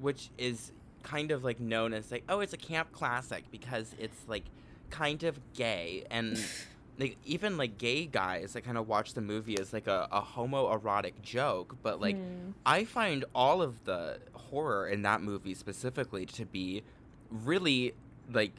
which 0.00 0.30
is 0.38 0.72
kind 1.02 1.30
of 1.30 1.44
like 1.44 1.60
known 1.60 1.92
as 1.94 2.10
like 2.10 2.24
oh 2.28 2.40
it's 2.40 2.52
a 2.52 2.56
camp 2.58 2.90
classic 2.92 3.44
because 3.50 3.94
it's 3.98 4.22
like 4.28 4.44
kind 4.90 5.22
of 5.22 5.38
gay 5.54 6.04
and 6.10 6.38
like 6.98 7.16
even 7.24 7.56
like 7.56 7.78
gay 7.78 8.04
guys 8.06 8.52
that 8.52 8.62
kind 8.62 8.76
of 8.78 8.86
watch 8.88 9.14
the 9.14 9.20
movie 9.20 9.58
as 9.58 9.72
like 9.72 9.86
a, 9.86 10.06
a 10.12 10.20
homoerotic 10.20 11.20
joke 11.22 11.76
but 11.82 12.00
like 12.00 12.16
Hmm. 12.16 12.50
i 12.66 12.84
find 12.84 13.24
all 13.34 13.62
of 13.62 13.82
the 13.84 14.18
horror 14.32 14.88
in 14.88 15.02
that 15.02 15.22
movie 15.22 15.54
specifically 15.54 16.26
to 16.26 16.44
be 16.46 16.82
really 17.30 17.94
like 18.32 18.52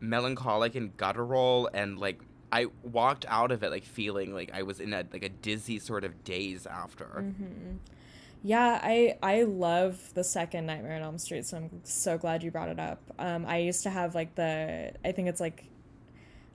melancholic 0.00 0.74
and 0.74 0.96
guttural 0.96 1.68
and 1.74 1.98
like 1.98 2.20
i 2.52 2.66
walked 2.82 3.24
out 3.28 3.50
of 3.52 3.62
it 3.62 3.70
like 3.70 3.84
feeling 3.84 4.32
like 4.34 4.50
i 4.54 4.62
was 4.62 4.80
in 4.80 4.92
a 4.92 5.04
like 5.12 5.22
a 5.22 5.28
dizzy 5.28 5.78
sort 5.78 6.04
of 6.04 6.24
daze 6.24 6.66
after 6.66 7.06
Mm-hmm. 7.20 7.76
Yeah, 8.42 8.80
I 8.82 9.18
I 9.22 9.42
love 9.42 10.14
the 10.14 10.24
second 10.24 10.64
Nightmare 10.64 10.96
on 10.96 11.02
Elm 11.02 11.18
Street, 11.18 11.44
so 11.44 11.58
I'm 11.58 11.80
so 11.84 12.16
glad 12.16 12.42
you 12.42 12.50
brought 12.50 12.70
it 12.70 12.80
up. 12.80 12.98
Um, 13.18 13.44
I 13.44 13.58
used 13.58 13.82
to 13.82 13.90
have 13.90 14.14
like 14.14 14.34
the 14.34 14.92
I 15.04 15.12
think 15.12 15.28
it's 15.28 15.40
like, 15.40 15.64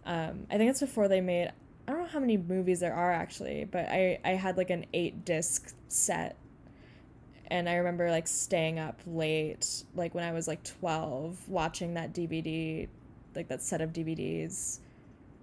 um, 0.04 0.48
I 0.50 0.58
think 0.58 0.72
it's 0.72 0.80
before 0.80 1.08
they 1.08 1.22
made 1.22 1.52
I 1.88 1.92
don't 1.92 2.02
know 2.02 2.08
how 2.08 2.20
many 2.20 2.38
movies 2.38 2.80
there 2.80 2.94
are 2.94 3.12
actually, 3.12 3.66
but 3.66 3.86
I 3.88 4.18
I 4.26 4.32
had 4.32 4.58
like 4.58 4.72
an 4.72 4.88
eight 4.94 5.26
disc 5.26 5.76
set, 5.88 6.36
and 7.48 7.70
I 7.70 7.76
remember 7.76 8.10
like 8.10 8.28
staying 8.28 8.80
up 8.80 9.00
late, 9.06 9.84
like 9.94 10.16
when 10.16 10.24
I 10.24 10.32
was 10.32 10.48
like 10.48 10.64
twelve, 10.64 11.38
watching 11.48 11.94
that 11.94 12.14
DVD, 12.14 12.88
like 13.36 13.48
that 13.50 13.62
set 13.62 13.82
of 13.82 13.94
DVDs, 13.94 14.80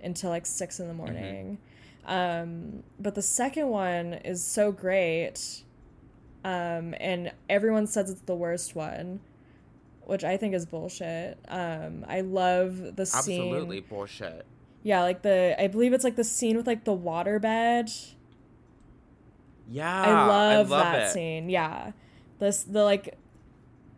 until 0.03 0.31
like 0.31 0.47
six 0.47 0.81
in 0.81 0.89
the 0.89 0.95
morning. 0.95 1.59
Um, 2.05 2.83
but 2.99 3.15
the 3.15 3.23
second 3.23 3.69
one 3.69 4.15
is 4.15 4.45
so 4.45 4.73
great 4.73 5.63
um, 6.45 6.95
and 6.99 7.31
everyone 7.49 7.87
says 7.87 8.11
it's 8.11 8.23
the 8.23 8.35
worst 8.35 8.75
one, 8.75 9.21
which 10.05 10.25
I 10.25 10.37
think 10.37 10.55
is 10.55 10.67
bullshit. 10.67 11.39
Um, 11.49 12.05
I 12.09 12.23
love 12.23 12.97
the 12.97 13.07
scene. 13.07 13.41
absolutely 13.43 13.81
bullshit 13.81 14.45
Yeah, 14.83 15.03
like 15.03 15.23
the 15.23 15.55
I 15.63 15.69
believe 15.69 15.93
it's 15.93 16.03
like 16.03 16.17
the 16.17 16.25
scene 16.25 16.57
with 16.57 16.67
like 16.67 16.83
the 16.85 16.97
waterbed. 16.97 18.15
yeah 19.71 20.03
I 20.03 20.27
love, 20.27 20.71
love 20.71 20.83
that 20.83 21.03
it. 21.09 21.13
scene. 21.13 21.49
Yeah, 21.49 21.93
this 22.41 22.65
the 22.65 22.83
like, 22.83 23.17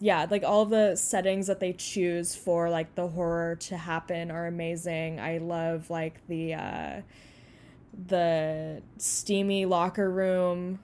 yeah, 0.05 0.27
like 0.31 0.45
all 0.45 0.67
the 0.67 0.97
settings 0.97 1.47
that 1.47 1.61
they 1.61 1.73
choose 1.73 2.35
for 2.35 2.69
like 2.69 2.95
the 2.95 3.09
horror 3.09 3.57
to 3.57 3.79
happen 3.79 4.31
are 4.31 4.47
amazing. 4.47 5.19
I 5.19 5.39
love 5.39 5.89
like 5.89 6.21
the 6.29 6.53
uh, 6.53 7.01
the 8.07 8.83
steamy 8.99 9.65
locker 9.65 10.11
room. 10.11 10.79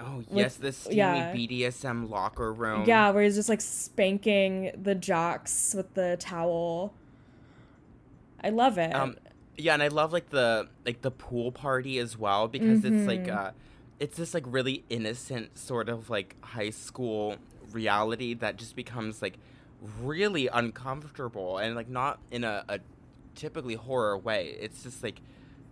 Oh 0.00 0.24
yes, 0.32 0.56
the 0.56 0.72
steamy 0.72 0.96
yeah. 0.96 1.32
BDSM 1.32 2.10
locker 2.10 2.52
room. 2.52 2.86
Yeah, 2.88 3.10
where 3.12 3.22
he's 3.22 3.36
just 3.36 3.48
like 3.48 3.60
spanking 3.60 4.72
the 4.74 4.96
jocks 4.96 5.72
with 5.72 5.94
the 5.94 6.16
towel. 6.18 6.92
I 8.42 8.48
love 8.48 8.78
it. 8.78 8.92
Um, 8.92 9.16
yeah, 9.56 9.74
and 9.74 9.82
I 9.84 9.88
love 9.88 10.12
like 10.12 10.30
the 10.30 10.66
like 10.84 11.02
the 11.02 11.12
pool 11.12 11.52
party 11.52 12.00
as 12.00 12.18
well 12.18 12.48
because 12.48 12.84
it's 12.84 13.06
like 13.06 13.26
Mhm. 13.26 13.36
uh, 13.36 13.50
it's 14.00 14.16
this 14.16 14.34
like 14.34 14.44
really 14.48 14.82
innocent 14.88 15.56
sort 15.56 15.88
of 15.88 16.10
like 16.10 16.34
high 16.42 16.70
school 16.70 17.36
reality 17.72 18.34
that 18.34 18.56
just 18.56 18.76
becomes 18.76 19.22
like 19.22 19.38
really 20.02 20.48
uncomfortable 20.48 21.58
and 21.58 21.74
like 21.74 21.88
not 21.88 22.18
in 22.30 22.44
a, 22.44 22.64
a 22.68 22.78
typically 23.34 23.74
horror 23.74 24.16
way. 24.18 24.56
It's 24.60 24.82
just 24.82 25.02
like 25.02 25.20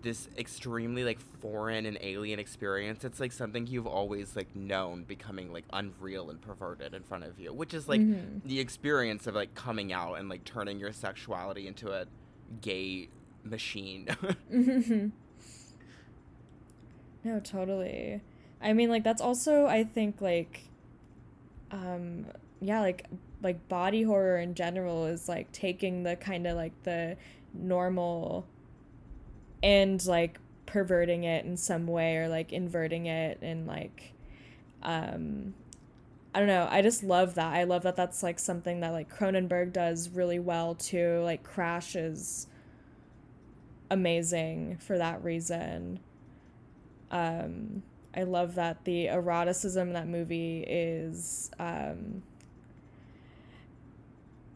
this 0.00 0.28
extremely 0.38 1.02
like 1.02 1.18
foreign 1.40 1.84
and 1.84 1.98
alien 2.00 2.38
experience. 2.38 3.04
It's 3.04 3.18
like 3.18 3.32
something 3.32 3.66
you've 3.66 3.86
always 3.86 4.36
like 4.36 4.54
known 4.54 5.02
becoming 5.02 5.52
like 5.52 5.64
unreal 5.72 6.30
and 6.30 6.40
perverted 6.40 6.94
in 6.94 7.02
front 7.02 7.24
of 7.24 7.38
you, 7.40 7.52
which 7.52 7.74
is 7.74 7.88
like 7.88 8.00
Mhm. 8.00 8.40
the 8.44 8.60
experience 8.60 9.26
of 9.26 9.34
like 9.34 9.54
coming 9.54 9.92
out 9.92 10.14
and 10.14 10.28
like 10.28 10.44
turning 10.44 10.78
your 10.78 10.92
sexuality 10.92 11.66
into 11.66 11.90
a 11.90 12.06
gay 12.60 13.08
machine. 13.42 14.06
no, 17.24 17.40
totally. 17.40 18.20
I 18.60 18.72
mean, 18.72 18.88
like 18.90 19.04
that's 19.04 19.20
also 19.20 19.66
I 19.66 19.84
think 19.84 20.20
like, 20.20 20.62
um, 21.70 22.26
yeah, 22.60 22.80
like 22.80 23.06
like 23.42 23.68
body 23.68 24.02
horror 24.02 24.38
in 24.38 24.54
general 24.54 25.06
is 25.06 25.28
like 25.28 25.50
taking 25.52 26.02
the 26.02 26.16
kind 26.16 26.46
of 26.46 26.56
like 26.56 26.82
the 26.82 27.16
normal 27.54 28.46
and 29.62 30.04
like 30.06 30.38
perverting 30.66 31.24
it 31.24 31.44
in 31.44 31.56
some 31.56 31.86
way 31.86 32.16
or 32.16 32.28
like 32.28 32.52
inverting 32.52 33.06
it 33.06 33.38
and 33.40 33.66
like 33.66 34.12
um 34.82 35.54
I 36.34 36.40
don't 36.40 36.48
know. 36.48 36.68
I 36.70 36.82
just 36.82 37.02
love 37.02 37.34
that. 37.34 37.54
I 37.54 37.64
love 37.64 37.82
that 37.82 37.96
that's 37.96 38.22
like 38.22 38.38
something 38.38 38.80
that 38.80 38.92
like 38.92 39.12
Cronenberg 39.12 39.72
does 39.72 40.10
really 40.10 40.38
well 40.38 40.74
too. 40.74 41.20
Like 41.24 41.42
Crash 41.42 41.96
is 41.96 42.46
amazing 43.90 44.76
for 44.78 44.98
that 44.98 45.24
reason. 45.24 46.00
Um 47.10 47.82
I 48.14 48.22
love 48.22 48.54
that 48.56 48.84
the 48.84 49.08
eroticism 49.08 49.88
in 49.88 49.94
that 49.94 50.08
movie 50.08 50.64
is 50.66 51.50
um 51.58 52.22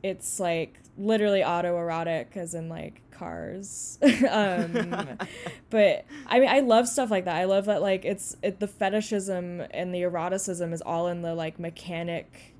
it's 0.02 0.40
like 0.40 0.80
literally 0.98 1.40
autoerotic 1.40 2.36
as 2.36 2.54
in 2.54 2.68
like 2.68 3.00
cars. 3.10 3.98
Um 4.28 5.18
but 5.70 6.04
i 6.26 6.40
mean 6.40 6.48
i 6.48 6.60
love 6.60 6.88
stuff 6.88 7.10
like 7.10 7.24
that. 7.26 7.36
I 7.36 7.44
love 7.44 7.66
that 7.66 7.82
like 7.82 8.04
it's 8.04 8.36
it, 8.42 8.58
the 8.60 8.68
fetishism 8.68 9.62
and 9.70 9.94
the 9.94 10.02
eroticism 10.02 10.72
is 10.72 10.82
all 10.82 11.08
in 11.08 11.22
the 11.22 11.34
like 11.34 11.58
mechanic 11.58 12.54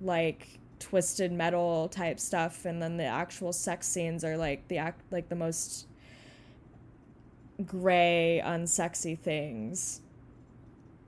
like 0.00 0.58
twisted 0.78 1.32
metal 1.32 1.88
type 1.88 2.20
stuff 2.20 2.66
and 2.66 2.82
then 2.82 2.98
the 2.98 3.04
actual 3.04 3.52
sex 3.52 3.86
scenes 3.86 4.22
are 4.22 4.36
like 4.36 4.68
the 4.68 4.76
act 4.76 5.00
like 5.10 5.28
the 5.28 5.36
most 5.36 5.86
gray 7.66 8.42
unsexy 8.44 9.18
things 9.18 10.00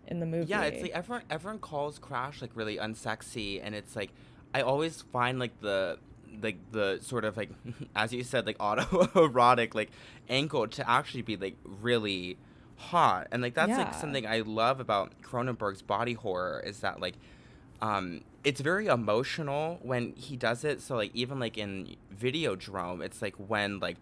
in 0.07 0.21
the 0.21 0.27
movie 0.27 0.49
Yeah, 0.49 0.63
it's 0.63 0.83
like 0.83 0.93
everyone 0.93 1.23
everyone 1.31 1.59
calls 1.59 1.99
Crash 1.99 2.41
like 2.41 2.51
really 2.55 2.77
unsexy, 2.77 3.61
and 3.63 3.75
it's 3.75 3.97
like 3.97 4.11
I 4.55 4.63
always 4.63 5.03
find 5.03 5.39
like 5.39 5.61
the 5.61 5.99
like 6.43 6.59
the 6.71 6.99
sort 7.01 7.25
of 7.25 7.37
like 7.37 7.51
as 7.97 8.13
you 8.13 8.23
said 8.23 8.47
like 8.47 8.59
autoerotic 8.59 9.75
like 9.75 9.91
angle 10.29 10.69
to 10.69 10.89
actually 10.89 11.23
be 11.23 11.37
like 11.37 11.57
really 11.65 12.39
hot, 12.77 13.29
and 13.33 13.43
like 13.43 13.55
that's 13.55 13.77
like 13.77 13.95
something 13.95 14.27
I 14.27 14.41
love 14.41 14.81
about 14.81 15.21
Cronenberg's 15.23 15.83
body 15.83 16.15
horror 16.15 16.63
is 16.65 16.81
that 16.81 17.01
like 17.01 17.15
um 17.83 18.23
it's 18.45 18.61
very 18.61 18.87
emotional 18.87 19.81
when 19.83 20.13
he 20.13 20.37
does 20.37 20.63
it. 20.63 20.81
So 20.81 20.95
like 20.95 21.11
even 21.15 21.41
like 21.41 21.59
in 21.59 21.97
Videodrome, 22.17 23.03
it's 23.03 23.21
like 23.21 23.35
when 23.37 23.81
like 23.81 23.97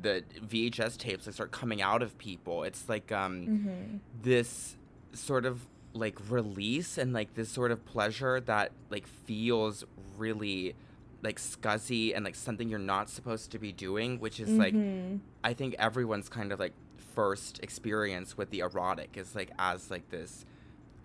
the 0.00 0.24
VHS 0.46 0.96
tapes 0.96 1.24
that 1.24 1.34
start 1.34 1.50
coming 1.50 1.82
out 1.82 2.02
of 2.02 2.16
people. 2.18 2.62
It's 2.64 2.88
like 2.88 3.10
um 3.12 3.46
mm-hmm. 3.46 3.96
this 4.22 4.76
sort 5.12 5.44
of 5.46 5.66
like 5.94 6.18
release 6.30 6.98
and 6.98 7.12
like 7.12 7.34
this 7.34 7.48
sort 7.48 7.70
of 7.70 7.84
pleasure 7.84 8.40
that 8.40 8.72
like 8.90 9.06
feels 9.06 9.84
really 10.16 10.74
like 11.22 11.38
scuzzy 11.40 12.14
and 12.14 12.24
like 12.24 12.36
something 12.36 12.68
you're 12.68 12.78
not 12.78 13.10
supposed 13.10 13.50
to 13.50 13.58
be 13.58 13.72
doing, 13.72 14.20
which 14.20 14.38
is 14.38 14.50
like 14.50 14.74
Mm-hmm. 14.74 15.16
I 15.42 15.52
think 15.54 15.74
everyone's 15.78 16.28
kind 16.28 16.52
of 16.52 16.60
like 16.60 16.74
first 17.14 17.58
experience 17.62 18.36
with 18.36 18.50
the 18.50 18.60
erotic 18.60 19.16
is 19.16 19.34
like 19.34 19.50
as 19.58 19.90
like 19.90 20.08
this 20.10 20.44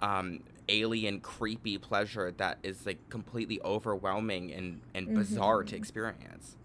um 0.02 0.42
alien 0.70 1.20
creepy 1.20 1.78
pleasure 1.78 2.32
that 2.38 2.58
is 2.64 2.86
like 2.86 3.00
completely 3.10 3.60
overwhelming 3.64 4.52
and 4.54 4.82
and 4.94 5.14
bizarre 5.16 5.64
to 5.64 5.74
Mm-hmm. 5.74 5.82
experience. 5.82 6.56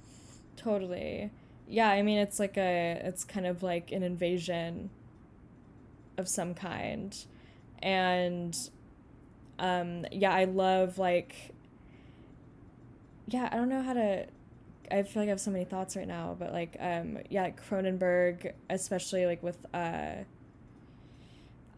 Totally. 0.56 1.30
Yeah, 1.68 1.88
I 1.90 2.02
mean 2.02 2.18
it's 2.18 2.38
like 2.38 2.56
a 2.56 3.00
it's 3.04 3.24
kind 3.24 3.46
of 3.46 3.62
like 3.62 3.92
an 3.92 4.02
invasion 4.02 4.90
of 6.16 6.28
some 6.28 6.54
kind. 6.54 7.16
And 7.82 8.56
um 9.58 10.06
yeah, 10.10 10.32
I 10.32 10.44
love 10.44 10.98
like 10.98 11.52
yeah, 13.26 13.48
I 13.52 13.56
don't 13.56 13.68
know 13.68 13.82
how 13.82 13.92
to 13.92 14.26
I 14.90 15.02
feel 15.02 15.22
like 15.22 15.28
I 15.28 15.30
have 15.30 15.40
so 15.40 15.50
many 15.50 15.64
thoughts 15.66 15.94
right 15.96 16.08
now, 16.08 16.34
but 16.38 16.52
like 16.52 16.76
um 16.80 17.18
yeah, 17.28 17.42
like 17.42 17.62
Cronenberg, 17.68 18.52
especially 18.70 19.26
like 19.26 19.42
with 19.42 19.58
uh 19.74 20.12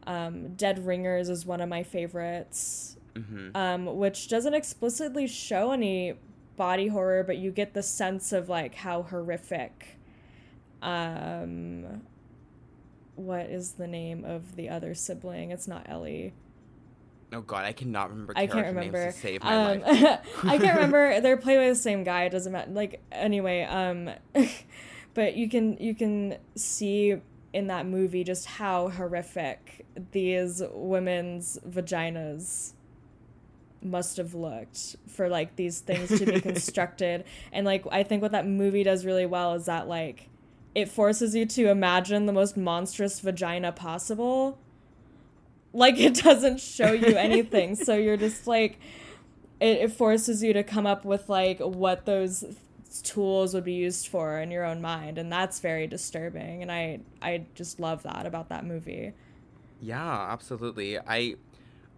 um 0.06 0.54
Dead 0.54 0.86
Ringers 0.86 1.28
is 1.28 1.44
one 1.44 1.60
of 1.60 1.68
my 1.68 1.82
favorites 1.82 2.96
Mhm. 3.14 3.56
um, 3.56 3.96
which 3.98 4.28
doesn't 4.28 4.54
explicitly 4.54 5.26
show 5.26 5.72
any 5.72 6.14
body 6.60 6.88
horror, 6.88 7.24
but 7.24 7.38
you 7.38 7.50
get 7.50 7.72
the 7.72 7.82
sense 7.82 8.34
of 8.34 8.50
like 8.50 8.74
how 8.74 9.00
horrific. 9.00 9.96
Um, 10.82 12.02
what 13.16 13.46
is 13.46 13.72
the 13.72 13.86
name 13.86 14.26
of 14.26 14.56
the 14.56 14.68
other 14.68 14.94
sibling? 14.94 15.52
It's 15.52 15.66
not 15.66 15.86
Ellie. 15.88 16.34
Oh 17.32 17.40
god, 17.40 17.64
I 17.64 17.72
cannot 17.72 18.10
remember 18.10 18.34
I 18.36 18.46
can't 18.46 18.66
remember. 18.66 19.04
names 19.04 19.14
to 19.14 19.20
save 19.22 19.42
my 19.42 19.54
Um, 19.72 19.80
life. 19.80 20.18
I 20.44 20.58
can't 20.58 20.74
remember. 20.74 21.20
They're 21.22 21.38
played 21.38 21.56
by 21.56 21.68
the 21.70 21.74
same 21.74 22.04
guy. 22.04 22.24
It 22.24 22.30
doesn't 22.30 22.52
matter. 22.52 22.70
Like 22.70 23.00
anyway, 23.10 23.62
um, 23.62 24.10
but 25.14 25.36
you 25.36 25.48
can 25.48 25.78
you 25.78 25.94
can 25.94 26.36
see 26.56 27.16
in 27.54 27.68
that 27.68 27.86
movie 27.86 28.22
just 28.22 28.44
how 28.46 28.90
horrific 28.90 29.86
these 30.12 30.62
women's 30.72 31.58
vaginas 31.66 32.72
must 33.82 34.16
have 34.16 34.34
looked 34.34 34.96
for 35.08 35.28
like 35.28 35.56
these 35.56 35.80
things 35.80 36.18
to 36.18 36.26
be 36.26 36.40
constructed. 36.40 37.24
And 37.52 37.64
like 37.66 37.84
i 37.90 38.02
think 38.02 38.22
what 38.22 38.32
that 38.32 38.46
movie 38.46 38.82
does 38.82 39.04
really 39.04 39.26
well 39.26 39.54
is 39.54 39.66
that 39.66 39.88
like 39.88 40.28
it 40.74 40.88
forces 40.88 41.34
you 41.34 41.46
to 41.46 41.68
imagine 41.68 42.26
the 42.26 42.32
most 42.32 42.56
monstrous 42.56 43.20
vagina 43.20 43.72
possible. 43.72 44.58
Like 45.72 45.98
it 45.98 46.14
doesn't 46.14 46.60
show 46.60 46.92
you 46.92 47.16
anything. 47.16 47.74
So 47.74 47.94
you're 47.96 48.16
just 48.28 48.46
like 48.46 48.78
it, 49.58 49.78
it 49.78 49.92
forces 49.92 50.42
you 50.42 50.52
to 50.52 50.62
come 50.62 50.86
up 50.86 51.04
with 51.04 51.28
like 51.28 51.58
what 51.60 52.06
those 52.06 52.44
tools 53.02 53.54
would 53.54 53.64
be 53.64 53.74
used 53.74 54.08
for 54.08 54.40
in 54.40 54.50
your 54.50 54.64
own 54.64 54.80
mind. 54.80 55.18
And 55.18 55.32
that's 55.32 55.60
very 55.60 55.86
disturbing. 55.86 56.62
And 56.62 56.70
i 56.70 57.00
i 57.22 57.46
just 57.54 57.80
love 57.80 58.02
that 58.04 58.26
about 58.26 58.48
that 58.48 58.64
movie. 58.64 59.12
Yeah, 59.80 60.28
absolutely. 60.30 60.98
I 60.98 61.36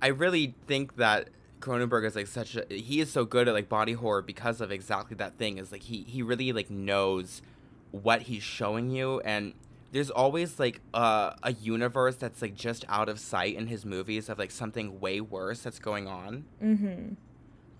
I 0.00 0.08
really 0.08 0.54
think 0.66 0.96
that 0.96 1.28
Cronenberg 1.62 2.04
is 2.04 2.14
like 2.16 2.26
such 2.26 2.56
a 2.56 2.66
he 2.68 3.00
is 3.00 3.10
so 3.10 3.24
good 3.24 3.48
at 3.48 3.54
like 3.54 3.68
body 3.68 3.92
horror 3.94 4.20
because 4.20 4.60
of 4.60 4.70
exactly 4.70 5.16
that 5.16 5.38
thing. 5.38 5.56
Is 5.58 5.72
like 5.72 5.84
he 5.84 6.02
he 6.02 6.22
really 6.22 6.52
like 6.52 6.70
knows 6.70 7.40
what 7.90 8.22
he's 8.22 8.42
showing 8.42 8.90
you 8.90 9.20
and 9.20 9.52
there's 9.92 10.10
always 10.10 10.58
like 10.58 10.80
a 10.94 11.34
a 11.42 11.52
universe 11.52 12.16
that's 12.16 12.40
like 12.42 12.54
just 12.54 12.84
out 12.88 13.08
of 13.08 13.20
sight 13.20 13.54
in 13.54 13.66
his 13.66 13.84
movies 13.84 14.28
of 14.28 14.38
like 14.38 14.50
something 14.50 14.98
way 15.00 15.20
worse 15.20 15.60
that's 15.60 15.78
going 15.78 16.08
on. 16.08 16.44
mm-hmm 16.62 17.14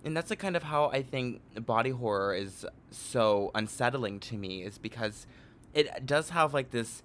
And 0.05 0.17
that's 0.17 0.31
like 0.31 0.39
kind 0.39 0.57
of 0.57 0.65
how 0.65 0.91
I 0.91 1.03
think 1.03 1.41
body 1.65 1.91
horror 1.91 2.35
is 2.35 2.67
so 2.91 3.51
unsettling 3.55 4.21
to 4.21 4.37
me 4.37 4.63
is 4.63 4.77
because 4.79 5.27
it 5.73 6.05
does 6.05 6.31
have 6.31 6.53
like 6.53 6.71
this 6.71 7.03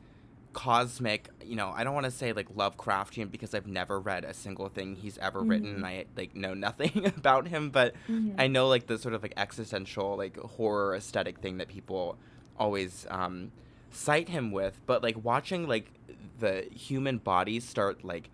cosmic, 0.57 1.29
you 1.45 1.55
know, 1.55 1.71
I 1.75 1.83
don't 1.83 1.93
want 1.93 2.05
to 2.05 2.11
say 2.11 2.33
like 2.33 2.49
Lovecraftian 2.55 3.29
because 3.29 3.53
I've 3.53 3.67
never 3.67 3.99
read 3.99 4.23
a 4.25 4.33
single 4.33 4.69
thing 4.69 4.95
he's 4.95 5.19
ever 5.19 5.41
written 5.43 5.75
and 5.75 5.85
I 5.85 6.05
like 6.15 6.35
know 6.35 6.55
nothing 6.55 7.05
about 7.17 7.47
him, 7.47 7.69
but 7.69 7.93
Mhm. 8.09 8.33
I 8.39 8.47
know 8.47 8.67
like 8.67 8.87
the 8.87 8.97
sort 8.97 9.13
of 9.13 9.21
like 9.21 9.33
existential 9.37 10.17
like 10.17 10.35
horror 10.37 10.95
aesthetic 10.95 11.39
thing 11.39 11.57
that 11.59 11.67
people 11.67 12.17
always 12.57 13.05
um 13.11 13.51
cite 13.91 14.29
him 14.29 14.51
with, 14.51 14.81
but 14.87 15.03
like 15.03 15.23
watching 15.23 15.67
like 15.67 15.91
the 16.39 16.65
human 16.73 17.19
body 17.19 17.59
start 17.59 18.03
like 18.03 18.29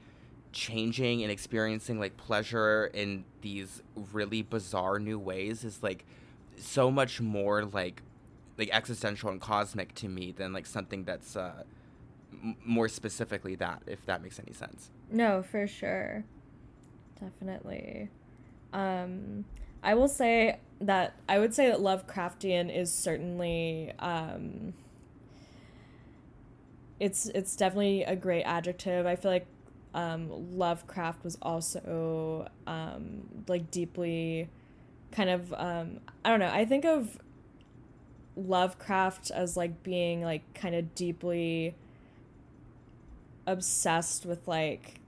changing 0.54 1.24
and 1.24 1.32
experiencing 1.32 2.00
like 2.00 2.16
pleasure 2.16 2.90
in 2.94 3.26
these 3.42 3.82
really 4.14 4.42
bizarre 4.42 4.98
new 4.98 5.20
ways 5.20 5.66
is 5.66 5.84
like 5.84 6.06
so 6.58 6.90
much 6.90 7.20
more 7.20 7.66
like 7.66 8.02
like 8.58 8.70
existential 8.72 9.30
and 9.30 9.42
cosmic 9.42 9.94
to 9.96 10.08
me 10.08 10.32
than 10.32 10.54
like 10.54 10.66
something 10.66 11.04
that's 11.04 11.36
uh 11.36 11.64
more 12.66 12.90
specifically 12.90 13.56
that 13.56 13.82
if 13.88 14.06
that 14.06 14.22
makes 14.22 14.40
any 14.40 14.54
sense 14.54 14.90
No, 15.10 15.42
for 15.44 15.66
sure. 15.66 16.26
Definitely. 17.20 18.10
Um, 18.74 19.46
I 19.82 19.94
will 19.94 20.08
say 20.08 20.60
that 20.82 21.16
I 21.30 21.40
would 21.40 21.54
say 21.54 21.68
that 21.68 21.80
Lovecraftian 21.80 22.76
is 22.76 22.92
certainly 22.92 23.94
um, 24.00 24.74
it's 27.00 27.28
it's 27.28 27.56
definitely 27.56 28.04
a 28.04 28.16
great 28.16 28.44
adjective. 28.44 29.06
I 29.06 29.16
feel 29.16 29.32
like 29.32 29.46
um, 29.94 30.58
Lovecraft 30.58 31.24
was 31.24 31.38
also 31.42 32.48
um, 32.66 33.44
like 33.48 33.70
deeply 33.72 34.50
kind 35.12 35.30
of 35.30 35.54
um, 35.54 36.00
I 36.26 36.30
don't 36.30 36.40
know. 36.40 36.52
I 36.52 36.66
think 36.66 36.86
of 36.86 37.20
Lovecraft 38.36 39.32
as 39.32 39.56
like 39.56 39.84
being 39.84 40.24
like 40.24 40.54
kind 40.54 40.76
of 40.76 40.96
deeply 40.96 41.76
obsessed 43.46 44.26
with 44.26 44.48
like 44.48 45.00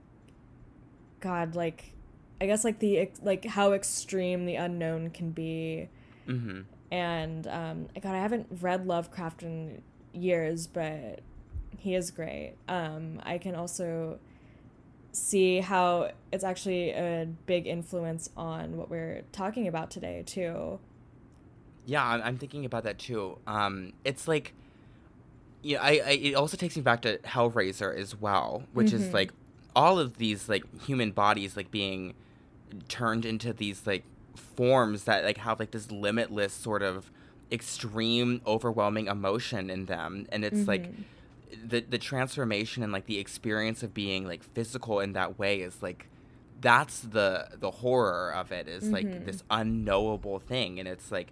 god 1.20 1.54
like 1.54 1.92
i 2.40 2.46
guess 2.46 2.64
like 2.64 2.78
the 2.78 3.08
like 3.22 3.44
how 3.44 3.72
extreme 3.72 4.46
the 4.46 4.56
unknown 4.56 5.10
can 5.10 5.30
be. 5.30 5.88
Mm-hmm. 6.28 6.60
And 6.90 7.46
um 7.46 7.88
god 8.00 8.14
i 8.14 8.20
haven't 8.20 8.46
read 8.60 8.86
lovecraft 8.86 9.42
in 9.42 9.82
years 10.12 10.66
but 10.66 11.20
he 11.78 11.94
is 11.94 12.10
great. 12.10 12.54
Um 12.68 13.20
i 13.24 13.38
can 13.38 13.54
also 13.54 14.18
see 15.16 15.60
how 15.60 16.10
it's 16.30 16.44
actually 16.44 16.90
a 16.90 17.26
big 17.46 17.66
influence 17.66 18.28
on 18.36 18.76
what 18.76 18.90
we're 18.90 19.22
talking 19.32 19.66
about 19.66 19.90
today 19.90 20.22
too. 20.26 20.78
Yeah, 21.86 22.04
I'm, 22.04 22.20
I'm 22.22 22.36
thinking 22.36 22.66
about 22.66 22.84
that 22.84 22.98
too. 22.98 23.38
Um, 23.46 23.94
it's 24.04 24.28
like, 24.28 24.52
yeah, 25.66 25.82
I, 25.82 25.90
I 25.90 26.10
it 26.28 26.34
also 26.34 26.56
takes 26.56 26.76
me 26.76 26.82
back 26.82 27.02
to 27.02 27.18
Hellraiser 27.18 27.94
as 27.96 28.10
well, 28.20 28.64
which 28.72 28.92
is 28.92 29.02
Mhm. 29.08 29.12
like 29.14 29.30
all 29.74 29.98
of 29.98 30.16
these 30.18 30.48
like 30.48 30.64
human 30.82 31.10
bodies 31.12 31.56
like 31.56 31.70
being 31.70 32.14
turned 32.88 33.24
into 33.24 33.52
these 33.52 33.86
like 33.86 34.04
forms 34.56 35.04
that 35.04 35.24
like 35.24 35.38
have 35.38 35.58
like 35.60 35.70
this 35.72 35.90
limitless 35.90 36.52
sort 36.52 36.82
of 36.82 37.10
extreme 37.52 38.40
overwhelming 38.46 39.06
emotion 39.06 39.70
in 39.70 39.86
them 39.86 40.26
and 40.32 40.44
it's 40.44 40.66
like 40.66 40.86
Mhm. 40.86 41.04
the 41.70 41.80
the 41.80 41.98
transformation 41.98 42.82
and 42.82 42.92
like 42.92 43.06
the 43.06 43.18
experience 43.18 43.82
of 43.82 43.94
being 43.94 44.26
like 44.26 44.42
physical 44.42 45.00
in 45.00 45.12
that 45.12 45.38
way 45.38 45.60
is 45.60 45.80
like 45.82 46.08
that's 46.60 47.00
the 47.00 47.48
the 47.60 47.70
horror 47.70 48.32
of 48.34 48.50
it 48.50 48.66
is 48.68 48.90
like 48.90 49.06
Mhm. 49.06 49.24
this 49.26 49.42
unknowable 49.50 50.38
thing 50.38 50.78
and 50.80 50.88
it's 50.88 51.12
like 51.12 51.28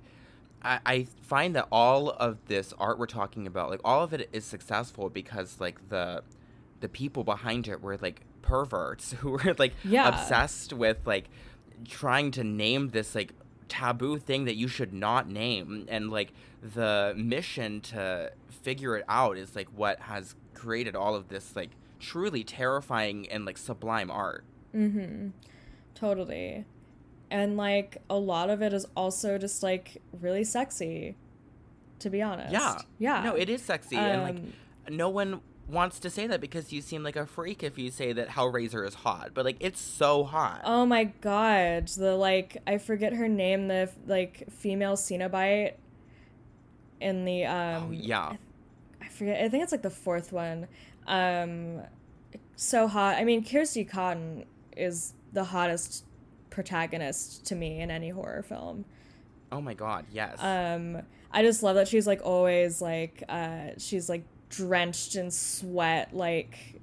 I, 0.64 0.80
I 0.86 1.06
find 1.22 1.54
that 1.56 1.68
all 1.70 2.10
of 2.10 2.38
this 2.46 2.72
art 2.78 2.98
we're 2.98 3.06
talking 3.06 3.46
about 3.46 3.70
like 3.70 3.80
all 3.84 4.02
of 4.02 4.12
it 4.12 4.28
is 4.32 4.44
successful 4.44 5.10
because 5.10 5.60
like 5.60 5.88
the 5.90 6.22
the 6.80 6.88
people 6.88 7.22
behind 7.24 7.68
it 7.68 7.82
were 7.82 7.96
like 7.98 8.22
perverts 8.42 9.12
who 9.20 9.30
were 9.30 9.54
like 9.58 9.74
Yeah. 9.84 10.08
obsessed 10.08 10.72
with 10.72 10.98
like 11.06 11.28
trying 11.88 12.30
to 12.32 12.44
name 12.44 12.90
this 12.90 13.14
like 13.14 13.32
taboo 13.68 14.18
thing 14.18 14.44
that 14.44 14.54
you 14.56 14.68
should 14.68 14.92
not 14.92 15.28
name 15.28 15.86
and 15.88 16.10
like 16.10 16.32
the 16.62 17.12
mission 17.16 17.80
to 17.80 18.30
figure 18.48 18.96
it 18.96 19.04
out 19.08 19.36
is 19.36 19.54
like 19.56 19.68
what 19.74 19.98
has 20.00 20.34
created 20.54 20.94
all 20.94 21.14
of 21.14 21.28
this 21.28 21.54
like 21.56 21.70
truly 22.00 22.44
terrifying 22.44 23.28
and 23.30 23.44
like 23.44 23.58
sublime 23.58 24.10
art 24.10 24.44
Mm-hmm. 24.74 25.28
Totally. 25.94 26.64
And 27.34 27.56
like 27.56 27.98
a 28.08 28.16
lot 28.16 28.48
of 28.48 28.62
it 28.62 28.72
is 28.72 28.86
also 28.96 29.38
just 29.38 29.60
like 29.62 30.00
really 30.20 30.44
sexy, 30.44 31.16
to 31.98 32.08
be 32.08 32.22
honest. 32.22 32.52
yeah 32.52 32.78
Yeah. 32.98 33.22
no 33.24 33.34
it 33.34 33.48
is 33.50 33.60
sexy 33.60 33.96
and 33.96 34.22
like 34.22 34.36
Um, 34.36 34.96
no 34.96 35.08
one 35.08 35.40
wants 35.66 35.98
to 35.98 36.10
say 36.10 36.26
that 36.28 36.40
because 36.40 36.72
you 36.72 36.80
seem 36.80 37.02
like 37.02 37.16
a 37.16 37.26
freak 37.26 37.62
if 37.64 37.78
you 37.78 37.90
say 37.90 38.12
that 38.12 38.28
hellraiser 38.28 38.86
is 38.86 38.94
hot 39.06 39.30
but 39.34 39.44
like 39.46 39.56
it's 39.60 39.80
so 39.80 40.22
hot 40.22 40.60
Oh 40.64 40.84
my 40.86 41.04
god, 41.04 41.88
the 41.88 42.14
like 42.16 42.58
I 42.66 42.78
forget 42.78 43.14
her 43.14 43.26
name, 43.28 43.66
the 43.68 43.90
like 44.06 44.44
female 44.50 44.94
Cenobite 44.94 45.72
in 47.00 47.24
the 47.24 47.44
um 47.46 47.84
oh 47.88 47.90
yeah 47.90 48.36
I 49.02 49.08
forget 49.08 49.42
I 49.42 49.48
think 49.48 49.62
it's 49.64 49.72
like 49.72 49.82
the 49.82 49.90
fourth 50.06 50.30
one. 50.32 50.68
Um 51.06 51.80
so 52.56 52.86
hot. 52.86 53.16
I 53.16 53.24
mean 53.24 53.44
Kirsty 53.44 53.84
Cotton 53.84 54.44
is 54.76 55.14
the 55.32 55.44
hottest 55.44 56.04
protagonist 56.54 57.44
to 57.46 57.54
me 57.54 57.80
in 57.80 57.90
any 57.90 58.08
horror 58.10 58.42
film. 58.42 58.84
oh 59.52 59.60
my 59.60 59.74
god 59.74 60.06
yes 60.12 60.38
Um 60.40 61.02
I 61.32 61.42
just 61.42 61.62
love 61.62 61.74
that 61.74 61.88
she's 61.88 62.06
like 62.06 62.20
always 62.24 62.80
like 62.80 63.22
uh 63.28 63.70
she's 63.78 64.08
like 64.08 64.22
drenched 64.48 65.16
in 65.16 65.30
sweat 65.32 66.14
like 66.14 66.80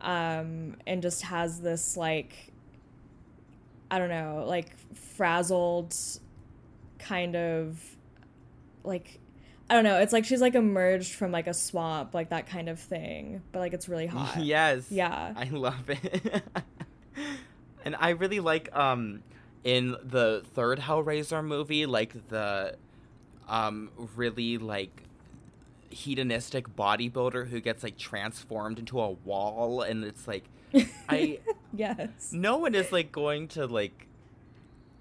um 0.00 0.76
and 0.86 1.02
just 1.02 1.22
has 1.22 1.60
this 1.60 1.96
like 1.96 2.52
I 3.90 3.98
don't 3.98 4.08
know, 4.08 4.44
like 4.48 4.70
frazzled 4.94 5.94
kind 6.98 7.36
of 7.36 7.78
like 8.82 9.18
I 9.68 9.74
don't 9.74 9.84
know, 9.84 9.98
it's 9.98 10.12
like 10.12 10.24
she's 10.24 10.40
like 10.40 10.54
emerged 10.54 11.14
from 11.14 11.30
like 11.32 11.46
a 11.46 11.54
swamp, 11.54 12.12
like 12.14 12.30
that 12.30 12.46
kind 12.46 12.68
of 12.68 12.78
thing. 12.80 13.42
But 13.52 13.58
like 13.60 13.72
it's 13.72 13.88
really 13.88 14.06
hot. 14.06 14.36
yes 14.40 14.86
Yeah. 14.90 15.32
I 15.36 15.44
love 15.50 15.88
it. 15.90 16.42
and 17.84 17.94
I 17.98 18.10
really 18.10 18.40
like 18.40 18.74
um 18.76 19.22
in 19.62 19.96
the 20.02 20.42
third 20.54 20.78
Hellraiser 20.80 21.44
movie, 21.44 21.86
like 21.86 22.28
the 22.28 22.76
um 23.48 23.90
really 24.16 24.58
like 24.58 25.02
hedonistic 25.90 26.74
bodybuilder 26.74 27.48
who 27.48 27.60
gets 27.60 27.82
like 27.84 27.96
transformed 27.96 28.78
into 28.78 29.00
a 29.00 29.10
wall 29.10 29.82
and 29.82 30.02
it's 30.04 30.26
like 30.26 30.44
I 31.08 31.38
Yes. 31.72 32.30
no 32.32 32.58
one 32.58 32.74
is 32.74 32.90
like 32.90 33.12
going 33.12 33.48
to 33.48 33.66
like 33.66 34.08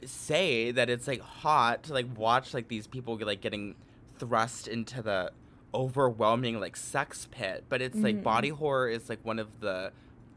say 0.06 0.72
that 0.72 0.90
it's 0.90 1.08
like 1.08 1.22
hot 1.22 1.84
to 1.84 1.94
like 1.94 2.06
watch 2.18 2.54
like 2.54 2.68
these 2.68 2.86
people 2.88 3.18
like 3.22 3.42
getting 3.42 3.76
thrust 4.20 4.68
into 4.68 5.02
the 5.02 5.32
overwhelming 5.74 6.60
like 6.60 6.76
sex 6.76 7.28
pit 7.32 7.64
but 7.70 7.82
it's 7.82 7.96
like 7.98 8.18
Mhm. 8.18 8.24
body 8.24 8.50
horror 8.50 8.88
is 8.90 9.10
like 9.10 9.24
one 9.24 9.40
of 9.40 9.60
the 9.62 9.92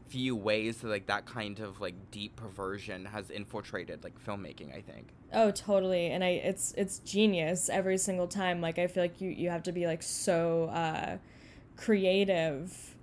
few 0.09 0.35
ways 0.35 0.77
that 0.77 0.87
like 0.87 1.07
that 1.07 1.25
kind 1.25 1.59
of 1.59 1.79
like 1.81 1.95
deep 2.11 2.35
perversion 2.35 3.05
has 3.05 3.29
infiltrated 3.29 4.03
like 4.03 4.17
filmmaking 4.25 4.75
i 4.75 4.81
think 4.81 5.07
Oh, 5.33 5.51
totally. 5.51 6.07
And 6.07 6.23
I 6.23 6.29
it's 6.29 6.73
it's 6.77 6.99
genius 6.99 7.67
every 7.67 7.97
single 7.97 8.27
time. 8.27 8.61
Like 8.61 8.79
I 8.79 8.87
feel 8.87 9.03
like 9.03 9.19
you 9.19 9.29
you 9.29 9.49
have 9.49 9.61
to 9.63 9.73
be 9.73 9.85
like 9.85 10.01
so 10.01 10.69
uh 10.73 11.17
creative 11.75 12.95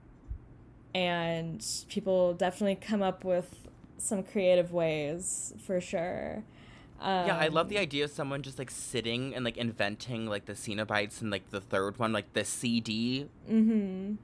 and 0.94 1.64
people 1.88 2.32
definitely 2.34 2.76
come 2.76 3.02
up 3.02 3.24
with 3.24 3.68
some 3.98 4.22
creative 4.22 4.72
ways 4.72 5.52
for 5.66 5.80
sure. 5.80 6.44
Um, 7.00 7.26
yeah 7.26 7.36
i 7.36 7.48
love 7.48 7.68
the 7.68 7.76
idea 7.76 8.04
of 8.04 8.10
someone 8.12 8.40
just 8.40 8.58
like 8.58 8.70
sitting 8.70 9.34
and 9.34 9.44
like 9.44 9.58
inventing 9.58 10.26
like 10.26 10.46
the 10.46 10.54
cenobites 10.54 11.20
and 11.20 11.30
like 11.30 11.50
the 11.50 11.60
third 11.60 11.98
one 11.98 12.12
like 12.12 12.32
the 12.32 12.44
cd 12.44 13.28
Mhm. 13.50 14.16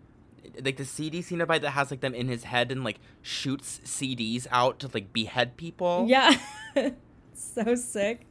Like 0.62 0.76
the 0.76 0.84
CD 0.84 1.20
Cenobite 1.20 1.60
that 1.62 1.70
has 1.70 1.90
like 1.90 2.00
them 2.00 2.14
in 2.14 2.28
his 2.28 2.44
head 2.44 2.70
and 2.72 2.84
like 2.84 2.98
shoots 3.22 3.80
CDs 3.84 4.46
out 4.50 4.78
to 4.80 4.90
like 4.92 5.12
behead 5.12 5.56
people. 5.56 6.06
Yeah. 6.08 6.38
so 7.34 7.74
sick. 7.74 8.26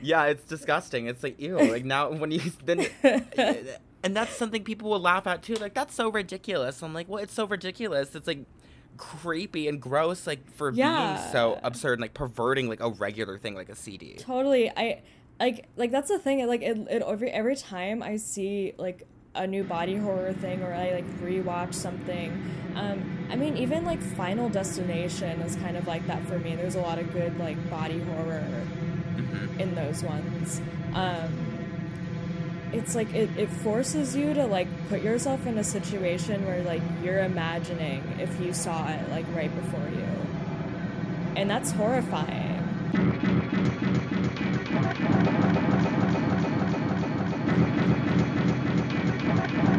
yeah, 0.00 0.24
it's 0.24 0.44
disgusting. 0.44 1.06
It's 1.06 1.22
like 1.22 1.40
ew. 1.40 1.58
Like 1.58 1.84
now 1.84 2.10
when 2.10 2.30
you 2.30 2.40
then, 2.64 2.86
and 4.02 4.16
that's 4.16 4.34
something 4.36 4.64
people 4.64 4.90
will 4.90 5.00
laugh 5.00 5.26
at 5.26 5.42
too. 5.42 5.54
Like 5.54 5.74
that's 5.74 5.94
so 5.94 6.10
ridiculous. 6.10 6.82
I'm 6.82 6.94
like, 6.94 7.08
well, 7.08 7.22
it's 7.22 7.34
so 7.34 7.46
ridiculous. 7.46 8.14
It's 8.14 8.26
like 8.26 8.40
creepy 8.96 9.68
and 9.68 9.80
gross, 9.80 10.26
like 10.26 10.50
for 10.52 10.72
Yeah. 10.72 11.14
being 11.16 11.32
so 11.32 11.60
absurd, 11.62 11.94
and, 11.94 12.02
like 12.02 12.14
perverting 12.14 12.68
like 12.68 12.80
a 12.80 12.90
regular 12.90 13.38
thing 13.38 13.54
like 13.54 13.68
a 13.68 13.76
CD. 13.76 14.14
Totally. 14.14 14.70
I 14.70 15.02
like 15.38 15.66
like 15.76 15.90
that's 15.90 16.08
the 16.08 16.18
thing. 16.18 16.46
Like 16.46 16.62
it, 16.62 16.76
it 16.90 17.02
every 17.06 17.30
every 17.30 17.56
time 17.56 18.02
I 18.02 18.16
see 18.16 18.72
like 18.78 19.06
a 19.36 19.46
new 19.46 19.62
body 19.62 19.96
horror 19.96 20.32
thing 20.32 20.62
or 20.62 20.72
I 20.72 20.92
like 20.92 21.20
rewatch 21.20 21.74
something. 21.74 22.30
Um, 22.74 23.28
I 23.30 23.36
mean, 23.36 23.56
even 23.56 23.84
like 23.84 24.00
Final 24.00 24.48
Destination 24.48 25.40
is 25.42 25.56
kind 25.56 25.76
of 25.76 25.86
like 25.86 26.06
that 26.06 26.24
for 26.26 26.38
me. 26.38 26.56
There's 26.56 26.74
a 26.74 26.80
lot 26.80 26.98
of 26.98 27.12
good 27.12 27.38
like 27.38 27.70
body 27.70 28.00
horror 28.00 28.40
hmm 28.40 29.60
in 29.60 29.74
those 29.74 30.02
ones. 30.02 30.60
Um, 30.92 31.46
it's 32.72 32.94
like 32.94 33.12
it, 33.14 33.30
it 33.38 33.48
forces 33.48 34.14
you 34.14 34.34
to 34.34 34.46
like 34.46 34.68
put 34.88 35.02
yourself 35.02 35.46
in 35.46 35.56
a 35.56 35.64
situation 35.64 36.44
where 36.44 36.62
like 36.62 36.82
you're 37.02 37.20
imagining 37.20 38.02
if 38.18 38.38
you 38.40 38.52
saw 38.52 38.88
it 38.88 39.08
like 39.10 39.24
right 39.34 39.54
before 39.54 39.88
you. 39.88 40.08
And 41.36 41.48
that's 41.48 41.70
horrifying. 41.70 42.56
Yeah, 49.36 49.76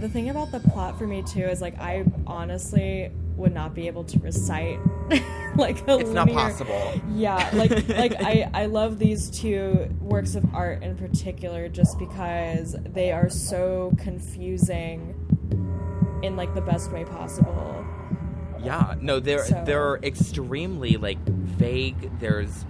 the 0.00 0.08
thing 0.08 0.30
about 0.30 0.50
the 0.50 0.60
plot 0.60 0.98
for 0.98 1.06
me 1.06 1.22
too 1.22 1.42
is 1.44 1.60
like 1.60 1.78
I 1.78 2.04
honestly 2.26 3.10
would 3.36 3.54
not 3.54 3.74
be 3.74 3.86
able 3.86 4.04
to 4.04 4.18
recite 4.18 4.78
like 5.56 5.86
a 5.88 5.98
It's 5.98 6.10
not 6.10 6.26
linear- 6.28 6.34
possible. 6.50 7.00
Yeah, 7.14 7.48
like 7.54 7.70
like 7.88 8.14
I 8.20 8.48
I 8.52 8.66
love 8.66 8.98
these 8.98 9.30
two 9.30 9.88
works 10.00 10.34
of 10.34 10.44
art 10.54 10.82
in 10.82 10.96
particular 10.96 11.68
just 11.68 11.98
because 11.98 12.76
they 12.84 13.12
are 13.12 13.28
so 13.30 13.94
confusing 13.98 15.14
in 16.22 16.36
like 16.36 16.54
the 16.54 16.60
best 16.60 16.92
way 16.92 17.04
possible. 17.04 17.84
Yeah, 18.62 18.94
no, 19.00 19.20
they're 19.20 19.44
So- 19.44 19.62
they're 19.64 19.96
extremely 20.02 20.96
like 20.96 21.18
vague. 21.26 22.10
There's 22.20 22.64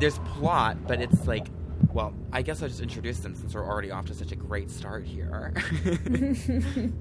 there's 0.00 0.18
plot, 0.20 0.86
but 0.86 1.00
it's 1.00 1.26
like, 1.26 1.48
well, 1.94 2.12
I 2.32 2.42
guess 2.42 2.60
I'll 2.60 2.68
just 2.68 2.80
introduce 2.80 3.20
them 3.20 3.36
since 3.36 3.54
we're 3.54 3.64
already 3.64 3.92
off 3.92 4.06
to 4.06 4.14
such 4.14 4.32
a 4.32 4.36
great 4.36 4.68
start 4.68 5.04
here. 5.04 5.54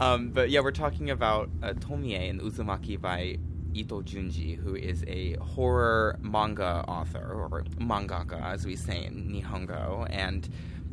um, 0.00 0.28
but 0.28 0.50
yeah, 0.50 0.60
we're 0.60 0.70
talking 0.70 1.08
about 1.08 1.48
uh, 1.62 1.72
Tomie 1.72 2.28
and 2.28 2.42
Uzumaki 2.42 3.00
by 3.00 3.38
Ito 3.72 4.02
Junji, 4.02 4.54
who 4.54 4.76
is 4.76 5.02
a 5.06 5.32
horror 5.36 6.18
manga 6.20 6.84
author 6.86 7.48
or 7.50 7.64
mangaka, 7.78 8.38
as 8.44 8.66
we 8.66 8.76
say 8.76 9.04
in 9.06 9.32
Nihongo, 9.32 10.06
and. 10.10 10.48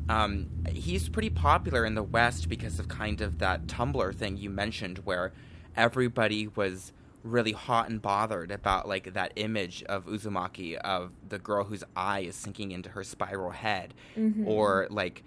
Um, 0.10 0.50
he's 0.68 1.08
pretty 1.08 1.30
popular 1.30 1.86
in 1.86 1.94
the 1.94 2.04
West 2.04 2.50
because 2.50 2.80
of 2.80 2.90
kind 2.90 3.22
of 3.22 3.38
that 3.38 3.68
Tumblr 3.68 4.14
thing 4.16 4.36
you 4.36 4.50
mentioned, 4.50 4.98
where 5.06 5.32
everybody 5.78 6.48
was 6.48 6.92
really 7.24 7.52
hot 7.52 7.90
and 7.90 8.02
bothered 8.02 8.52
about 8.52 8.88
like 8.88 9.14
that 9.14 9.32
image 9.36 9.84
of 9.84 10.06
Uzumaki 10.06 10.76
of 10.76 11.12
the 11.28 11.38
girl 11.38 11.64
whose 11.66 11.84
eye 11.96 12.22
is 12.22 12.36
sinking 12.36 12.72
into 12.72 12.90
her 12.90 13.04
spiral 13.04 13.52
head 13.52 13.94
Mm-hmm. 14.18 14.48
or 14.48 14.88
like 14.90 15.24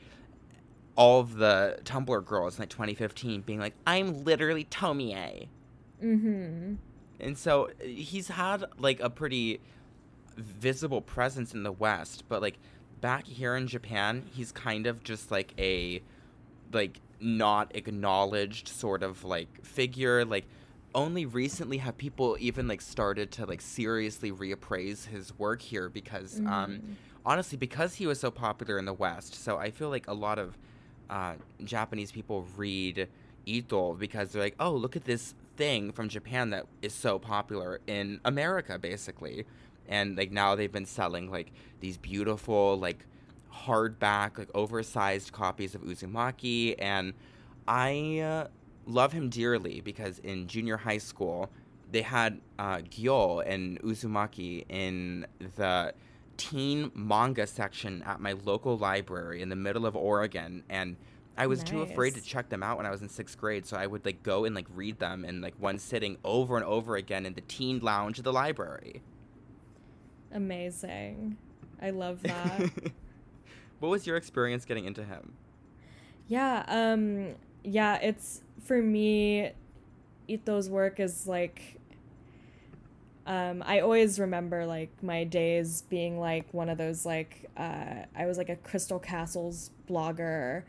all 0.97 1.21
of 1.21 1.37
the 1.37 1.79
Tumblr 1.85 2.25
girls 2.25 2.57
in 2.57 2.63
like 2.63 2.69
2015 2.71 3.43
being 3.43 3.59
like 3.61 3.75
I'm 3.87 4.25
literally 4.25 4.65
Tomie. 4.65 5.49
Mm-hmm. 6.03 6.75
And 7.21 7.39
so 7.39 7.71
he's 7.81 8.29
had 8.29 8.65
like 8.79 9.01
a 9.01 9.09
pretty 9.11 9.61
visible 10.37 11.01
presence 11.01 11.55
in 11.55 11.63
the 11.63 11.73
West, 11.73 12.25
but 12.29 12.43
like 12.43 12.59
back 13.01 13.27
here 13.27 13.55
in 13.57 13.67
Japan, 13.69 14.25
he's 14.33 14.51
kind 14.53 14.87
of 14.87 15.03
just 15.05 15.31
like 15.31 15.55
a 15.59 16.03
like 16.73 17.01
not 17.21 17.75
acknowledged 17.77 18.69
sort 18.69 19.03
of 19.03 19.25
like 19.25 19.65
figure. 19.65 20.25
Like 20.25 20.47
only 20.95 21.27
recently 21.27 21.79
have 21.79 21.97
people 21.99 22.37
even 22.41 22.69
like 22.69 22.81
started 22.81 23.31
to 23.33 23.47
like 23.47 23.61
seriously 23.61 24.31
reappraise 24.33 25.07
his 25.07 25.37
work 25.39 25.61
here 25.63 25.89
because 25.89 26.41
um 26.47 26.79
Mhm. 26.79 26.81
honestly 27.27 27.57
because 27.59 27.95
he 27.95 28.07
was 28.07 28.21
so 28.21 28.31
popular 28.31 28.79
in 28.79 28.85
the 28.85 28.93
West. 28.93 29.35
So 29.35 29.57
I 29.59 29.71
feel 29.71 29.89
like 29.89 30.07
a 30.09 30.13
lot 30.15 30.39
of 30.39 30.57
uh, 31.11 31.35
Japanese 31.65 32.11
people 32.13 32.47
read 32.57 33.09
Ito 33.47 33.95
because 33.95 34.33
they're 34.33 34.43
like, 34.43 34.57
oh, 34.61 34.73
look 34.73 34.97
at 34.97 35.05
this 35.05 35.35
thing 35.57 35.93
from 35.93 36.09
Japan 36.09 36.51
that 36.51 36.67
is 36.83 36.93
so 36.95 37.19
popular 37.19 37.81
in 37.87 38.21
America, 38.25 38.79
basically. 38.79 39.45
And 39.89 40.17
like 40.17 40.33
now 40.33 40.55
they've 40.55 40.73
been 40.73 40.87
selling 40.87 41.31
like 41.31 41.53
these 41.81 41.97
beautiful 41.99 42.79
like 42.79 43.07
hardback 43.53 44.39
like 44.39 44.49
oversized 44.55 45.33
copies 45.33 45.75
of 45.75 45.83
Uzumaki, 45.83 46.75
and 46.79 47.13
I 47.69 48.19
uh, 48.21 48.49
love 48.87 49.13
him 49.13 49.29
dearly 49.29 49.81
because 49.81 50.19
in 50.21 50.47
junior 50.47 50.77
high 50.77 50.99
school 50.99 51.51
they 51.91 52.03
had 52.03 52.41
uh, 52.59 52.79
Gyo 52.79 53.43
and 53.47 53.81
Uzumaki 53.83 54.65
in 54.69 55.27
the 55.57 55.95
teen 56.37 56.91
manga 56.95 57.47
section 57.47 58.03
at 58.03 58.21
my 58.21 58.33
local 58.33 58.77
library 58.77 59.43
in 59.43 59.49
the 59.49 59.57
middle 59.57 59.87
of 59.87 59.95
Oregon 59.95 60.65
and 60.69 60.97
I 61.37 61.47
was 61.49 61.65
too 61.65 61.83
afraid 61.83 62.15
to 62.15 62.21
check 62.23 62.49
them 62.49 62.63
out 62.63 62.77
when 62.77 62.87
I 62.87 62.91
was 62.91 63.03
in 63.03 63.09
6th 63.09 63.37
grade 63.37 63.67
so 63.67 63.77
I 63.77 63.87
would 63.87 64.05
like 64.05 64.23
go 64.23 64.45
and 64.45 64.55
like 64.55 64.67
read 64.75 64.99
them 64.99 65.25
in 65.25 65.41
like 65.41 65.55
one 65.59 65.79
sitting 65.79 66.17
over 66.25 66.57
and 66.57 66.65
over 66.65 66.97
again 66.97 67.27
in 67.27 67.35
the 67.35 67.41
teen 67.43 67.81
lounge 67.81 68.19
of 68.19 68.25
the 68.25 68.33
library. 68.33 69.03
Amazing. 70.33 71.37
I 71.81 71.91
love 71.91 72.23
that. 72.25 72.71
what 73.81 73.89
was 73.89 74.07
your 74.07 74.17
experience 74.17 74.65
getting 74.65 74.85
into 74.85 75.05
him? 75.05 75.35
yeah, 76.29 76.65
um 76.69 77.35
yeah, 77.65 77.97
it's 77.97 78.43
for 78.63 78.81
me 78.81 79.53
Ito's 80.29 80.69
work 80.69 81.01
is 81.01 81.27
like 81.27 81.81
um 83.27 83.63
I 83.67 83.81
always 83.81 84.19
remember 84.19 84.67
like 84.67 84.91
my 85.03 85.25
days 85.25 85.83
being 85.83 86.19
like 86.19 86.53
one 86.53 86.69
of 86.69 86.79
those 86.79 87.07
like 87.07 87.51
uh 87.57 88.05
I 88.17 88.27
was 88.27 88.39
like 88.39 88.49
a 88.49 88.57
Crystal 88.57 88.99
Castles 88.99 89.71
blogger 89.89 90.65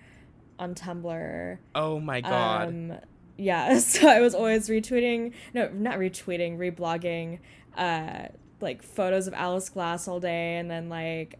on 0.59 0.75
Tumblr. 0.75 1.57
Oh 1.73 1.99
my 1.99 2.21
god. 2.21 2.67
Um, 2.67 2.93
yeah, 3.37 3.77
so 3.79 4.07
I 4.07 4.21
was 4.21 4.33
always 4.33 4.69
retweeting, 4.69 5.33
no, 5.53 5.69
not 5.69 5.97
retweeting, 5.97 6.57
reblogging, 6.57 7.39
uh, 7.77 8.29
like 8.61 8.81
photos 8.83 9.27
of 9.27 9.33
Alice 9.33 9.69
Glass 9.69 10.07
all 10.07 10.19
day, 10.19 10.57
and 10.57 10.69
then 10.69 10.89
like, 10.89 11.37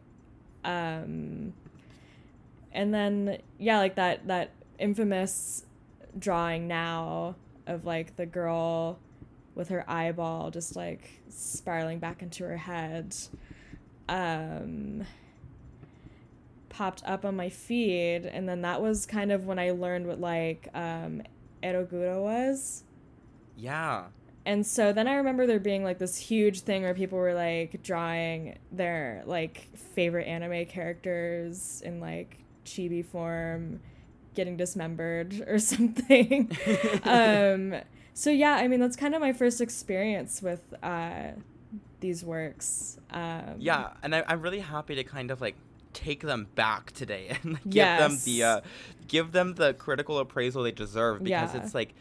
um, 0.64 1.54
and 2.72 2.94
then 2.94 3.42
yeah, 3.58 3.78
like 3.78 3.96
that 3.96 4.28
that 4.28 4.52
infamous 4.78 5.65
drawing 6.18 6.68
now 6.68 7.36
of 7.68 7.86
like 7.86 8.16
the 8.16 8.26
girl 8.26 9.00
with 9.56 9.70
her 9.70 9.90
eyeball 9.90 10.52
just 10.52 10.76
like 10.76 11.10
spiraling 11.30 12.00
back 12.00 12.22
into 12.22 12.44
her 12.44 12.58
head. 12.58 13.16
Um, 14.08 15.06
popped 16.70 17.02
up 17.06 17.24
on 17.24 17.36
my 17.36 17.50
feed 17.50 18.26
and 18.26 18.48
then 18.50 18.62
that 18.62 18.82
was 18.82 19.06
kind 19.06 19.32
of 19.32 19.46
when 19.46 19.58
I 19.58 19.72
learned 19.72 20.08
what 20.08 20.20
like 20.20 20.68
um 20.74 21.22
Eroguro 21.64 22.22
was. 22.22 22.84
yeah. 23.58 24.06
And 24.48 24.64
so 24.64 24.94
then 24.94 25.08
I 25.08 25.16
remember 25.16 25.48
there 25.48 25.60
being 25.60 25.84
like 25.84 25.98
this 25.98 26.18
huge 26.18 26.62
thing 26.62 26.84
where 26.84 26.94
people 26.94 27.18
were 27.18 27.34
like 27.34 27.82
drawing 27.82 28.60
their 28.72 29.24
like 29.26 29.70
favorite 29.96 30.28
anime 30.28 30.68
characters 30.68 31.82
in 31.84 32.00
like 32.00 32.38
chibi 32.64 33.04
form 33.04 33.80
getting 34.36 34.58
dismembered 34.58 35.44
or 35.48 35.60
something. 35.60 36.52
um 37.04 37.76
so 38.14 38.30
yeah, 38.30 38.54
I 38.54 38.68
mean 38.68 38.80
that's 38.80 38.96
kind 38.96 39.14
of 39.16 39.22
my 39.22 39.34
first 39.34 39.62
experience 39.62 40.42
with 40.42 40.62
uh 40.84 41.32
these 42.00 42.24
works. 42.24 42.98
Um 43.12 43.56
Yeah, 43.60 43.92
and 44.04 44.16
I, 44.16 44.24
I'm 44.28 44.42
really 44.42 44.60
happy 44.60 44.96
to 44.96 45.04
kind 45.04 45.32
of 45.32 45.42
like 45.42 45.56
take 45.94 46.22
them 46.22 46.48
back 46.56 46.92
today 46.92 47.38
and 47.44 47.54
like, 47.54 47.70
give 47.70 47.88
them 47.98 48.18
the 48.26 48.44
uh, 48.44 48.62
give 49.08 49.32
them 49.32 49.56
the 49.56 49.74
critical 49.74 50.20
appraisal 50.20 50.64
they 50.64 50.72
deserve 50.72 51.24
because 51.24 51.54
Yeah. 51.54 51.62
it's 51.64 51.74
like 51.74 51.94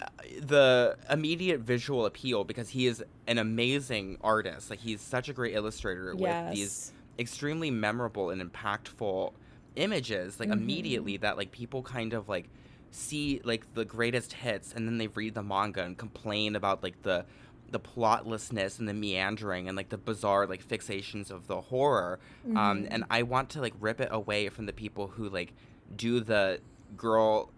uh, 0.00 0.06
the 0.40 0.96
immediate 1.10 1.60
visual 1.60 2.04
appeal 2.06 2.44
because 2.44 2.70
he 2.70 2.86
is 2.86 3.02
an 3.26 3.38
amazing 3.38 4.18
artist. 4.20 4.68
Like 4.70 4.80
he's 4.80 5.00
such 5.00 5.28
a 5.28 5.32
great 5.32 5.54
illustrator 5.54 6.14
with 6.14 6.36
these 6.54 6.92
extremely 7.18 7.70
memorable 7.70 8.30
and 8.30 8.40
impactful 8.42 9.32
images 9.76 10.38
like 10.40 10.48
Mhm. 10.48 10.52
immediately 10.52 11.16
that 11.16 11.36
like 11.36 11.50
people 11.52 11.82
kind 11.82 12.12
of 12.12 12.28
like 12.28 12.48
see 12.90 13.40
like 13.44 13.72
the 13.74 13.84
greatest 13.84 14.32
hits 14.34 14.72
and 14.72 14.86
then 14.86 14.98
they 14.98 15.06
read 15.08 15.34
the 15.34 15.42
manga 15.42 15.82
and 15.82 15.96
complain 15.96 16.54
about 16.56 16.82
like 16.82 17.00
the 17.02 17.24
the 17.70 17.80
plotlessness 17.80 18.78
and 18.78 18.86
the 18.86 18.92
meandering 18.92 19.66
and 19.66 19.76
like 19.76 19.88
the 19.88 19.96
bizarre 19.96 20.46
like 20.46 20.66
fixations 20.66 21.30
of 21.30 21.46
the 21.46 21.60
horror 21.62 22.18
um 22.54 22.84
Mhm. 22.84 22.88
and 22.90 23.04
i 23.10 23.22
want 23.22 23.48
to 23.48 23.60
like 23.60 23.72
rip 23.80 23.98
it 24.00 24.08
away 24.10 24.48
from 24.50 24.66
the 24.66 24.72
people 24.74 25.08
who 25.08 25.28
like 25.30 25.54
do 25.96 26.20
the 26.20 26.60
girl 26.96 27.50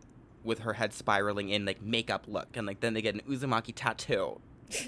with 0.44 0.60
her 0.60 0.74
head 0.74 0.92
spiraling 0.92 1.48
in 1.48 1.64
like 1.64 1.82
makeup 1.82 2.26
look 2.28 2.56
and 2.56 2.64
like 2.66 2.78
then 2.80 2.94
they 2.94 3.02
get 3.02 3.14
an 3.14 3.22
uzumaki 3.28 3.72
tattoo 3.74 4.40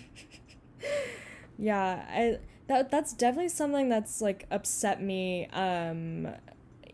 Yeah, 1.59 2.05
I 2.09 2.39
that 2.68 2.91
that's 2.91 3.12
definitely 3.14 3.49
something 3.49 3.89
that's 3.89 4.20
like 4.20 4.47
upset 4.51 5.03
me. 5.03 5.47
Um, 5.53 6.29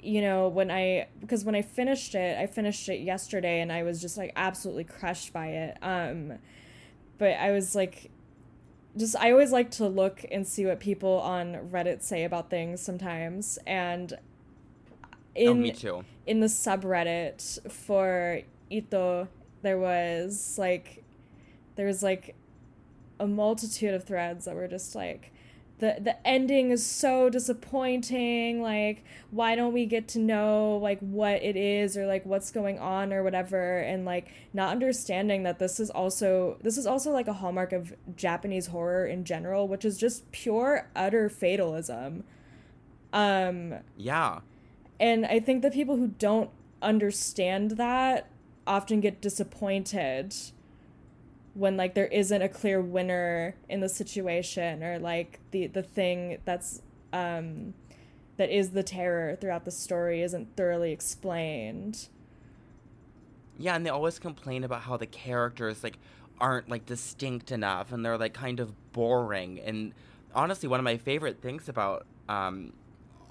you 0.02 0.20
know, 0.20 0.48
when 0.48 0.70
I 0.70 1.06
because 1.20 1.44
when 1.44 1.54
I 1.54 1.62
finished 1.62 2.14
it, 2.14 2.36
I 2.38 2.46
finished 2.46 2.88
it 2.88 3.00
yesterday, 3.00 3.60
and 3.60 3.72
I 3.72 3.84
was 3.84 4.00
just 4.00 4.18
like 4.18 4.32
absolutely 4.34 4.84
crushed 4.84 5.32
by 5.32 5.46
it. 5.48 5.78
Um, 5.80 6.38
but 7.18 7.32
I 7.32 7.52
was 7.52 7.76
like, 7.76 8.10
just 8.96 9.16
I 9.16 9.30
always 9.30 9.52
like 9.52 9.70
to 9.72 9.86
look 9.86 10.24
and 10.30 10.46
see 10.46 10.66
what 10.66 10.80
people 10.80 11.20
on 11.20 11.70
Reddit 11.70 12.02
say 12.02 12.24
about 12.24 12.50
things 12.50 12.80
sometimes, 12.80 13.58
and 13.66 14.12
in 15.34 15.48
oh 15.48 15.54
me 15.54 15.72
too 15.72 16.04
in 16.26 16.40
the 16.40 16.46
subreddit 16.46 17.70
for 17.70 18.40
Ito, 18.70 19.28
there 19.62 19.78
was 19.78 20.56
like 20.58 21.04
there 21.76 21.86
was 21.86 22.02
like 22.02 22.34
a 23.18 23.26
multitude 23.26 23.94
of 23.94 24.04
threads 24.04 24.44
that 24.46 24.54
were 24.54 24.68
just 24.68 24.94
like 24.94 25.32
the 25.82 25.96
the 26.00 26.26
ending 26.26 26.70
is 26.70 26.86
so 26.86 27.28
disappointing 27.28 28.62
like 28.62 29.04
why 29.32 29.56
don't 29.56 29.72
we 29.72 29.84
get 29.84 30.06
to 30.06 30.20
know 30.20 30.78
like 30.80 31.00
what 31.00 31.42
it 31.42 31.56
is 31.56 31.96
or 31.96 32.06
like 32.06 32.24
what's 32.24 32.52
going 32.52 32.78
on 32.78 33.12
or 33.12 33.24
whatever 33.24 33.78
and 33.78 34.04
like 34.04 34.28
not 34.52 34.70
understanding 34.70 35.42
that 35.42 35.58
this 35.58 35.80
is 35.80 35.90
also 35.90 36.56
this 36.62 36.78
is 36.78 36.86
also 36.86 37.10
like 37.10 37.26
a 37.26 37.32
hallmark 37.32 37.72
of 37.72 37.92
Japanese 38.14 38.68
horror 38.68 39.04
in 39.04 39.24
general 39.24 39.66
which 39.66 39.84
is 39.84 39.98
just 39.98 40.30
pure 40.30 40.88
utter 40.94 41.28
fatalism. 41.28 42.22
Um 43.12 43.74
yeah. 43.96 44.38
and 45.00 45.26
I 45.26 45.40
think 45.40 45.62
the 45.62 45.70
people 45.70 45.96
who 45.96 46.14
don't 46.16 46.50
understand 46.80 47.72
that 47.72 48.28
often 48.68 49.00
get 49.00 49.20
disappointed 49.20 50.32
when 51.54 51.76
like 51.76 51.94
there 51.94 52.06
isn't 52.06 52.42
a 52.42 52.48
clear 52.48 52.80
winner 52.80 53.54
in 53.68 53.80
the 53.80 53.88
situation 53.88 54.82
or 54.82 54.98
like 54.98 55.40
the 55.50 55.66
the 55.66 55.82
thing 55.82 56.38
that's 56.44 56.82
um 57.12 57.74
that 58.38 58.50
is 58.50 58.70
the 58.70 58.82
terror 58.82 59.36
throughout 59.40 59.64
the 59.64 59.70
story 59.70 60.22
isn't 60.22 60.56
thoroughly 60.56 60.92
explained. 60.92 62.08
Yeah, 63.58 63.76
and 63.76 63.84
they 63.84 63.90
always 63.90 64.18
complain 64.18 64.64
about 64.64 64.82
how 64.82 64.96
the 64.96 65.06
characters 65.06 65.84
like 65.84 65.98
aren't 66.40 66.68
like 66.68 66.86
distinct 66.86 67.52
enough 67.52 67.92
and 67.92 68.04
they're 68.04 68.18
like 68.18 68.32
kind 68.32 68.58
of 68.58 68.92
boring. 68.92 69.60
And 69.60 69.92
honestly, 70.34 70.68
one 70.68 70.80
of 70.80 70.84
my 70.84 70.96
favorite 70.96 71.42
things 71.42 71.68
about 71.68 72.06
um 72.28 72.72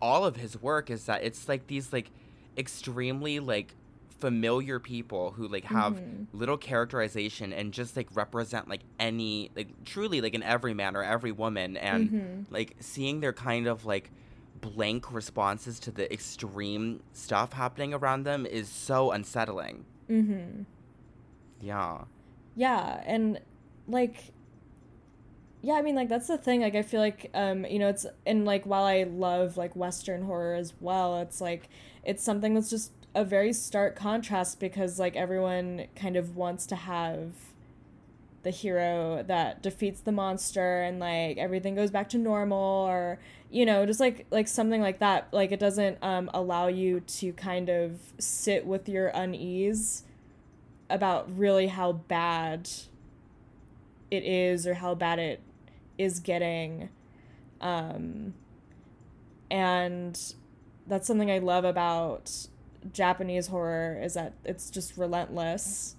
all 0.01 0.25
of 0.25 0.35
his 0.35 0.61
work 0.61 0.89
is 0.89 1.05
that 1.05 1.23
it's 1.23 1.47
like 1.47 1.67
these 1.67 1.91
like 1.91 2.11
extremely 2.57 3.39
like 3.39 3.75
familiar 4.21 4.79
people 4.79 5.31
who 5.31 5.47
like 5.47 5.65
have 5.65 5.95
Mhm. 5.95 6.27
little 6.31 6.57
characterization 6.57 7.51
and 7.51 7.73
just 7.73 7.97
like 7.97 8.07
represent 8.15 8.69
like 8.69 8.81
any 8.99 9.51
like 9.55 9.83
truly 9.83 10.21
like 10.21 10.35
an 10.35 10.43
everyman 10.43 10.95
or 10.95 11.03
every 11.03 11.31
woman 11.31 11.75
and 11.75 12.11
Mhm. 12.11 12.45
like 12.51 12.75
seeing 12.79 13.19
their 13.19 13.33
kind 13.33 13.67
of 13.67 13.85
like 13.85 14.11
blank 14.61 15.11
responses 15.11 15.79
to 15.79 15.91
the 15.91 16.11
extreme 16.13 17.01
stuff 17.13 17.53
happening 17.53 17.93
around 17.93 18.23
them 18.23 18.45
is 18.45 18.69
so 18.69 19.11
unsettling. 19.11 19.85
Mhm. 20.09 20.65
Yeah. 21.59 22.03
Yeah, 22.55 23.01
and 23.05 23.39
like 23.87 24.31
yeah, 25.63 25.73
I 25.73 25.83
mean, 25.83 25.95
like 25.95 26.09
that's 26.09 26.27
the 26.27 26.37
thing. 26.39 26.61
Like, 26.61 26.73
I 26.73 26.81
feel 26.81 26.99
like, 26.99 27.29
um, 27.35 27.65
you 27.65 27.77
know, 27.77 27.87
it's 27.89 28.05
and 28.25 28.45
like 28.45 28.65
while 28.65 28.83
I 28.83 29.03
love 29.03 29.57
like 29.57 29.75
Western 29.75 30.23
horror 30.23 30.55
as 30.55 30.73
well, 30.79 31.19
it's 31.21 31.39
like 31.39 31.69
it's 32.03 32.23
something 32.23 32.55
that's 32.55 32.69
just 32.69 32.91
a 33.13 33.25
very 33.25 33.53
stark 33.53 33.95
contrast 33.95 34.59
because 34.59 34.99
like 34.99 35.15
everyone 35.15 35.87
kind 35.95 36.15
of 36.15 36.35
wants 36.35 36.65
to 36.67 36.75
have 36.75 37.31
the 38.43 38.49
hero 38.49 39.23
that 39.27 39.61
defeats 39.61 40.01
the 40.01 40.11
monster 40.11 40.81
and 40.81 40.99
like 40.99 41.37
everything 41.37 41.75
goes 41.75 41.91
back 41.91 42.09
to 42.09 42.17
normal 42.17 42.87
or 42.87 43.19
you 43.51 43.65
know 43.65 43.85
just 43.85 43.99
like 43.99 44.25
like 44.31 44.47
something 44.47 44.81
like 44.81 44.99
that. 44.99 45.27
Like 45.31 45.51
it 45.51 45.59
doesn't 45.59 45.97
um, 46.01 46.29
allow 46.33 46.67
you 46.67 47.01
to 47.01 47.33
kind 47.33 47.69
of 47.69 47.99
sit 48.17 48.65
with 48.65 48.87
your 48.89 49.07
unease 49.09 50.03
about 50.89 51.37
really 51.37 51.67
how 51.67 51.91
bad 51.93 52.69
it 54.09 54.23
is 54.23 54.65
or 54.65 54.75
how 54.75 54.95
bad 54.95 55.19
it 55.19 55.41
is 55.97 56.19
getting. 56.19 56.89
Um 57.59 58.33
and 59.51 60.17
that's 60.87 61.05
something 61.05 61.29
i 61.29 61.37
love 61.37 61.65
about 61.65 62.47
japanese 62.93 63.47
horror 63.47 63.99
is 64.01 64.13
that 64.15 64.33
it's 64.43 64.69
just 64.69 64.97
relentless 64.97 65.95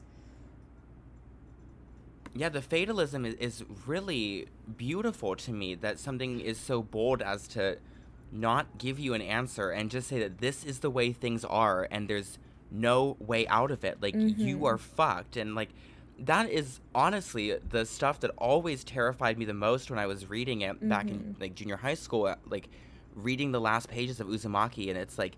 yeah 2.35 2.49
the 2.49 2.63
fatalism 2.63 3.25
is, 3.25 3.35
is 3.35 3.65
really 3.87 4.47
beautiful 4.77 5.37
to 5.37 5.53
me 5.53 5.75
that 5.75 5.99
something 5.99 6.41
is 6.41 6.59
so 6.59 6.83
bold 6.83 7.23
as 7.23 7.47
to 7.49 7.77
not 8.31 8.79
give 8.79 8.99
you 8.99 9.13
an 9.15 9.21
answer 9.21 9.71
and 9.71 9.91
just 9.91 10.09
say 10.09 10.19
that 10.19 10.39
this 10.39 10.65
is 10.65 10.79
the 10.81 10.91
way 10.91 11.13
things 11.13 11.45
are 11.45 11.87
and 11.91 12.09
there's 12.09 12.39
no 12.71 13.17
way 13.21 13.47
out 13.49 13.71
of 13.71 13.85
it 13.85 14.01
like 14.01 14.15
Mm-hmm. 14.15 14.41
you 14.41 14.65
are 14.65 14.79
fucked 14.79 15.37
and 15.37 15.55
like 15.55 15.69
that 16.19 16.49
is 16.49 16.81
honestly 16.95 17.55
the 17.71 17.85
stuff 17.85 18.21
that 18.21 18.31
always 18.39 18.85
terrified 18.85 19.37
me 19.39 19.45
the 19.45 19.53
most 19.55 19.91
when 19.91 19.99
i 19.99 20.07
was 20.07 20.31
reading 20.31 20.63
it 20.63 20.89
back 20.89 21.09
in 21.11 21.19
Mm-hmm. 21.19 21.41
like 21.43 21.55
junior 21.55 21.77
high 21.77 21.95
school 21.95 22.35
like 22.49 22.69
reading 23.15 23.53
the 23.53 23.61
last 23.61 23.89
pages 23.91 24.21
of 24.21 24.27
uzumaki 24.29 24.89
and 24.89 24.97
it's 24.97 25.19
like 25.19 25.37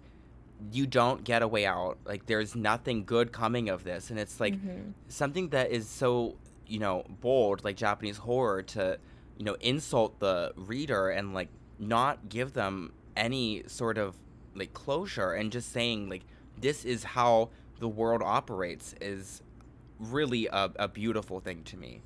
you 0.72 0.86
don't 0.86 1.24
get 1.24 1.42
a 1.42 1.48
way 1.48 1.66
out 1.66 1.98
like 2.04 2.26
there's 2.26 2.54
nothing 2.54 3.04
good 3.04 3.32
coming 3.32 3.68
of 3.68 3.84
this 3.84 4.10
and 4.10 4.18
it's 4.18 4.40
like 4.40 4.54
Mm-hmm. 4.54 4.90
something 5.08 5.48
that 5.50 5.70
is 5.70 5.88
so 5.88 6.36
you 6.66 6.78
know 6.78 7.04
bold 7.20 7.62
like 7.64 7.76
japanese 7.76 8.18
horror 8.18 8.62
to 8.62 8.98
you 9.38 9.44
know 9.44 9.54
insult 9.60 10.18
the 10.20 10.52
reader 10.56 11.10
and 11.10 11.34
like 11.34 11.48
not 11.78 12.28
give 12.28 12.52
them 12.54 12.92
any 13.16 13.62
sort 13.66 13.98
of 13.98 14.14
like 14.54 14.72
closure 14.72 15.32
and 15.32 15.52
just 15.52 15.72
saying 15.72 16.08
like 16.08 16.22
this 16.60 16.84
is 16.84 17.04
how 17.04 17.50
the 17.80 17.88
world 17.88 18.22
operates 18.24 18.94
is 19.00 19.42
really 19.98 20.46
a, 20.46 20.70
a 20.76 20.88
beautiful 20.88 21.40
thing 21.40 21.62
to 21.64 21.76
me 21.76 22.00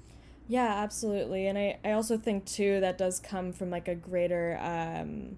Yeah, 0.47 0.83
absolutely. 0.83 1.47
And 1.47 1.59
I, 1.59 1.79
I 1.85 1.93
also 1.93 2.17
think 2.17 2.47
too 2.47 2.81
that 2.81 2.97
does 2.97 3.21
come 3.21 3.53
from 3.53 3.69
like 3.71 3.87
a 3.89 3.95
greater 3.95 4.59
um 4.63 5.37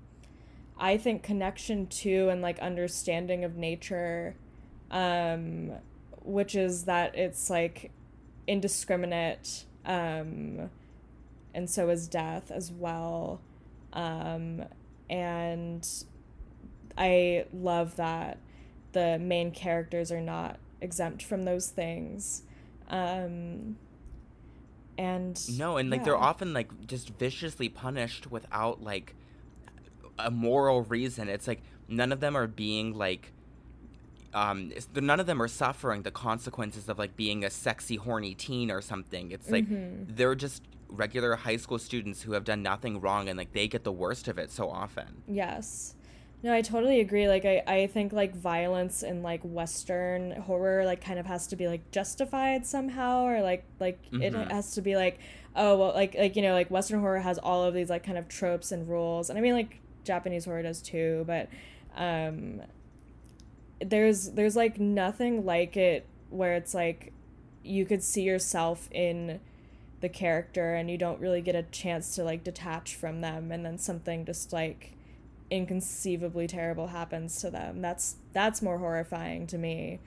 I 0.81 0.97
think 0.97 1.23
connection 1.23 1.87
to 1.89 2.31
and 2.31 2.41
like 2.41 2.59
understanding 2.59 3.45
of 3.45 3.55
nature 3.57 4.35
um 4.91 5.73
which 6.23 6.55
is 6.55 6.85
that 6.85 7.15
it's 7.17 7.51
like 7.51 7.93
indiscriminate 8.47 9.67
um 9.85 10.71
and 11.55 11.69
so 11.69 11.89
is 11.91 12.09
death 12.09 12.51
as 12.51 12.73
well. 12.73 13.41
Um 13.93 14.65
and 15.09 15.87
I 16.97 17.45
love 17.53 17.97
that 17.97 18.39
the 18.93 19.19
main 19.19 19.51
characters 19.53 20.11
are 20.11 20.21
not 20.21 20.59
exempt 20.81 21.23
from 21.23 21.43
those 21.43 21.69
things. 21.69 22.43
Um 22.89 23.77
and 24.99 25.59
no 25.59 25.77
and 25.77 25.91
like 25.91 26.05
they're 26.05 26.17
often 26.17 26.53
like 26.53 26.87
just 26.87 27.11
viciously 27.11 27.69
punished 27.69 28.31
without 28.31 28.83
like 28.83 29.15
a 30.25 30.31
moral 30.31 30.83
reason 30.83 31.29
it's 31.29 31.47
like 31.49 31.61
none 31.89 32.13
of 32.13 32.21
them 32.21 32.37
are 32.37 32.47
being 32.47 32.95
like 32.95 33.33
um 34.33 34.73
none 34.95 35.19
of 35.21 35.27
them 35.27 35.43
are 35.43 35.49
suffering 35.49 36.03
the 36.03 36.11
consequences 36.11 36.89
of 36.89 36.99
like 36.99 37.17
being 37.17 37.45
a 37.45 37.51
sexy 37.51 37.97
horny 37.97 38.35
teen 38.35 38.71
or 38.71 38.81
something 38.81 39.31
it's 39.33 39.51
like 39.51 39.65
Mm-hmm. 39.67 40.15
they're 40.15 40.35
just 40.37 40.63
regular 40.89 41.35
high 41.37 41.57
school 41.57 41.79
students 41.79 42.23
who 42.23 42.33
have 42.33 42.45
done 42.45 42.63
nothing 42.63 43.01
wrong 43.01 43.29
and 43.29 43.37
like 43.39 43.53
they 43.53 43.67
get 43.69 43.83
the 43.85 43.93
worst 43.93 44.29
of 44.29 44.39
it 44.39 44.51
so 44.51 44.69
often 44.71 45.23
Yes. 45.29 45.95
No, 46.43 46.55
I 46.55 46.63
totally 46.63 47.01
agree. 47.01 47.29
Like 47.29 47.45
I, 47.45 47.63
I 47.67 47.87
think 47.89 48.15
like 48.15 48.35
violence 48.35 49.03
in 49.03 49.23
like 49.23 49.43
Western 49.43 50.31
horror 50.41 50.87
like 50.87 51.05
kind 51.05 51.19
of 51.19 51.27
has 51.27 51.47
to 51.49 51.57
be 51.57 51.69
like 51.69 51.91
justified 51.91 52.65
somehow 52.65 53.25
or 53.27 53.43
like 53.43 53.63
like 53.79 53.99
it 54.11 54.33
Mhm. 54.33 54.51
has 54.51 54.73
to 54.77 54.81
be 54.81 54.97
like 54.97 55.19
oh 55.55 55.77
well 55.77 55.93
like 55.93 56.15
like 56.15 56.37
you 56.37 56.41
know 56.43 56.55
like 56.55 56.71
Western 56.71 57.01
horror 57.01 57.19
has 57.19 57.37
all 57.37 57.63
of 57.65 57.75
these 57.75 57.91
like 57.91 58.05
kind 58.05 58.17
of 58.17 58.27
tropes 58.27 58.73
and 58.73 58.89
rules 58.89 59.29
and 59.29 59.39
I 59.39 59.43
mean 59.43 59.53
like 59.53 59.81
Japanese 60.05 60.45
horror 60.45 60.63
does 60.63 60.83
too 60.83 61.25
but 61.27 61.49
um 61.97 62.61
there's 63.81 64.31
there's 64.33 64.57
like 64.57 64.79
nothing 64.79 65.45
like 65.45 65.77
it 65.77 66.07
where 66.29 66.55
it's 66.55 66.75
like 66.75 67.13
you 67.63 67.85
could 67.85 68.03
see 68.03 68.23
yourself 68.23 68.89
in 68.93 69.41
the 70.01 70.09
character 70.09 70.75
and 70.75 70.91
you 70.91 70.97
don't 70.97 71.21
really 71.21 71.41
get 71.41 71.55
a 71.55 71.63
chance 71.65 72.15
to 72.15 72.25
like 72.25 72.43
detach 72.43 72.95
from 72.95 73.21
them 73.21 73.53
and 73.53 73.65
then 73.65 73.77
something 73.77 74.25
just 74.25 74.53
like 74.53 74.93
inconceivably 75.51 76.47
terrible 76.47 76.89
happens 76.89 77.41
to 77.41 77.51
them. 77.51 77.83
That's 77.83 78.17
that's 78.33 78.63
more 78.63 78.79
horrifying 78.79 79.47
to 79.49 79.59
me. 79.59 80.01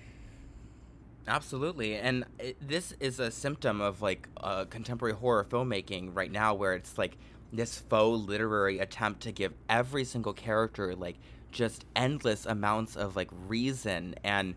Absolutely, 1.28 1.96
and 1.96 2.26
it, 2.40 2.58
this 2.66 2.94
is 3.00 3.20
a 3.20 3.32
symptom 3.32 3.80
of 3.80 4.02
like 4.02 4.28
uh, 4.38 4.66
contemporary 4.66 5.16
horror 5.16 5.46
filmmaking 5.46 6.12
right 6.14 6.32
now, 6.32 6.54
where 6.54 6.74
it's 6.74 6.98
like 6.98 7.18
this 7.54 7.78
faux 7.78 8.28
literary 8.28 8.80
attempt 8.80 9.22
to 9.22 9.32
give 9.32 9.54
every 9.70 10.04
single 10.04 10.34
character 10.34 10.96
like 10.96 11.16
just 11.52 11.86
endless 11.96 12.46
amounts 12.48 12.96
of 12.98 13.16
like 13.16 13.30
reason 13.48 14.16
and 14.24 14.56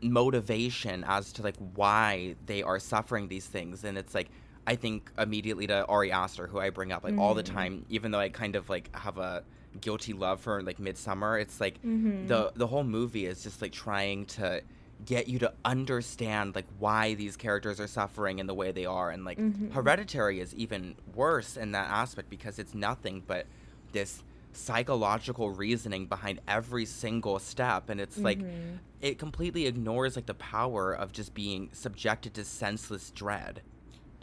motivation 0.00 1.04
as 1.06 1.32
to 1.32 1.42
like 1.42 1.56
why 1.74 2.36
they 2.46 2.62
are 2.62 2.78
suffering 2.78 3.28
these 3.28 3.46
things, 3.46 3.84
and 3.84 3.98
it's 3.98 4.14
like 4.14 4.28
I 4.66 4.76
think 4.76 5.10
immediately 5.18 5.66
to 5.66 5.84
Ari 5.86 6.10
Aster, 6.12 6.46
who 6.46 6.58
I 6.58 6.70
bring 6.70 6.90
up 6.92 7.04
like 7.04 7.18
all 7.18 7.34
the 7.34 7.42
Mhm. 7.42 7.52
time, 7.54 7.86
even 7.90 8.12
though 8.12 8.18
I 8.20 8.28
kind 8.30 8.56
of 8.56 8.68
like 8.70 8.94
have 8.96 9.18
a 9.18 9.44
guilty 9.80 10.12
love 10.12 10.40
for 10.40 10.62
like 10.62 10.78
Midsommar. 10.78 11.40
It's 11.40 11.60
like 11.60 11.82
Mhm. 11.82 12.28
the 12.28 12.52
the 12.54 12.66
whole 12.66 12.84
movie 12.84 13.26
is 13.26 13.42
just 13.42 13.60
like 13.60 13.72
trying 13.72 14.24
to 14.26 14.62
get 15.04 15.28
you 15.28 15.38
to 15.38 15.52
understand 15.64 16.54
like 16.54 16.66
why 16.78 17.14
these 17.14 17.36
characters 17.36 17.80
are 17.80 17.86
suffering 17.86 18.38
in 18.38 18.46
the 18.46 18.54
way 18.54 18.72
they 18.72 18.86
are 18.86 19.10
and 19.10 19.24
like 19.24 19.38
Mhm. 19.38 19.72
hereditary 19.72 20.40
is 20.40 20.54
even 20.54 20.94
worse 21.14 21.56
in 21.56 21.72
that 21.72 21.90
aspect 21.90 22.30
because 22.30 22.58
it's 22.58 22.74
nothing 22.74 23.22
but 23.26 23.46
this 23.92 24.22
psychological 24.52 25.50
reasoning 25.50 26.06
behind 26.06 26.40
every 26.46 26.86
single 26.86 27.38
step 27.38 27.90
and 27.90 28.00
it's 28.00 28.18
like 28.18 28.38
Mhm. 28.38 28.78
it 29.00 29.18
completely 29.18 29.66
ignores 29.66 30.16
like 30.16 30.26
the 30.26 30.34
power 30.34 30.92
of 30.92 31.12
just 31.12 31.34
being 31.34 31.68
subjected 31.72 32.32
to 32.34 32.44
senseless 32.44 33.10
dread 33.10 33.60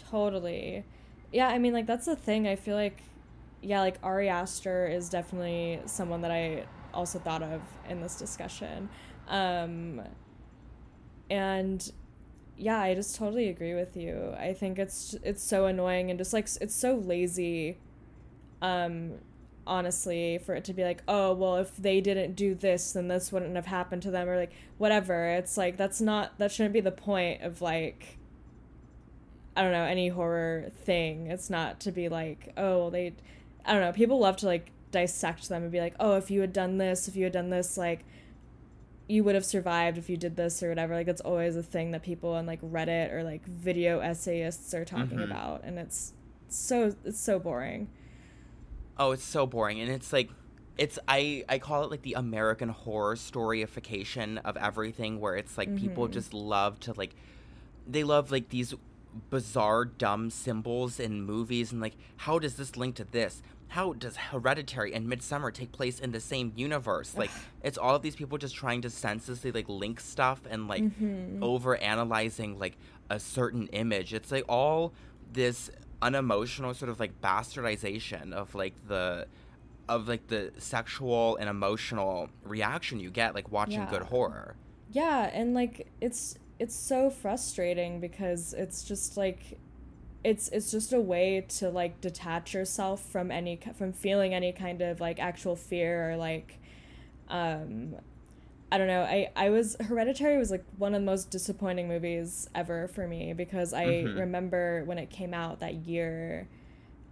Totally. 0.09 0.83
Yeah, 1.31 1.47
I 1.47 1.57
mean, 1.57 1.71
like, 1.73 1.85
that's 1.85 2.05
the 2.05 2.15
thing. 2.17 2.47
I 2.47 2.55
feel 2.57 2.75
like, 2.75 3.01
yeah, 3.61 3.79
like, 3.79 3.97
Ari 4.03 4.27
Aster 4.27 4.87
is 4.87 5.09
definitely 5.09 5.79
someone 5.85 6.21
that 6.21 6.31
I 6.31 6.65
also 6.93 7.17
thought 7.19 7.41
of 7.41 7.61
in 7.87 8.01
this 8.01 8.17
discussion. 8.17 8.89
Um, 9.29 10.01
and 11.31 11.91
yeah, 12.57 12.79
I 12.79 12.93
just 12.93 13.15
totally 13.15 13.47
agree 13.47 13.73
with 13.73 13.95
you. 13.97 14.35
I 14.37 14.53
think 14.53 14.77
it's 14.77 15.15
it's 15.23 15.41
so 15.43 15.65
annoying 15.65 16.11
and 16.11 16.19
just 16.19 16.33
like 16.33 16.47
it's 16.59 16.75
so 16.75 16.95
lazy 16.95 17.77
um 18.61 19.13
honestly 19.65 20.37
for 20.37 20.53
it 20.55 20.65
to 20.65 20.73
be 20.73 20.83
like, 20.83 21.01
"Oh, 21.07 21.33
well, 21.33 21.57
if 21.57 21.75
they 21.77 22.01
didn't 22.01 22.35
do 22.35 22.53
this, 22.53 22.91
then 22.91 23.07
this 23.07 23.31
wouldn't 23.31 23.55
have 23.55 23.67
happened 23.67 24.01
to 24.03 24.11
them," 24.11 24.27
or 24.29 24.37
like 24.37 24.51
whatever. 24.77 25.27
It's 25.27 25.57
like 25.57 25.77
that's 25.77 26.01
not 26.01 26.37
that 26.37 26.51
shouldn't 26.51 26.73
be 26.73 26.81
the 26.81 26.91
point 26.91 27.41
of 27.41 27.61
like 27.61 28.19
I 29.55 29.63
don't 29.63 29.71
know, 29.71 29.83
any 29.83 30.09
horror 30.09 30.71
thing. 30.83 31.27
It's 31.27 31.49
not 31.49 31.79
to 31.81 31.91
be 31.91 32.07
like, 32.09 32.53
oh, 32.55 32.77
well, 32.79 32.89
they, 32.91 33.13
I 33.65 33.73
don't 33.73 33.81
know. 33.81 33.91
People 33.91 34.19
love 34.19 34.37
to 34.37 34.45
like 34.45 34.71
dissect 34.91 35.49
them 35.49 35.63
and 35.63 35.71
be 35.71 35.79
like, 35.79 35.95
oh, 35.99 36.15
if 36.17 36.31
you 36.31 36.41
had 36.41 36.53
done 36.53 36.77
this, 36.77 37.07
if 37.07 37.15
you 37.15 37.25
had 37.25 37.33
done 37.33 37.49
this, 37.49 37.77
like, 37.77 38.05
you 39.07 39.23
would 39.23 39.35
have 39.35 39.45
survived 39.45 39.97
if 39.97 40.09
you 40.09 40.17
did 40.17 40.35
this 40.35 40.61
or 40.63 40.69
whatever. 40.69 40.93
Like, 40.95 41.07
it's 41.07 41.21
always 41.21 41.55
a 41.55 41.63
thing 41.63 41.91
that 41.91 42.01
people 42.03 42.33
on 42.33 42.45
like 42.45 42.61
Reddit 42.61 43.11
or 43.11 43.23
like 43.23 43.45
video 43.45 43.99
essayists 43.99 44.73
are 44.73 44.85
talking 44.85 45.17
Mhm. 45.19 45.23
about, 45.23 45.63
and 45.63 45.77
it's 45.79 46.13
so 46.47 46.95
it's 47.05 47.19
so 47.19 47.39
boring. 47.39 47.87
Oh, 48.97 49.11
it's 49.11 49.23
so 49.23 49.47
boring, 49.47 49.79
and 49.79 49.89
it's 49.91 50.13
like, 50.13 50.29
it's 50.77 50.97
I 51.07 51.43
I 51.49 51.59
call 51.59 51.83
it 51.83 51.91
like 51.91 52.01
the 52.03 52.13
American 52.13 52.69
horror 52.69 53.15
storyification 53.15 54.39
of 54.45 54.55
everything, 54.57 55.19
where 55.19 55.35
it's 55.35 55.57
like 55.57 55.75
people 55.75 56.07
Mhm. 56.07 56.11
just 56.11 56.33
love 56.33 56.79
to 56.81 56.93
like, 56.93 57.15
they 57.87 58.03
love 58.03 58.31
like 58.31 58.49
these 58.49 58.73
bizarre 59.29 59.83
dumb 59.85 60.29
symbols 60.29 60.99
in 60.99 61.23
movies, 61.23 61.71
and 61.71 61.81
like, 61.81 61.95
how 62.17 62.39
does 62.39 62.55
this 62.55 62.77
link 62.77 62.95
to 62.95 63.03
this? 63.03 63.41
How 63.71 63.93
does 63.93 64.17
Hereditary 64.17 64.93
and 64.93 65.07
Midsommar 65.07 65.53
take 65.53 65.71
place 65.71 65.97
in 66.01 66.11
the 66.11 66.19
same 66.19 66.51
universe? 66.57 67.15
Like, 67.15 67.31
it's 67.63 67.77
all 67.77 67.95
of 67.95 68.01
these 68.01 68.17
people 68.17 68.37
just 68.37 68.53
trying 68.53 68.81
to 68.81 68.89
senselessly 68.89 69.53
like 69.53 69.69
link 69.69 70.01
stuff 70.01 70.41
and 70.49 70.67
like 70.67 70.83
Mhm. 70.83 71.41
over 71.41 71.77
analyzing 71.77 72.59
like 72.59 72.77
a 73.09 73.17
certain 73.17 73.67
image. 73.67 74.13
It's 74.13 74.29
like 74.29 74.43
all 74.49 74.91
this 75.31 75.71
unemotional 76.01 76.73
sort 76.73 76.89
of 76.89 76.99
like 76.99 77.21
bastardization 77.21 78.33
of 78.33 78.53
like 78.55 78.73
the 78.89 79.27
of 79.87 80.07
like 80.09 80.27
the 80.27 80.51
sexual 80.57 81.37
and 81.37 81.49
emotional 81.49 82.29
reaction 82.43 82.99
you 82.99 83.09
get 83.09 83.33
like 83.35 83.51
watching 83.53 83.81
Yeah. 83.83 83.89
good 83.89 84.03
horror. 84.03 84.55
Yeah, 84.91 85.29
and 85.31 85.53
like 85.53 85.87
it's 86.01 86.35
it's 86.59 86.75
so 86.75 87.09
frustrating 87.09 88.01
because 88.01 88.53
it's 88.53 88.83
just 88.83 89.15
like 89.15 89.57
it's 90.23 90.49
it's 90.49 90.71
just 90.71 90.93
a 90.93 90.99
way 91.01 91.45
to 91.47 91.69
like 91.69 91.99
detach 92.01 92.53
yourself 92.53 93.01
from 93.03 93.31
any 93.31 93.59
from 93.75 93.91
feeling 93.91 94.33
any 94.33 94.51
kind 94.51 94.81
of 94.81 94.99
like 94.99 95.19
actual 95.19 95.55
fear 95.55 96.11
or 96.11 96.17
like 96.17 96.59
um 97.29 97.95
I 98.73 98.77
don't 98.77 98.87
know. 98.87 99.01
I 99.01 99.29
I 99.35 99.49
was 99.49 99.75
Hereditary 99.81 100.37
was 100.37 100.49
like 100.49 100.63
one 100.77 100.93
of 100.93 101.01
the 101.01 101.05
most 101.05 101.29
disappointing 101.29 101.87
movies 101.89 102.49
ever 102.55 102.87
for 102.87 103.05
me 103.07 103.33
because 103.33 103.73
I 103.73 103.85
Mhm. 103.85 104.17
remember 104.17 104.83
when 104.85 104.97
it 104.97 105.09
came 105.09 105.33
out 105.33 105.59
that 105.59 105.87
year 105.87 106.47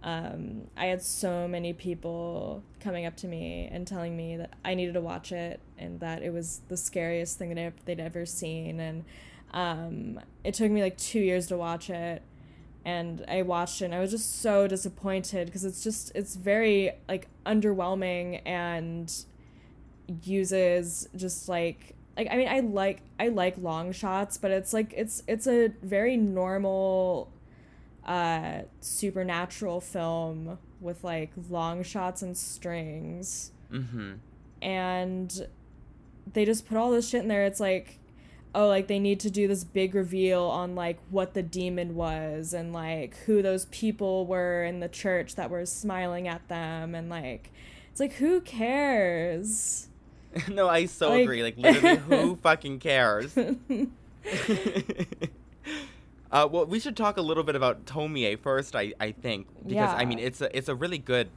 um, 0.02 0.62
I 0.76 0.86
had 0.86 1.02
so 1.02 1.46
many 1.46 1.74
people 1.74 2.62
coming 2.80 3.04
up 3.04 3.16
to 3.18 3.26
me 3.26 3.68
and 3.70 3.86
telling 3.86 4.16
me 4.16 4.38
that 4.38 4.54
I 4.64 4.74
needed 4.74 4.94
to 4.94 5.00
watch 5.02 5.30
it 5.30 5.60
and 5.78 6.00
that 6.00 6.22
it 6.22 6.32
was 6.32 6.62
the 6.68 6.76
scariest 6.78 7.38
thing 7.38 7.54
that 7.54 7.74
they'd 7.84 8.00
ever 8.00 8.24
seen. 8.24 8.80
And 8.80 9.04
um, 9.52 10.20
it 10.42 10.54
took 10.54 10.70
me 10.70 10.80
like 10.82 10.96
two 10.96 11.20
years 11.20 11.48
to 11.48 11.58
watch 11.58 11.90
it. 11.90 12.22
And 12.84 13.24
I 13.28 13.42
watched 13.42 13.82
it 13.82 13.86
and 13.86 13.94
I 13.94 14.00
was 14.00 14.10
just 14.10 14.40
so 14.40 14.66
disappointed 14.66 15.46
because 15.46 15.64
it's 15.64 15.82
just, 15.84 16.12
it's 16.14 16.34
very 16.36 16.92
like 17.08 17.28
underwhelming 17.44 18.40
and 18.46 19.12
uses 20.24 21.08
just 21.14 21.48
like, 21.48 21.94
like 22.16 22.28
I 22.30 22.36
mean 22.36 22.48
I 22.48 22.60
like 22.60 23.02
I 23.18 23.28
like 23.28 23.56
long 23.58 23.92
shots, 23.92 24.36
but 24.36 24.50
it's 24.50 24.72
like 24.72 24.92
it's 24.96 25.22
it's 25.28 25.46
a 25.46 25.68
very 25.82 26.16
normal 26.16 27.30
uh 28.04 28.62
supernatural 28.80 29.80
film 29.80 30.58
with 30.80 31.04
like 31.04 31.30
long 31.48 31.82
shots 31.82 32.22
and 32.22 32.36
strings 32.36 33.52
Mm-hmm. 33.72 34.14
and 34.62 35.46
they 36.32 36.44
just 36.44 36.66
put 36.66 36.76
all 36.76 36.90
this 36.90 37.08
shit 37.08 37.22
in 37.22 37.28
there 37.28 37.44
it's 37.44 37.60
like 37.60 38.00
oh 38.54 38.68
like 38.68 38.86
they 38.88 38.98
need 38.98 39.20
to 39.20 39.30
do 39.30 39.46
this 39.48 39.64
big 39.64 39.94
reveal 39.94 40.42
on 40.44 40.74
like 40.74 40.98
what 41.10 41.34
the 41.34 41.42
demon 41.42 41.94
was 41.94 42.52
and 42.52 42.72
like 42.72 43.16
who 43.26 43.42
those 43.42 43.66
people 43.66 44.26
were 44.26 44.64
in 44.64 44.80
the 44.80 44.88
church 44.88 45.34
that 45.36 45.50
were 45.50 45.64
smiling 45.66 46.26
at 46.28 46.46
them 46.48 46.94
and 46.94 47.08
like 47.08 47.50
it's 47.90 48.00
like 48.00 48.12
who 48.14 48.40
cares 48.40 49.86
no, 50.48 50.68
I 50.68 50.86
so 50.86 51.10
Like- 51.10 51.24
agree. 51.24 51.42
Like 51.42 51.58
literally, 51.58 51.96
who 51.96 52.36
fucking 52.42 52.78
cares? 52.78 53.36
uh, 56.32 56.48
well, 56.50 56.66
we 56.66 56.78
should 56.78 56.96
talk 56.96 57.16
a 57.16 57.22
little 57.22 57.42
bit 57.42 57.56
about 57.56 57.84
Tomie 57.84 58.38
first. 58.38 58.76
I, 58.76 58.92
I 59.00 59.12
think 59.12 59.46
because 59.66 59.92
I 59.94 60.04
mean 60.04 60.18
it's 60.18 60.40
a 60.40 60.56
it's 60.56 60.68
a 60.68 60.74
really 60.74 60.98
good 60.98 61.28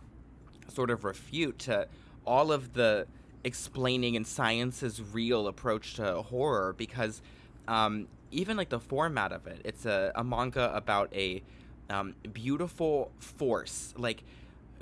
sort 0.67 0.89
of 0.91 1.03
refute 1.03 1.59
to 1.59 1.87
all 2.25 2.51
of 2.51 2.73
the 2.73 3.07
explaining 3.43 4.15
and 4.15 4.25
science's 4.25 5.01
real 5.01 5.47
approach 5.47 5.95
to 5.95 6.21
horror 6.23 6.73
because 6.77 7.21
um, 7.67 8.07
even 8.31 8.57
like 8.57 8.69
the 8.69 8.79
format 8.79 9.31
of 9.31 9.47
it, 9.47 9.61
it's 9.63 9.85
a, 9.85 10.11
a 10.15 10.23
manga 10.23 10.73
about 10.75 11.13
a 11.13 11.41
um, 11.89 12.15
beautiful 12.31 13.11
force 13.19 13.93
like 13.97 14.23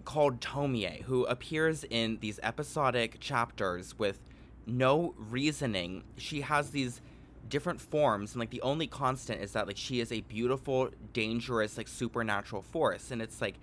called 0.05 0.39
Tomie 0.39 1.03
who 1.03 1.25
appears 1.25 1.83
in 1.89 2.17
these 2.21 2.39
episodic 2.43 3.19
chapters 3.19 3.97
with 3.97 4.19
no 4.65 5.13
reasoning. 5.17 6.03
She 6.17 6.41
has 6.41 6.71
these 6.71 7.01
different 7.49 7.81
forms 7.81 8.33
and 8.33 8.39
like 8.39 8.49
the 8.49 8.61
only 8.61 8.87
constant 8.87 9.41
is 9.41 9.51
that 9.51 9.67
like 9.67 9.75
she 9.75 9.99
is 9.99 10.11
a 10.11 10.21
beautiful 10.21 10.89
dangerous 11.11 11.75
like 11.77 11.87
supernatural 11.87 12.61
force 12.61 13.11
and 13.11 13.21
it's 13.21 13.41
like 13.41 13.55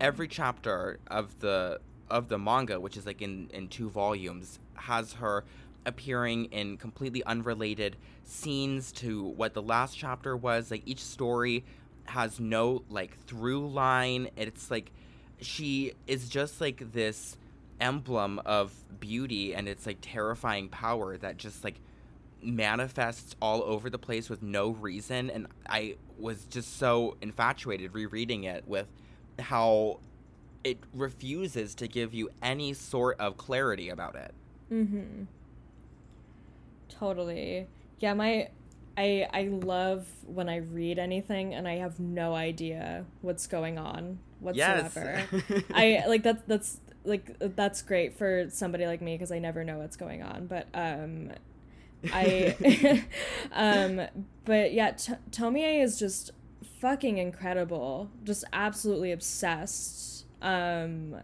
every 0.00 0.26
chapter 0.26 0.98
of 1.06 1.38
the 1.40 1.78
of 2.10 2.28
the 2.28 2.38
manga 2.38 2.80
which 2.80 2.96
is 2.96 3.06
like 3.06 3.22
in 3.22 3.48
in 3.52 3.68
two 3.68 3.88
volumes 3.88 4.58
has 4.74 5.14
her 5.14 5.44
appearing 5.86 6.46
in 6.46 6.76
completely 6.76 7.24
unrelated 7.24 7.96
scenes 8.24 8.92
to 8.92 9.24
what 9.24 9.54
the 9.54 9.62
last 9.62 9.96
chapter 9.96 10.36
was. 10.36 10.70
Like 10.70 10.82
each 10.86 11.02
story 11.02 11.64
has 12.04 12.40
no 12.40 12.82
like 12.88 13.18
through 13.26 13.68
line. 13.68 14.28
It's 14.36 14.70
like 14.70 14.92
she 15.40 15.94
is 16.06 16.28
just 16.28 16.60
like 16.60 16.92
this 16.92 17.36
emblem 17.80 18.40
of 18.44 18.72
beauty 19.00 19.54
and 19.54 19.68
it's 19.68 19.86
like 19.86 19.98
terrifying 20.02 20.68
power 20.68 21.16
that 21.16 21.38
just 21.38 21.64
like 21.64 21.80
manifests 22.42 23.34
all 23.40 23.62
over 23.62 23.88
the 23.88 23.98
place 23.98 24.28
with 24.28 24.42
no 24.42 24.70
reason. 24.70 25.30
And 25.30 25.46
i 25.66 25.96
was 26.18 26.44
just 26.44 26.76
so 26.76 27.16
infatuated 27.22 27.94
rereading 27.94 28.44
it 28.44 28.62
with 28.66 28.86
how 29.38 30.00
it 30.64 30.78
refuses 30.92 31.74
to 31.74 31.88
give 31.88 32.12
you 32.14 32.30
any 32.42 32.72
sort 32.72 33.18
of 33.18 33.36
clarity 33.36 33.88
about 33.88 34.14
it 34.14 34.34
Mm-hmm. 34.72 35.24
Totally. 36.88 37.66
Yeah, 37.98 38.14
my 38.14 38.48
I 38.96 39.26
I 39.32 39.42
love 39.44 40.06
when 40.26 40.48
I 40.48 40.56
read 40.56 40.98
anything 40.98 41.54
and 41.54 41.66
I 41.66 41.78
have 41.78 41.98
no 41.98 42.34
idea 42.34 43.04
what's 43.22 43.46
going 43.46 43.78
on 43.78 44.18
yes 44.52 44.94
whatsoever. 44.94 45.24
I 45.74 46.04
like 46.06 46.22
that's 46.22 46.42
that's 46.46 46.80
like 47.04 47.36
that's 47.38 47.82
great 47.82 48.16
for 48.16 48.46
somebody 48.50 48.86
like 48.86 49.00
me 49.00 49.14
because 49.14 49.32
I 49.32 49.38
never 49.38 49.64
know 49.64 49.78
what's 49.78 49.96
going 49.96 50.22
on. 50.22 50.46
But 50.46 50.66
um, 50.74 51.30
I 52.12 53.04
um, 53.52 54.02
but 54.44 54.72
yeah, 54.72 54.92
T- 54.92 55.14
Tomie 55.30 55.82
is 55.82 55.98
just 55.98 56.30
fucking 56.80 57.18
incredible. 57.18 58.10
Just 58.24 58.44
absolutely 58.52 59.12
obsessed. 59.12 60.19
Um, 60.42 61.16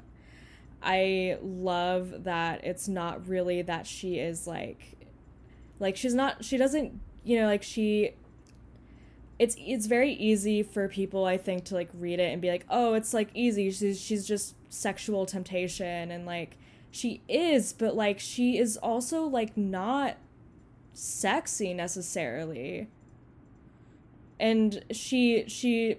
I 0.83 1.39
love 1.43 2.25
that 2.25 2.65
it's 2.65 2.89
not 2.89 3.27
really 3.29 3.63
that 3.63 3.87
she 3.87 4.19
is 4.19 4.47
like 4.47 4.93
like 5.81 5.97
she's 5.97 6.15
not 6.15 6.45
she 6.45 6.57
doesn't 6.57 7.01
you 7.25 7.41
know 7.41 7.47
like 7.47 7.63
she 7.63 8.13
it's 9.39 9.57
it's 9.59 9.87
very 9.87 10.13
easy 10.13 10.63
for 10.63 10.89
people 10.89 11.25
I 11.25 11.37
think 11.37 11.65
to 11.67 11.75
like 11.75 11.91
read 11.93 12.21
it 12.21 12.33
and 12.33 12.41
be 12.41 12.49
like, 12.49 12.65
"Oh, 12.71 12.95
it's 12.95 13.13
like 13.13 13.29
easy. 13.35 13.71
She's 13.71 14.01
she's 14.01 14.27
just 14.27 14.55
sexual 14.71 15.27
temptation." 15.27 16.11
And 16.11 16.25
like 16.25 16.57
she 16.91 17.21
is, 17.29 17.73
but 17.73 17.95
like 17.95 18.19
she 18.19 18.59
is 18.59 18.77
also 18.79 19.25
like 19.25 19.57
not 19.57 20.17
sexy 20.95 21.75
necessarily. 21.75 22.89
And 24.41 24.85
she 24.91 25.45
she 25.49 25.99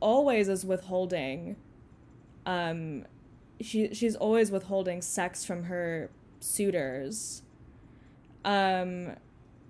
always 0.00 0.48
is 0.48 0.64
withholding 0.64 1.56
um 2.46 3.04
she 3.60 3.92
she's 3.94 4.16
always 4.16 4.50
withholding 4.50 5.02
sex 5.02 5.44
from 5.44 5.64
her 5.64 6.10
suitors. 6.40 7.42
Um 8.44 9.12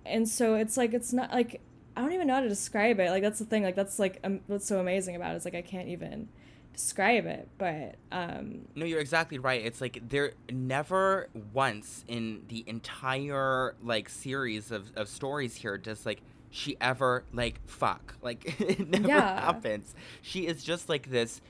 and 0.04 0.28
so 0.28 0.54
it's 0.54 0.76
like 0.76 0.94
it's 0.94 1.12
not 1.12 1.32
like 1.32 1.60
I 1.96 2.02
don't 2.02 2.12
even 2.12 2.26
know 2.26 2.34
how 2.34 2.40
to 2.42 2.48
describe 2.48 3.00
it. 3.00 3.10
Like 3.10 3.22
that's 3.22 3.38
the 3.38 3.44
thing. 3.46 3.62
Like 3.62 3.74
that's 3.74 3.98
like 3.98 4.20
um, 4.22 4.40
what's 4.46 4.66
so 4.66 4.78
amazing 4.80 5.16
about 5.16 5.32
it. 5.32 5.36
Is 5.36 5.44
like 5.44 5.54
I 5.54 5.62
can't 5.62 5.88
even 5.88 6.28
describe 6.74 7.24
it. 7.24 7.48
But 7.56 7.94
um, 8.12 8.66
No, 8.74 8.84
you're 8.84 9.00
exactly 9.00 9.38
right. 9.38 9.64
It's 9.64 9.80
like 9.80 10.06
there 10.06 10.32
never 10.52 11.28
once 11.54 12.04
in 12.06 12.42
the 12.48 12.64
entire 12.66 13.74
like 13.82 14.10
series 14.10 14.70
of, 14.70 14.90
of 14.94 15.08
stories 15.08 15.56
here 15.56 15.78
does 15.78 16.04
like 16.04 16.20
she 16.50 16.76
ever 16.82 17.24
like 17.32 17.60
fuck. 17.66 18.14
Like 18.20 18.60
it 18.60 18.88
never 18.90 19.08
Yeah. 19.08 19.40
happens. 19.40 19.94
She 20.20 20.46
is 20.46 20.62
just 20.62 20.90
like 20.90 21.10
this 21.10 21.40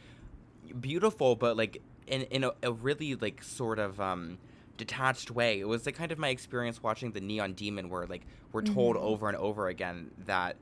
beautiful 0.81 1.37
but 1.37 1.57
like 1.57 1.81
in 2.07 2.23
in 2.23 2.45
a, 2.45 2.53
a 2.63 2.73
really 2.73 3.15
like 3.15 3.43
sort 3.43 3.79
of 3.79 4.01
um 4.01 4.39
detached 4.77 5.31
way. 5.31 5.59
It 5.59 5.67
was 5.67 5.87
like 5.87 5.95
kind 5.97 6.13
of 6.13 6.19
my 6.19 6.29
experience 6.29 6.83
watching 6.83 7.13
the 7.13 7.21
Neon 7.21 7.55
Demon 7.55 7.89
where 7.89 8.07
like 8.07 8.27
we're 8.53 8.61
told 8.63 8.97
Mhm. 8.97 9.01
over 9.01 9.29
and 9.29 9.37
over 9.39 9.69
again 9.69 10.11
that 10.27 10.57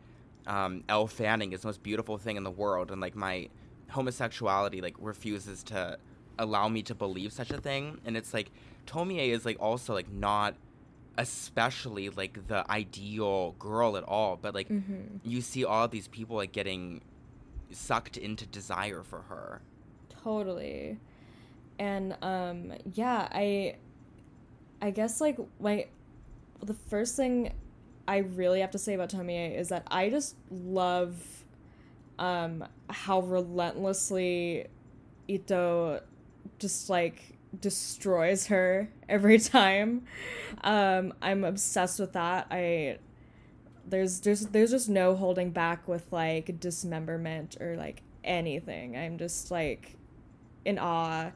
um 0.47 0.85
Elle 0.89 1.07
Fanning 1.09 1.53
is 1.53 1.63
the 1.63 1.69
most 1.69 1.83
beautiful 1.83 2.17
thing 2.19 2.37
in 2.37 2.45
the 2.45 2.51
world 2.51 2.91
and 2.93 3.01
like 3.01 3.17
my 3.17 3.49
homosexuality 3.91 4.81
like 4.81 4.95
refuses 4.99 5.63
to 5.65 5.99
allow 6.39 6.69
me 6.69 6.83
to 6.83 6.95
believe 6.95 7.33
such 7.33 7.51
a 7.51 7.61
thing 7.61 7.99
and 8.05 8.17
it's 8.17 8.33
like 8.35 8.51
Tomie 8.87 9.29
is 9.31 9.45
like 9.45 9.57
also 9.61 9.95
like 9.95 10.11
not 10.11 10.55
especially 11.17 12.11
like 12.11 12.49
the 12.49 12.69
ideal 12.71 13.55
girl 13.59 13.97
at 13.97 14.03
all 14.05 14.37
but 14.41 14.55
like 14.55 14.69
mhm. 14.69 15.21
you 15.23 15.41
see 15.41 15.65
all 15.65 15.87
these 15.89 16.09
people 16.09 16.37
like 16.37 16.53
getting 16.53 17.01
sucked 17.71 18.17
into 18.17 18.47
desire 18.47 19.03
for 19.03 19.23
her 19.23 19.61
totally. 20.25 20.99
And 21.79 22.17
um, 22.23 22.73
yeah, 22.95 23.29
I 23.31 23.77
I 24.81 24.91
guess 24.91 25.21
like 25.21 25.39
my 25.61 25.87
the 26.63 26.75
first 26.75 27.17
thing 27.17 27.53
I 28.07 28.19
really 28.19 28.61
have 28.61 28.71
to 28.73 28.79
say 28.79 28.95
about 28.95 29.11
Tomie 29.11 29.57
is 29.59 29.69
that 29.69 29.87
I 29.91 30.11
just 30.11 30.37
love 30.51 31.17
um 32.19 32.65
how 32.89 33.21
relentlessly 33.21 34.67
Ito 35.27 36.01
just 36.59 36.89
like 36.89 37.37
destroys 37.61 38.47
her 38.47 38.89
every 39.09 39.39
time. 39.57 40.05
Um 40.63 41.13
I'm 41.23 41.45
obsessed 41.45 41.99
with 41.99 42.13
that. 42.13 42.47
I 42.51 42.99
there's 43.87 44.21
there's 44.21 44.47
there's 44.47 44.71
just 44.71 44.89
no 44.89 45.17
holding 45.17 45.51
back 45.51 45.89
with 45.89 46.13
like 46.13 46.61
dismemberment 46.61 47.57
or 47.61 47.77
like 47.77 48.03
anything. 48.23 48.97
I'm 48.97 49.19
just 49.19 49.51
like 49.51 49.97
in 50.65 50.79
awe 50.79 51.31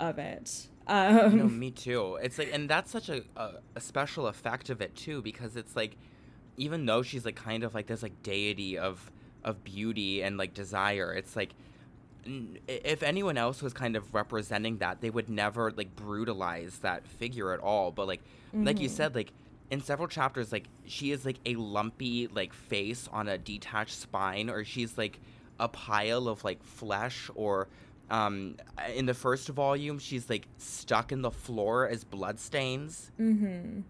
of 0.00 0.18
it. 0.18 0.68
Um, 0.86 1.38
no, 1.38 1.44
me 1.44 1.70
too. 1.70 2.18
It's 2.22 2.38
like, 2.38 2.50
and 2.52 2.68
that's 2.68 2.90
such 2.90 3.08
a, 3.08 3.22
a, 3.36 3.52
a 3.74 3.80
special 3.80 4.26
effect 4.26 4.70
of 4.70 4.80
it 4.80 4.94
too, 4.94 5.22
because 5.22 5.56
it's 5.56 5.74
like, 5.74 5.96
even 6.56 6.86
though 6.86 7.02
she's 7.02 7.24
like 7.24 7.36
kind 7.36 7.64
of 7.64 7.74
like 7.74 7.86
this 7.86 8.02
like 8.02 8.22
deity 8.22 8.78
of 8.78 9.10
of 9.42 9.64
beauty 9.64 10.22
and 10.22 10.36
like 10.36 10.54
desire, 10.54 11.12
it's 11.12 11.36
like 11.36 11.54
if 12.66 13.02
anyone 13.02 13.36
else 13.36 13.62
was 13.62 13.72
kind 13.72 13.96
of 13.96 14.14
representing 14.14 14.78
that, 14.78 15.00
they 15.00 15.10
would 15.10 15.28
never 15.28 15.70
like 15.72 15.94
brutalize 15.96 16.78
that 16.78 17.06
figure 17.06 17.52
at 17.52 17.60
all. 17.60 17.90
But 17.90 18.06
like, 18.06 18.20
mm-hmm. 18.48 18.64
like 18.64 18.80
you 18.80 18.88
mm-hmm. 18.88 18.96
said, 18.96 19.14
like 19.14 19.32
in 19.70 19.80
several 19.80 20.08
chapters, 20.08 20.52
like 20.52 20.64
she 20.86 21.10
is 21.10 21.24
like 21.24 21.38
a 21.46 21.54
lumpy 21.56 22.26
like 22.26 22.52
face 22.52 23.08
on 23.12 23.28
a 23.28 23.38
detached 23.38 23.98
spine, 23.98 24.48
or 24.50 24.64
she's 24.64 24.96
like 24.98 25.18
a 25.58 25.68
pile 25.68 26.28
of 26.28 26.44
like 26.44 26.62
flesh, 26.64 27.30
or 27.34 27.68
um, 28.10 28.56
in 28.94 29.06
the 29.06 29.14
first 29.14 29.48
volume, 29.48 29.98
she's 29.98 30.28
like 30.28 30.46
stuck 30.58 31.12
in 31.12 31.22
the 31.22 31.30
floor 31.30 31.88
as 31.88 32.04
bloodstains. 32.04 33.10
Mm-hmm. 33.20 33.80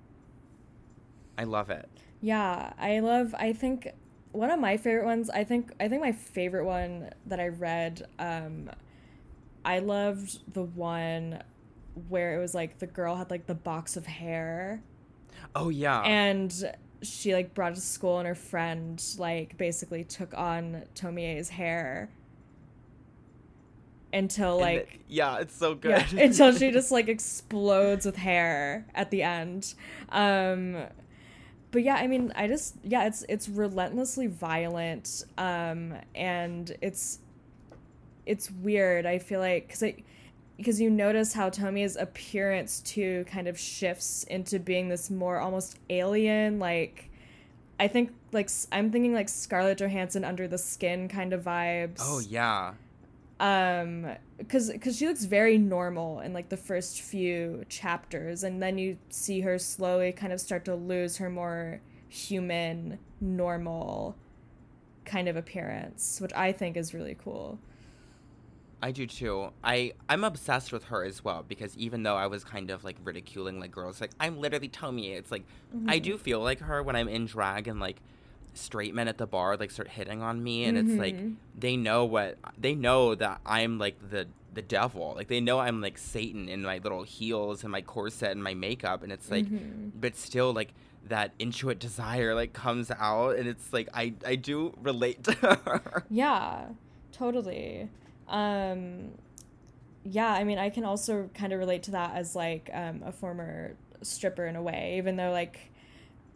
I 1.37 1.45
love 1.45 1.71
it. 1.71 1.89
Yeah, 2.21 2.73
I 2.79 3.01
love. 3.01 3.35
I 3.39 3.53
think 3.53 3.89
one 4.33 4.51
of 4.51 4.61
my 4.61 4.77
favorite 4.77 5.05
ones. 5.05 5.31
I 5.31 5.45
think. 5.45 5.73
I 5.81 5.89
think 5.89 6.01
my 6.01 6.13
favorite 6.13 6.65
one 6.65 7.11
that 7.27 7.41
I 7.41 7.49
read. 7.49 8.07
Um, 8.19 8.71
I 9.65 9.79
loved 9.79 10.53
the 10.53 10.63
one 10.63 11.43
where 12.09 12.37
it 12.37 12.41
was 12.41 12.55
like 12.55 12.79
the 12.79 12.87
girl 12.87 13.17
had 13.17 13.31
like 13.31 13.47
the 13.47 13.55
box 13.55 13.97
of 13.97 14.07
hair. 14.07 14.83
Oh 15.55 15.69
yeah. 15.69 16.03
And 16.03 16.73
she 17.05 17.35
like 17.35 17.55
brought 17.55 17.73
it 17.73 17.77
to 17.77 17.81
school, 17.81 18.19
and 18.19 18.27
her 18.27 18.35
friend 18.35 19.03
like 19.19 19.57
basically 19.57 20.05
took 20.05 20.37
on 20.37 20.83
Tomie's 20.95 21.51
hair 21.51 22.11
until 24.13 24.59
like 24.59 25.01
yeah 25.09 25.39
it's 25.39 25.57
so 25.57 25.75
good. 25.75 25.91
yeah, 26.13 26.25
until 26.25 26.53
she 26.57 26.71
just 26.71 26.91
like 26.93 27.09
explodes 27.09 28.07
with 28.07 28.17
hair 28.17 28.87
at 28.95 29.11
the 29.11 29.23
end. 29.23 29.75
Um 30.11 30.77
but 31.71 31.83
yeah 31.83 31.97
i 31.97 32.07
mean 32.07 32.33
i 32.37 32.47
just 32.47 32.77
yeah 32.85 33.05
it's 33.05 33.25
it's 33.29 33.49
relentlessly 33.49 34.29
violent 34.29 35.25
um 35.37 35.93
and 36.15 36.77
it's 36.81 37.19
it's 38.27 38.51
weird. 38.51 39.05
I 39.05 39.19
feel 39.19 39.41
like 39.41 39.67
because 39.67 39.83
i 39.83 39.97
because 40.57 40.81
you 40.81 40.91
notice 40.91 41.33
how 41.33 41.51
Tomie's 41.51 41.97
appearance 41.97 42.81
too 42.81 43.25
kind 43.29 43.49
of 43.49 43.59
shifts 43.59 44.25
into 44.25 44.59
being 44.59 44.89
this 44.89 45.11
more 45.11 45.39
almost 45.39 45.79
alien 45.91 46.59
like 46.59 47.11
I 47.79 47.89
think 47.89 48.13
like 48.33 48.49
I'm 48.71 48.91
thinking 48.91 49.13
like 49.13 49.29
Scarlett 49.29 49.79
Johansson 49.79 50.25
under 50.25 50.47
the 50.47 50.59
skin 50.59 51.09
kind 51.09 51.33
of 51.33 51.43
vibes. 51.43 51.99
Oh 52.01 52.21
yeah 52.21 52.75
um 53.41 54.07
because 54.39 54.71
because 54.71 54.97
she 54.97 55.07
looks 55.09 55.25
very 55.25 55.59
normal 55.59 56.21
in 56.21 56.33
like 56.33 56.49
the 56.51 56.57
first 56.57 57.01
few 57.01 57.65
chapters 57.69 58.45
and 58.45 58.63
then 58.63 58.79
you 58.79 58.97
see 59.11 59.41
her 59.41 59.59
slowly 59.59 60.13
kind 60.13 60.33
of 60.33 60.41
start 60.41 60.65
to 60.65 60.75
lose 60.75 61.17
her 61.17 61.29
more 61.29 61.81
human 62.09 62.99
normal 63.21 64.15
kind 65.05 65.29
of 65.29 65.35
appearance 65.37 66.21
which 66.21 66.33
i 66.35 66.53
think 66.53 66.77
is 66.77 66.95
really 66.95 67.17
cool 67.23 67.59
i 68.85 68.91
do 68.91 69.07
too 69.07 69.51
i 69.65 69.93
i'm 70.09 70.25
obsessed 70.25 70.73
with 70.73 70.85
her 70.85 71.05
as 71.05 71.25
well 71.25 71.45
because 71.47 71.77
even 71.77 72.03
though 72.03 72.17
i 72.17 72.27
was 72.27 72.45
kind 72.45 72.71
of 72.71 72.85
like 72.85 72.97
ridiculing 73.03 73.59
like 73.59 73.71
girls 73.71 74.01
like 74.01 74.11
i'm 74.21 74.39
literally 74.39 74.69
tomie 74.69 75.17
it's 75.17 75.33
like 75.33 75.45
mm-hmm. 75.75 75.89
i 75.91 75.99
do 75.99 76.19
feel 76.19 76.41
like 76.41 76.61
her 76.61 76.83
when 76.83 76.95
i'm 76.95 77.09
in 77.09 77.27
drag 77.27 77.67
and 77.67 77.81
like 77.81 77.97
straight 78.55 78.95
men 78.95 79.09
at 79.09 79.19
the 79.19 79.27
bar 79.27 79.57
like 79.57 79.71
start 79.71 79.89
hitting 79.89 80.23
on 80.23 80.43
me 80.43 80.65
and 80.65 80.79
mm-hmm. 80.79 80.91
it's 80.91 80.99
like 80.99 81.17
mm-hmm. 81.17 81.35
they 81.59 81.77
know 81.77 82.05
what 82.05 82.39
they 82.57 82.75
know 82.75 83.15
that 83.15 83.41
I'm 83.45 83.79
like 83.79 83.97
the 84.11 84.29
the 84.55 84.63
devil. 84.63 85.15
Like 85.17 85.29
they 85.29 85.41
know 85.41 85.61
I'm 85.61 85.81
like 85.81 85.99
Satan 85.99 86.49
in 86.49 86.63
my 86.63 86.79
little 86.79 87.03
heels 87.03 87.63
and 87.63 87.73
my 87.73 87.83
corset 87.83 88.31
and 88.31 88.43
my 88.43 88.55
makeup 88.55 89.03
and 89.03 89.13
it's 89.13 89.31
like 89.31 89.47
mm-hmm. 89.47 89.91
but 89.95 90.17
still 90.17 90.53
like 90.53 90.73
that 91.07 91.37
intuit 91.39 91.79
desire 91.79 92.35
like 92.35 92.53
comes 92.53 92.91
out 92.91 93.37
and 93.37 93.47
it's 93.47 93.73
like 93.73 93.89
I 93.93 94.15
I 94.25 94.37
do 94.37 94.75
relate 94.81 95.25
to 95.25 95.33
her. 95.65 96.05
Yeah. 96.09 96.67
Totally. 97.13 97.91
Um 98.29 99.13
yeah, 100.05 100.33
I 100.33 100.45
mean 100.45 100.59
I 100.59 100.71
can 100.71 100.85
also 100.85 101.31
kind 101.35 101.53
of 101.53 101.59
relate 101.59 101.85
to 101.85 101.93
that 101.93 102.15
as 102.15 102.35
like 102.37 102.71
um 102.73 103.03
a 103.05 103.13
former 103.13 103.77
stripper 104.03 104.45
in 104.45 104.55
a 104.55 104.63
way 104.63 104.97
even 104.99 105.17
though 105.17 105.31
like 105.31 105.71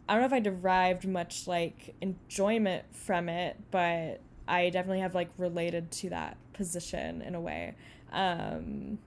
I 0.09 0.13
don't 0.13 0.21
know 0.21 0.25
if 0.25 0.33
I 0.33 0.39
derived 0.39 1.07
much 1.07 1.47
like 1.47 1.93
enjoyment 2.01 2.83
from 2.95 3.29
it, 3.29 3.57
but 3.69 4.21
I 4.47 4.71
definitely 4.71 5.01
have 5.01 5.13
like 5.13 5.29
related 5.37 5.91
to 5.91 6.09
that 6.09 6.35
position 6.53 7.21
in 7.21 7.35
a 7.35 7.39
way. 7.39 7.75
Um, 8.11 8.97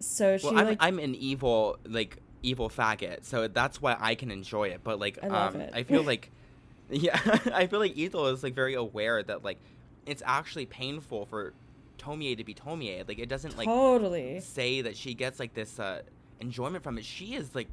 so 0.00 0.36
she 0.36 0.46
well, 0.46 0.58
I'm, 0.58 0.66
like 0.66 0.78
I'm 0.80 0.98
an 0.98 1.14
evil 1.14 1.78
like 1.86 2.16
evil 2.42 2.68
faggot, 2.68 3.24
so 3.24 3.46
that's 3.46 3.80
why 3.80 3.96
I 4.00 4.16
can 4.16 4.32
enjoy 4.32 4.70
it. 4.70 4.80
But 4.82 4.98
like, 4.98 5.20
I, 5.22 5.28
um, 5.28 5.62
I 5.72 5.84
feel 5.84 6.02
like, 6.12 6.32
yeah, 6.90 7.20
I 7.54 7.68
feel 7.68 7.78
like 7.78 7.96
Ethel 7.96 8.26
is 8.26 8.42
like 8.42 8.54
very 8.54 8.74
aware 8.74 9.22
that 9.22 9.44
like 9.44 9.58
it's 10.06 10.24
actually 10.26 10.66
painful 10.66 11.26
for 11.26 11.52
Tomie 12.00 12.36
to 12.36 12.44
be 12.44 12.54
Tomie. 12.54 13.06
Like 13.06 13.18
it 13.18 13.28
doesn't 13.28 13.56
like 13.56 13.66
totally 13.66 14.40
say 14.40 14.80
that 14.82 14.96
she 14.96 15.14
gets 15.14 15.38
like 15.38 15.54
this 15.54 15.78
uh, 15.78 16.02
enjoyment 16.40 16.82
from 16.82 16.98
it. 16.98 17.04
She 17.04 17.34
is 17.34 17.54
like 17.54 17.68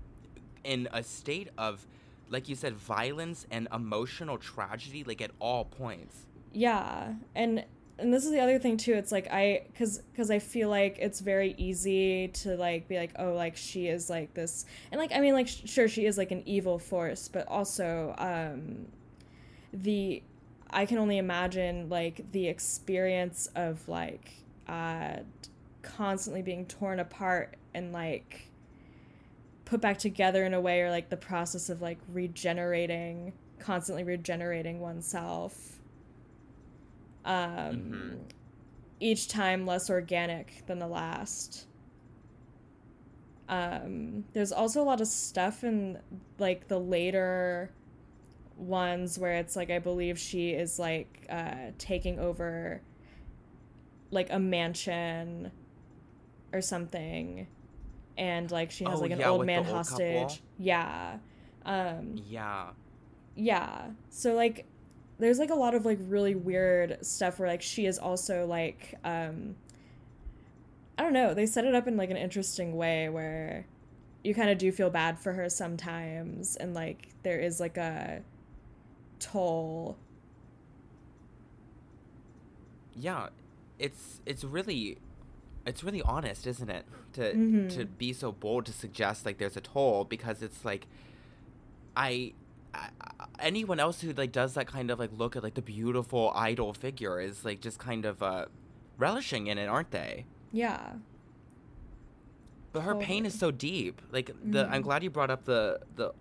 in 0.63 0.87
a 0.91 1.03
state 1.03 1.49
of 1.57 1.85
like 2.29 2.49
you 2.49 2.55
said, 2.55 2.75
violence 2.75 3.45
and 3.51 3.67
emotional 3.73 4.37
tragedy, 4.37 5.03
like 5.03 5.21
at 5.21 5.31
all 5.39 5.65
points. 5.65 6.25
Yeah, 6.53 7.13
and 7.35 7.63
and 7.99 8.13
this 8.13 8.25
is 8.25 8.31
the 8.31 8.39
other 8.39 8.59
thing 8.59 8.77
too. 8.77 8.93
It's 8.93 9.11
like 9.11 9.27
I, 9.31 9.63
cause 9.77 10.01
cause 10.15 10.29
I 10.29 10.39
feel 10.39 10.69
like 10.69 10.97
it's 10.99 11.19
very 11.19 11.55
easy 11.57 12.27
to 12.29 12.55
like 12.55 12.87
be 12.87 12.97
like, 12.97 13.11
oh, 13.17 13.33
like 13.33 13.55
she 13.55 13.87
is 13.87 14.09
like 14.09 14.33
this, 14.33 14.65
and 14.91 14.99
like 14.99 15.11
I 15.13 15.19
mean, 15.19 15.33
like 15.33 15.47
sh- 15.47 15.61
sure 15.65 15.87
she 15.87 16.05
is 16.05 16.17
like 16.17 16.31
an 16.31 16.43
evil 16.45 16.79
force, 16.79 17.27
but 17.27 17.47
also 17.47 18.13
um, 18.17 18.87
the 19.73 20.21
I 20.69 20.85
can 20.85 20.97
only 20.97 21.17
imagine 21.17 21.89
like 21.89 22.31
the 22.31 22.47
experience 22.47 23.49
of 23.55 23.87
like 23.87 24.31
uh, 24.67 25.17
constantly 25.81 26.41
being 26.41 26.65
torn 26.65 26.99
apart 26.99 27.55
and 27.73 27.93
like 27.93 28.49
put 29.65 29.81
back 29.81 29.97
together 29.97 30.45
in 30.45 30.53
a 30.53 30.61
way 30.61 30.81
or 30.81 30.89
like 30.89 31.09
the 31.09 31.17
process 31.17 31.69
of 31.69 31.81
like 31.81 31.97
regenerating 32.11 33.33
constantly 33.59 34.03
regenerating 34.03 34.79
oneself 34.79 35.79
um 37.25 37.35
mm-hmm. 37.35 38.15
each 38.99 39.27
time 39.27 39.65
less 39.65 39.89
organic 39.89 40.63
than 40.67 40.79
the 40.79 40.87
last 40.87 41.65
um 43.49 44.23
there's 44.33 44.51
also 44.51 44.81
a 44.81 44.85
lot 44.85 45.01
of 45.01 45.07
stuff 45.07 45.63
in 45.63 45.97
like 46.39 46.67
the 46.67 46.79
later 46.79 47.71
ones 48.57 49.19
where 49.19 49.35
it's 49.35 49.55
like 49.55 49.69
i 49.69 49.79
believe 49.79 50.17
she 50.17 50.51
is 50.51 50.79
like 50.79 51.27
uh 51.29 51.71
taking 51.77 52.19
over 52.19 52.81
like 54.11 54.27
a 54.31 54.39
mansion 54.39 55.51
or 56.51 56.61
something 56.61 57.47
and 58.17 58.49
like 58.51 58.71
she 58.71 58.83
has 58.83 58.99
oh, 58.99 59.01
like 59.01 59.11
an 59.11 59.19
yeah, 59.19 59.29
old 59.29 59.45
man 59.45 59.63
hostage. 59.63 60.41
yeah. 60.57 61.17
Um 61.65 62.15
Yeah. 62.27 62.69
Yeah. 63.35 63.87
So 64.09 64.33
like 64.33 64.65
there's 65.19 65.39
like 65.39 65.49
a 65.49 65.55
lot 65.55 65.75
of 65.75 65.85
like 65.85 65.99
really 66.01 66.35
weird 66.35 67.05
stuff 67.05 67.39
where 67.39 67.47
like 67.47 67.61
she 67.61 67.85
is 67.85 67.99
also 67.99 68.45
like 68.45 68.95
um 69.03 69.55
I 70.97 71.03
don't 71.03 71.13
know, 71.13 71.33
they 71.35 71.45
set 71.45 71.65
it 71.65 71.75
up 71.75 71.87
in 71.87 71.95
like 71.95 72.09
an 72.09 72.17
interesting 72.17 72.75
way 72.75 73.07
where 73.07 73.67
you 74.23 74.33
kind 74.33 74.49
of 74.49 74.57
do 74.57 74.71
feel 74.71 74.89
bad 74.89 75.19
for 75.19 75.33
her 75.33 75.47
sometimes 75.47 76.55
and 76.55 76.73
like 76.73 77.09
there 77.21 77.39
is 77.39 77.59
like 77.59 77.77
a 77.77 78.23
toll 79.19 79.97
yeah 82.95 83.27
it's 83.79 84.21
it's 84.25 84.43
really 84.43 84.97
it's 85.67 85.83
really 85.83 86.01
honest, 86.01 86.47
isn't 86.47 86.69
it? 86.69 86.85
To 87.13 87.21
mm-hmm. 87.21 87.67
to 87.69 87.85
be 87.85 88.13
so 88.13 88.31
bold 88.31 88.65
to 88.67 88.71
suggest 88.71 89.25
like 89.25 89.37
there's 89.37 89.57
a 89.57 89.61
toll 89.61 90.05
because 90.05 90.41
it's 90.41 90.63
like 90.63 90.87
I, 91.95 92.33
I, 92.73 92.89
anyone 93.39 93.79
else 93.79 94.01
who 94.01 94.13
like 94.13 94.31
does 94.31 94.53
that 94.53 94.67
kind 94.67 94.89
of 94.89 94.99
like 94.99 95.11
look 95.15 95.35
at 95.35 95.43
like 95.43 95.55
the 95.55 95.61
beautiful 95.61 96.31
idol 96.35 96.73
figure 96.73 97.19
is 97.19 97.43
like 97.43 97.59
just 97.59 97.79
kind 97.79 98.05
of 98.05 98.23
uh 98.23 98.45
relishing 98.97 99.47
in 99.47 99.57
it, 99.57 99.67
aren't 99.67 99.91
they? 99.91 100.25
Yeah. 100.51 100.93
But 102.71 102.81
her 102.81 102.93
totally. 102.93 103.05
pain 103.05 103.25
is 103.25 103.37
so 103.37 103.51
deep. 103.51 104.01
Like 104.11 104.27
the 104.27 104.63
mm-hmm. 104.63 104.73
I'm 104.73 104.81
glad 104.81 105.03
you 105.03 105.09
brought 105.09 105.31
up 105.31 105.43
the 105.45 105.81
the 105.95 106.13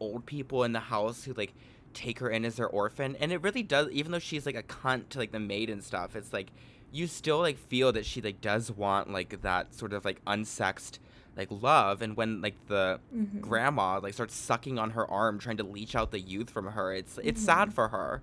old 0.00 0.26
people 0.26 0.64
in 0.64 0.72
the 0.72 0.80
house 0.80 1.24
who 1.24 1.32
like 1.32 1.54
take 1.92 2.18
her 2.18 2.30
in 2.30 2.44
as 2.44 2.56
their 2.56 2.68
orphan 2.68 3.16
and 3.20 3.32
it 3.32 3.42
really 3.42 3.62
does 3.62 3.88
even 3.90 4.12
though 4.12 4.18
she's 4.18 4.46
like 4.46 4.56
a 4.56 4.62
cunt 4.62 5.08
to 5.08 5.18
like 5.18 5.32
the 5.32 5.40
maid 5.40 5.70
and 5.70 5.82
stuff 5.82 6.16
it's 6.16 6.32
like 6.32 6.48
you 6.90 7.06
still 7.06 7.38
like 7.38 7.58
feel 7.58 7.92
that 7.92 8.04
she 8.04 8.20
like 8.20 8.40
does 8.40 8.70
want 8.70 9.10
like 9.10 9.40
that 9.42 9.74
sort 9.74 9.92
of 9.92 10.04
like 10.04 10.22
unsexed 10.26 10.98
like 11.36 11.48
love 11.50 12.02
and 12.02 12.16
when 12.16 12.42
like 12.42 12.54
the 12.66 13.00
mm-hmm. 13.14 13.40
grandma 13.40 13.98
like 13.98 14.12
starts 14.12 14.34
sucking 14.34 14.78
on 14.78 14.90
her 14.90 15.10
arm 15.10 15.38
trying 15.38 15.56
to 15.56 15.64
leech 15.64 15.94
out 15.94 16.10
the 16.10 16.20
youth 16.20 16.50
from 16.50 16.66
her 16.66 16.92
it's 16.92 17.18
it's 17.22 17.40
mm-hmm. 17.40 17.46
sad 17.46 17.74
for 17.74 17.88
her 17.88 18.22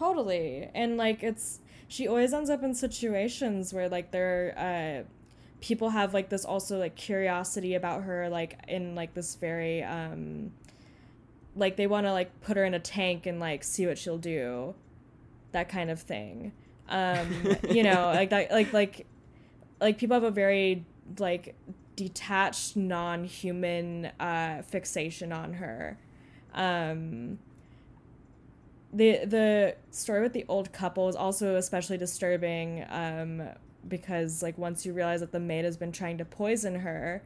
Totally. 0.00 0.70
And 0.74 0.96
like 0.96 1.22
it's 1.22 1.60
she 1.86 2.08
always 2.08 2.32
ends 2.32 2.48
up 2.48 2.62
in 2.62 2.74
situations 2.74 3.74
where 3.74 3.86
like 3.90 4.12
there 4.12 4.54
uh 4.56 5.06
people 5.60 5.90
have 5.90 6.14
like 6.14 6.30
this 6.30 6.46
also 6.46 6.78
like 6.78 6.96
curiosity 6.96 7.74
about 7.74 8.04
her 8.04 8.30
like 8.30 8.58
in 8.66 8.94
like 8.94 9.12
this 9.12 9.34
very 9.34 9.82
um 9.82 10.52
like 11.60 11.76
they 11.76 11.86
want 11.86 12.06
to 12.06 12.12
like 12.12 12.40
put 12.40 12.56
her 12.56 12.64
in 12.64 12.74
a 12.74 12.80
tank 12.80 13.26
and 13.26 13.38
like 13.38 13.62
see 13.62 13.86
what 13.86 13.98
she'll 13.98 14.18
do. 14.18 14.74
That 15.52 15.68
kind 15.68 15.90
of 15.90 16.00
thing. 16.00 16.52
Um 16.88 17.56
you 17.70 17.82
know 17.82 18.10
like 18.14 18.30
that 18.30 18.50
like 18.50 18.72
like 18.72 19.06
like 19.80 19.98
people 19.98 20.14
have 20.14 20.24
a 20.24 20.30
very 20.30 20.84
like 21.18 21.54
detached 21.94 22.76
non-human 22.76 24.06
uh 24.18 24.62
fixation 24.62 25.32
on 25.32 25.54
her. 25.54 25.98
Um 26.54 27.38
the 28.92 29.24
the 29.24 29.76
story 29.90 30.22
with 30.22 30.32
the 30.32 30.44
old 30.48 30.72
couple 30.72 31.08
is 31.08 31.14
also 31.14 31.54
especially 31.54 31.96
disturbing 31.96 32.84
um 32.88 33.42
because 33.86 34.42
like 34.42 34.58
once 34.58 34.84
you 34.84 34.92
realize 34.92 35.20
that 35.20 35.32
the 35.32 35.40
maid 35.40 35.64
has 35.64 35.76
been 35.76 35.92
trying 35.92 36.18
to 36.18 36.24
poison 36.24 36.76
her 36.76 37.22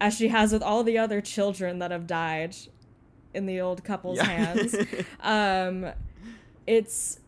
as 0.00 0.16
she 0.16 0.28
has 0.28 0.52
with 0.52 0.62
all 0.62 0.82
the 0.82 0.96
other 0.96 1.20
children 1.20 1.78
that 1.78 1.90
have 1.90 2.06
died 2.06 2.56
in 3.34 3.46
the 3.46 3.60
old 3.60 3.84
couple's 3.84 4.18
yeah. 4.18 4.24
hands 4.24 4.76
um 5.20 5.92
it's 6.66 7.20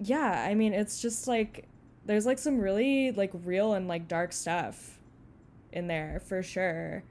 yeah 0.00 0.44
i 0.48 0.54
mean 0.54 0.72
it's 0.72 1.00
just 1.00 1.26
like 1.26 1.66
there's 2.06 2.26
like 2.26 2.38
some 2.38 2.58
really 2.58 3.12
like 3.12 3.30
real 3.44 3.74
and 3.74 3.88
like 3.88 4.08
dark 4.08 4.32
stuff 4.32 4.98
in 5.72 5.86
there 5.86 6.20
for 6.26 6.42
sure 6.42 7.02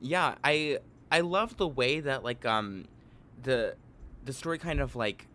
yeah 0.00 0.34
i 0.44 0.78
i 1.10 1.20
love 1.20 1.56
the 1.56 1.66
way 1.66 2.00
that 2.00 2.22
like 2.22 2.44
um 2.44 2.84
the 3.42 3.74
the 4.24 4.32
story 4.32 4.58
kind 4.58 4.80
of 4.80 4.94
like 4.94 5.26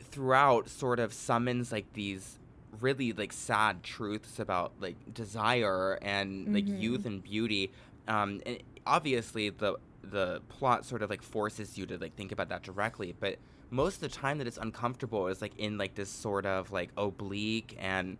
throughout 0.00 0.68
sort 0.68 0.98
of 0.98 1.12
summons 1.12 1.72
like 1.72 1.90
these 1.92 2.38
really 2.80 3.12
like 3.12 3.32
sad 3.32 3.82
truths 3.82 4.38
about 4.38 4.72
like 4.80 4.96
desire 5.14 5.98
and 6.02 6.52
like 6.52 6.64
mm-hmm. 6.64 6.80
youth 6.80 7.06
and 7.06 7.22
beauty 7.22 7.70
um 8.08 8.40
and 8.44 8.62
obviously 8.86 9.50
the 9.50 9.74
the 10.02 10.40
plot 10.48 10.84
sort 10.84 11.02
of 11.02 11.10
like 11.10 11.22
forces 11.22 11.78
you 11.78 11.86
to 11.86 11.96
like 11.98 12.14
think 12.16 12.32
about 12.32 12.48
that 12.48 12.62
directly 12.62 13.14
but 13.18 13.36
most 13.70 13.96
of 13.96 14.00
the 14.00 14.08
time 14.08 14.38
that 14.38 14.46
it's 14.46 14.58
uncomfortable 14.58 15.28
is 15.28 15.40
like 15.40 15.56
in 15.58 15.78
like 15.78 15.94
this 15.94 16.10
sort 16.10 16.44
of 16.44 16.70
like 16.72 16.90
oblique 16.96 17.76
and 17.78 18.18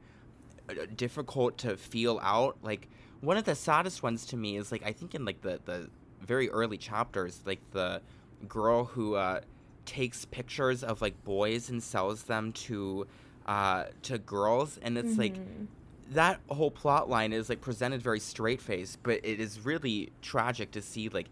uh, 0.69 0.75
difficult 0.97 1.59
to 1.59 1.77
feel 1.77 2.21
out 2.23 2.57
like 2.63 2.89
one 3.21 3.37
of 3.37 3.45
the 3.45 3.55
saddest 3.55 4.03
ones 4.03 4.25
to 4.27 4.37
me 4.37 4.57
is 4.57 4.71
like 4.71 4.83
i 4.85 4.93
think 4.93 5.15
in 5.15 5.25
like 5.25 5.41
the 5.43 5.61
the 5.65 5.89
very 6.21 6.49
early 6.51 6.79
chapters 6.79 7.41
like 7.45 7.61
the 7.73 8.01
girl 8.49 8.85
who 8.85 9.15
uh 9.15 9.41
takes 9.85 10.25
pictures 10.27 10.83
of 10.83 11.03
like 11.03 11.23
boys 11.25 11.69
and 11.69 11.83
sells 11.83 12.25
them 12.25 12.53
to 12.53 13.07
uh, 13.47 13.85
to 14.03 14.19
girls, 14.19 14.79
and 14.83 14.97
it's 14.97 15.11
mm-hmm. 15.11 15.21
like 15.21 15.37
that 16.13 16.41
whole 16.49 16.71
plot 16.71 17.09
line 17.09 17.33
is 17.33 17.49
like 17.49 17.61
presented 17.61 18.03
very 18.03 18.21
straight 18.21 18.61
faced, 18.61 19.03
but 19.03 19.21
it 19.25 19.41
is 19.41 19.61
really 19.61 20.13
tragic 20.21 20.71
to 20.73 20.83
see 20.83 21.09
like 21.09 21.29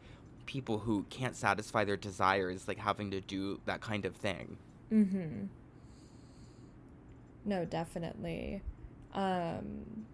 people 0.50 0.80
who 0.80 1.04
can't 1.10 1.36
satisfy 1.36 1.84
their 1.84 1.96
desires 1.96 2.66
like 2.66 2.76
having 2.76 3.12
to 3.12 3.20
do 3.20 3.60
that 3.66 3.80
kind 3.80 4.04
of 4.04 4.16
thing. 4.16 4.56
Mm-hmm. 4.92 5.44
No, 7.44 7.64
definitely. 7.64 8.60
Um, 9.14 10.06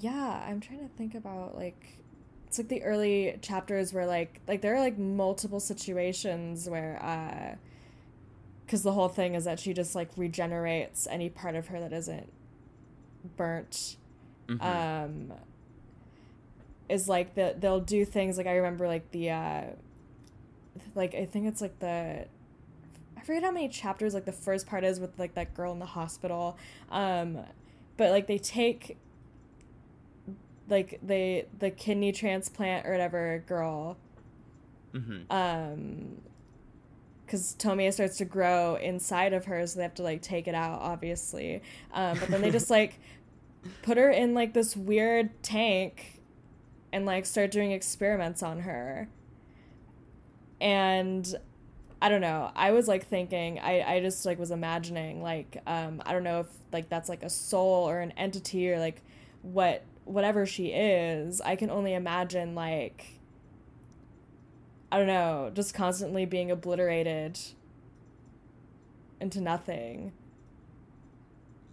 yeah, 0.00 0.44
I'm 0.44 0.58
trying 0.58 0.80
to 0.80 0.88
think 0.96 1.14
about 1.14 1.56
like 1.56 2.00
it's 2.48 2.58
like 2.58 2.66
the 2.66 2.82
early 2.82 3.38
chapters 3.42 3.94
where 3.94 4.06
like 4.06 4.40
like 4.48 4.60
there 4.60 4.74
are 4.74 4.80
like 4.80 4.98
multiple 4.98 5.60
situations 5.60 6.68
where 6.68 7.00
uh 7.00 7.56
because 8.66 8.82
the 8.82 8.92
whole 8.92 9.08
thing 9.08 9.36
is 9.36 9.44
that 9.44 9.60
she 9.60 9.72
just 9.72 9.94
like 9.94 10.10
regenerates 10.16 11.06
any 11.08 11.30
part 11.30 11.54
of 11.54 11.68
her 11.68 11.78
that 11.78 11.92
isn't 11.92 12.32
burnt 13.36 13.96
mm-hmm. 14.48 14.60
um 14.60 15.32
is 16.92 17.08
like 17.08 17.34
the 17.34 17.54
they'll 17.58 17.80
do 17.80 18.04
things 18.04 18.36
like 18.36 18.46
i 18.46 18.54
remember 18.54 18.86
like 18.86 19.10
the 19.10 19.30
uh 19.30 19.62
like 20.94 21.14
i 21.14 21.24
think 21.24 21.46
it's 21.46 21.60
like 21.60 21.78
the 21.78 22.24
i 23.16 23.20
forget 23.22 23.42
how 23.42 23.50
many 23.50 23.68
chapters 23.68 24.14
like 24.14 24.24
the 24.24 24.32
first 24.32 24.66
part 24.66 24.84
is 24.84 25.00
with 25.00 25.18
like 25.18 25.34
that 25.34 25.54
girl 25.54 25.72
in 25.72 25.78
the 25.78 25.86
hospital 25.86 26.56
um 26.90 27.38
but 27.96 28.10
like 28.10 28.26
they 28.26 28.38
take 28.38 28.98
like 30.68 31.00
they 31.02 31.46
the 31.58 31.70
kidney 31.70 32.12
transplant 32.12 32.86
or 32.86 32.92
whatever 32.92 33.42
girl 33.46 33.96
mm-hmm. 34.94 35.30
um 35.30 36.16
because 37.24 37.54
Tomie 37.58 37.90
starts 37.90 38.18
to 38.18 38.26
grow 38.26 38.74
inside 38.74 39.32
of 39.32 39.46
her 39.46 39.66
so 39.66 39.78
they 39.78 39.84
have 39.84 39.94
to 39.94 40.02
like 40.02 40.20
take 40.20 40.46
it 40.46 40.54
out 40.54 40.80
obviously 40.82 41.62
um, 41.94 42.18
but 42.18 42.28
then 42.28 42.42
they 42.42 42.50
just 42.50 42.68
like 42.78 42.98
put 43.82 43.96
her 43.96 44.10
in 44.10 44.34
like 44.34 44.52
this 44.52 44.76
weird 44.76 45.42
tank 45.42 46.21
and 46.92 47.06
like 47.06 47.26
start 47.26 47.50
doing 47.50 47.72
experiments 47.72 48.42
on 48.42 48.60
her 48.60 49.08
and 50.60 51.34
I 52.00 52.08
don't 52.08 52.20
know. 52.20 52.50
I 52.56 52.72
was 52.72 52.88
like 52.88 53.06
thinking, 53.06 53.60
I, 53.60 53.80
I 53.96 54.00
just 54.00 54.26
like 54.26 54.38
was 54.38 54.50
imagining 54.50 55.22
like 55.22 55.60
um 55.66 56.02
I 56.06 56.12
don't 56.12 56.24
know 56.24 56.40
if 56.40 56.46
like 56.72 56.88
that's 56.88 57.08
like 57.08 57.22
a 57.22 57.30
soul 57.30 57.88
or 57.88 58.00
an 58.00 58.12
entity 58.16 58.70
or 58.72 58.78
like 58.78 59.02
what 59.42 59.84
whatever 60.04 60.46
she 60.46 60.68
is, 60.68 61.40
I 61.40 61.56
can 61.56 61.70
only 61.70 61.94
imagine 61.94 62.54
like 62.54 63.20
I 64.90 64.98
don't 64.98 65.06
know, 65.06 65.50
just 65.54 65.74
constantly 65.74 66.26
being 66.26 66.50
obliterated 66.50 67.38
into 69.20 69.40
nothing. 69.40 70.12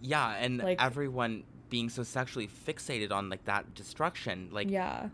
Yeah, 0.00 0.30
and 0.30 0.58
like, 0.58 0.82
everyone 0.82 1.44
being 1.70 1.88
so 1.88 2.02
sexually 2.02 2.48
fixated 2.48 3.12
on 3.12 3.30
like 3.30 3.44
that 3.46 3.74
destruction. 3.74 4.48
Like 4.52 4.70
Yeah. 4.70 5.08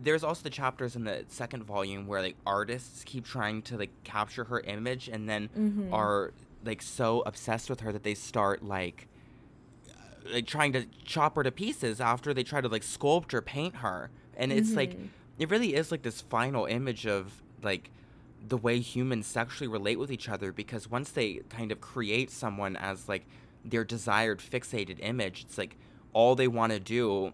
There's 0.00 0.22
also 0.22 0.44
the 0.44 0.50
chapters 0.50 0.94
in 0.94 1.02
the 1.02 1.24
second 1.28 1.64
volume 1.64 2.06
where 2.06 2.22
like 2.22 2.36
artists 2.46 3.02
keep 3.04 3.24
trying 3.24 3.62
to 3.62 3.76
like 3.76 3.90
capture 4.04 4.44
her 4.44 4.60
image 4.60 5.08
and 5.08 5.28
then 5.28 5.48
mm-hmm. 5.56 5.92
are 5.92 6.32
like 6.64 6.82
so 6.82 7.22
obsessed 7.26 7.70
with 7.70 7.80
her 7.80 7.92
that 7.92 8.02
they 8.02 8.14
start 8.14 8.64
like 8.64 9.08
like 10.32 10.46
trying 10.46 10.72
to 10.72 10.84
chop 11.04 11.36
her 11.36 11.42
to 11.42 11.50
pieces 11.50 12.00
after 12.00 12.34
they 12.34 12.42
try 12.42 12.60
to 12.60 12.68
like 12.68 12.82
sculpt 12.82 13.32
or 13.32 13.40
paint 13.40 13.76
her 13.76 14.10
and 14.36 14.52
it's 14.52 14.68
mm-hmm. 14.68 14.78
like 14.78 14.96
it 15.38 15.50
really 15.50 15.74
is 15.74 15.90
like 15.90 16.02
this 16.02 16.20
final 16.20 16.66
image 16.66 17.06
of 17.06 17.42
like 17.62 17.90
the 18.46 18.56
way 18.56 18.80
humans 18.80 19.26
sexually 19.26 19.68
relate 19.68 19.98
with 19.98 20.10
each 20.10 20.28
other 20.28 20.52
because 20.52 20.90
once 20.90 21.10
they 21.10 21.40
kind 21.48 21.72
of 21.72 21.80
create 21.80 22.30
someone 22.30 22.76
as 22.76 23.08
like 23.08 23.26
their 23.64 23.84
desired 23.84 24.38
fixated 24.38 24.98
image 25.00 25.42
it's 25.42 25.58
like 25.58 25.76
all 26.12 26.34
they 26.34 26.48
want 26.48 26.72
to 26.72 26.80
do 26.80 27.32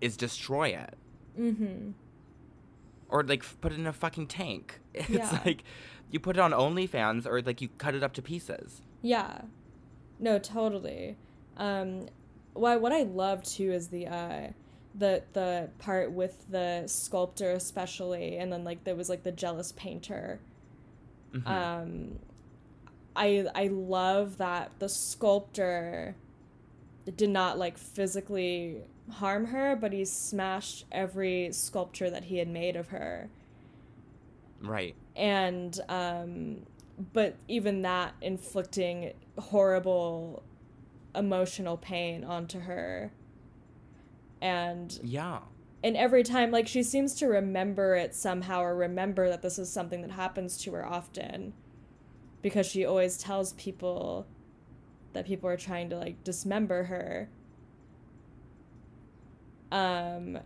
is 0.00 0.16
destroy 0.16 0.68
it 0.68 0.94
mm-hmm. 1.38 1.90
or 3.08 3.22
like 3.22 3.44
put 3.60 3.72
it 3.72 3.78
in 3.78 3.86
a 3.86 3.92
fucking 3.92 4.26
tank 4.26 4.80
it's 4.94 5.08
yeah. 5.10 5.40
like 5.44 5.64
you 6.10 6.18
put 6.18 6.36
it 6.36 6.40
on 6.40 6.52
onlyfans 6.52 7.26
or 7.26 7.40
like 7.42 7.60
you 7.60 7.68
cut 7.78 7.94
it 7.94 8.02
up 8.02 8.12
to 8.12 8.22
pieces 8.22 8.82
yeah 9.02 9.42
no 10.18 10.38
totally 10.38 11.16
um 11.56 12.06
well, 12.54 12.78
what 12.78 12.92
I 12.92 13.02
love 13.02 13.42
too 13.42 13.72
is 13.72 13.88
the 13.88 14.06
uh, 14.06 14.48
the 14.94 15.22
the 15.32 15.70
part 15.78 16.12
with 16.12 16.44
the 16.50 16.84
sculptor 16.86 17.50
especially, 17.52 18.36
and 18.36 18.52
then 18.52 18.64
like 18.64 18.84
there 18.84 18.96
was 18.96 19.08
like 19.08 19.22
the 19.22 19.32
jealous 19.32 19.72
painter. 19.72 20.40
Mm-hmm. 21.32 21.48
Um, 21.48 22.18
I 23.14 23.46
I 23.54 23.68
love 23.68 24.38
that 24.38 24.72
the 24.78 24.88
sculptor 24.88 26.16
did 27.16 27.30
not 27.30 27.58
like 27.58 27.78
physically 27.78 28.82
harm 29.10 29.46
her, 29.46 29.76
but 29.76 29.92
he 29.92 30.04
smashed 30.04 30.84
every 30.92 31.52
sculpture 31.52 32.10
that 32.10 32.24
he 32.24 32.38
had 32.38 32.48
made 32.48 32.76
of 32.76 32.88
her. 32.88 33.28
Right. 34.60 34.94
And 35.16 35.78
um, 35.88 36.66
but 37.12 37.36
even 37.48 37.82
that 37.82 38.14
inflicting 38.20 39.12
horrible 39.38 40.42
emotional 41.14 41.76
pain 41.76 42.24
onto 42.24 42.60
her. 42.60 43.12
And 44.40 44.98
yeah. 45.02 45.40
And 45.82 45.96
every 45.96 46.22
time 46.22 46.50
like 46.50 46.68
she 46.68 46.82
seems 46.82 47.14
to 47.16 47.26
remember 47.26 47.96
it 47.96 48.14
somehow 48.14 48.62
or 48.62 48.76
remember 48.76 49.28
that 49.28 49.42
this 49.42 49.58
is 49.58 49.70
something 49.70 50.02
that 50.02 50.10
happens 50.10 50.58
to 50.58 50.72
her 50.72 50.86
often 50.86 51.54
because 52.42 52.66
she 52.66 52.84
always 52.84 53.18
tells 53.18 53.54
people 53.54 54.26
that 55.12 55.26
people 55.26 55.48
are 55.48 55.56
trying 55.56 55.90
to 55.90 55.96
like 55.96 56.22
dismember 56.24 56.84
her. 56.84 57.28
Um 59.72 60.38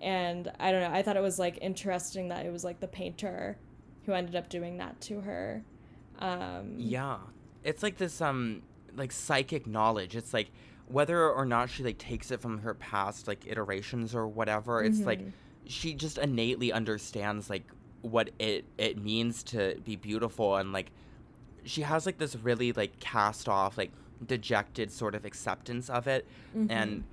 and 0.00 0.52
I 0.60 0.70
don't 0.70 0.80
know, 0.82 0.96
I 0.96 1.02
thought 1.02 1.16
it 1.16 1.22
was 1.22 1.38
like 1.38 1.58
interesting 1.60 2.28
that 2.28 2.46
it 2.46 2.52
was 2.52 2.64
like 2.64 2.80
the 2.80 2.88
painter 2.88 3.58
who 4.06 4.12
ended 4.12 4.36
up 4.36 4.48
doing 4.48 4.78
that 4.78 5.00
to 5.02 5.20
her. 5.20 5.62
Um 6.18 6.74
Yeah. 6.78 7.18
It's 7.64 7.82
like 7.82 7.96
this 7.96 8.20
um 8.20 8.62
like 8.96 9.12
psychic 9.12 9.66
knowledge. 9.66 10.16
It's 10.16 10.32
like 10.32 10.50
whether 10.88 11.30
or 11.30 11.44
not 11.44 11.68
she 11.68 11.84
like 11.84 11.98
takes 11.98 12.30
it 12.30 12.40
from 12.40 12.58
her 12.58 12.74
past 12.74 13.28
like 13.28 13.46
iterations 13.46 14.14
or 14.14 14.26
whatever. 14.26 14.82
Mm-hmm. 14.82 14.92
It's 14.92 15.06
like 15.06 15.20
mm-hmm. 15.20 15.30
she 15.66 15.94
just 15.94 16.18
innately 16.18 16.72
understands 16.72 17.50
like 17.50 17.64
what 18.02 18.30
it 18.38 18.64
it 18.78 18.98
means 19.02 19.42
to 19.42 19.76
be 19.84 19.96
beautiful 19.96 20.56
and 20.56 20.72
like 20.72 20.90
she 21.68 21.82
has 21.82 22.06
like 22.06 22.18
this 22.18 22.34
really 22.36 22.72
like 22.72 22.98
cast 23.00 23.48
off 23.48 23.76
like 23.78 23.92
dejected 24.26 24.90
sort 24.90 25.14
of 25.14 25.24
acceptance 25.24 25.88
of 25.90 26.06
it 26.06 26.26
Mm-hmm. 26.56 26.70
and 26.70 27.04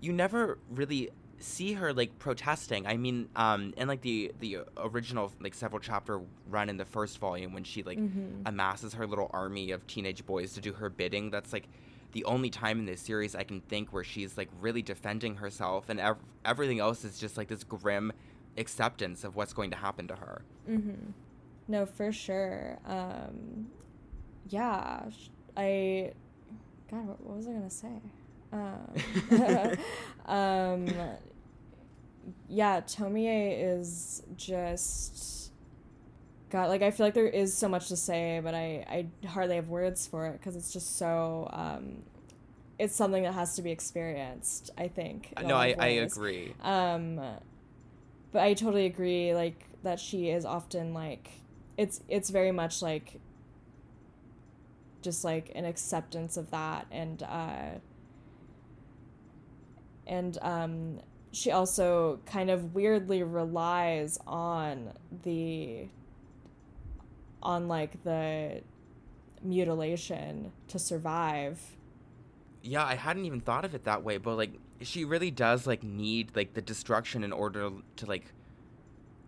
you 0.00 0.12
never 0.12 0.58
really 0.70 1.10
see 1.38 1.74
her 1.74 1.92
like 1.92 2.18
protesting 2.18 2.86
i 2.86 2.96
mean 2.96 3.28
um 3.36 3.74
in 3.76 3.88
like 3.88 4.00
the 4.00 4.32
the 4.40 4.58
original 4.78 5.30
like 5.40 5.52
several 5.54 5.80
chapter 5.80 6.20
run 6.48 6.68
in 6.70 6.76
the 6.78 6.84
first 6.84 7.18
volume 7.18 7.52
when 7.52 7.64
she 7.64 7.82
like 7.82 7.98
Mhm. 7.98 8.42
amasses 8.46 8.94
her 8.94 9.06
little 9.06 9.28
army 9.34 9.70
of 9.72 9.86
teenage 9.86 10.24
boys 10.24 10.54
to 10.54 10.60
do 10.62 10.72
her 10.72 10.88
bidding 10.88 11.30
that's 11.30 11.52
like 11.52 11.68
the 12.12 12.24
only 12.24 12.48
time 12.48 12.78
in 12.78 12.86
this 12.86 13.00
series 13.02 13.34
i 13.34 13.42
can 13.42 13.60
think 13.62 13.92
where 13.92 14.04
she's 14.04 14.38
like 14.38 14.48
really 14.60 14.80
defending 14.82 15.34
herself 15.36 15.90
and 15.90 16.00
ev- 16.00 16.16
everything 16.44 16.78
else 16.80 17.04
is 17.04 17.18
just 17.18 17.36
like 17.36 17.48
this 17.48 17.64
grim 17.64 18.12
acceptance 18.56 19.22
of 19.24 19.36
what's 19.36 19.52
going 19.52 19.70
to 19.70 19.76
happen 19.76 20.06
to 20.08 20.14
her 20.16 20.42
Mm-hmm. 20.70 21.10
No, 21.68 21.84
for 21.84 22.12
sure. 22.12 22.78
Um, 22.86 23.66
yeah, 24.48 25.02
I. 25.56 26.12
God, 26.90 27.06
what, 27.06 27.20
what 27.20 27.36
was 27.36 27.48
I 27.48 27.52
gonna 27.52 27.70
say? 27.70 27.88
Um, 28.52 29.76
um, 30.34 30.88
yeah, 32.48 32.80
Tomie 32.80 33.58
is 33.60 34.22
just. 34.36 35.50
God, 36.48 36.68
like 36.68 36.80
I 36.80 36.92
feel 36.92 37.06
like 37.06 37.14
there 37.14 37.26
is 37.26 37.52
so 37.52 37.68
much 37.68 37.88
to 37.88 37.96
say, 37.96 38.40
but 38.42 38.54
I 38.54 39.08
I 39.22 39.26
hardly 39.26 39.56
have 39.56 39.68
words 39.68 40.06
for 40.06 40.26
it 40.26 40.34
because 40.34 40.54
it's 40.56 40.72
just 40.72 40.96
so. 40.96 41.50
Um, 41.52 42.02
it's 42.78 42.94
something 42.94 43.22
that 43.24 43.34
has 43.34 43.56
to 43.56 43.62
be 43.62 43.70
experienced. 43.72 44.70
I 44.78 44.88
think. 44.88 45.32
no 45.42 45.56
i 45.56 45.74
i 45.78 45.86
agree 45.88 46.54
Um, 46.62 47.20
but 48.32 48.42
I 48.42 48.54
totally 48.54 48.86
agree, 48.86 49.34
like 49.34 49.64
that 49.82 49.98
she 49.98 50.28
is 50.30 50.44
often 50.44 50.92
like, 50.94 51.30
it's 51.76 52.02
it's 52.08 52.30
very 52.30 52.52
much 52.52 52.82
like, 52.82 53.18
just 55.06 55.22
like 55.22 55.52
an 55.54 55.64
acceptance 55.64 56.36
of 56.36 56.50
that, 56.50 56.86
and 56.90 57.22
uh, 57.22 57.78
and 60.04 60.36
um, 60.42 61.00
she 61.30 61.52
also 61.52 62.18
kind 62.26 62.50
of 62.50 62.74
weirdly 62.74 63.22
relies 63.22 64.18
on 64.26 64.92
the, 65.22 65.86
on 67.40 67.68
like 67.68 68.02
the 68.02 68.62
mutilation 69.42 70.50
to 70.66 70.78
survive. 70.80 71.60
Yeah, 72.62 72.84
I 72.84 72.96
hadn't 72.96 73.26
even 73.26 73.40
thought 73.40 73.64
of 73.64 73.76
it 73.76 73.84
that 73.84 74.02
way, 74.02 74.18
but 74.18 74.36
like 74.36 74.54
she 74.80 75.04
really 75.04 75.30
does 75.30 75.68
like 75.68 75.84
need 75.84 76.34
like 76.34 76.54
the 76.54 76.62
destruction 76.62 77.22
in 77.22 77.32
order 77.32 77.70
to 77.94 78.06
like 78.06 78.24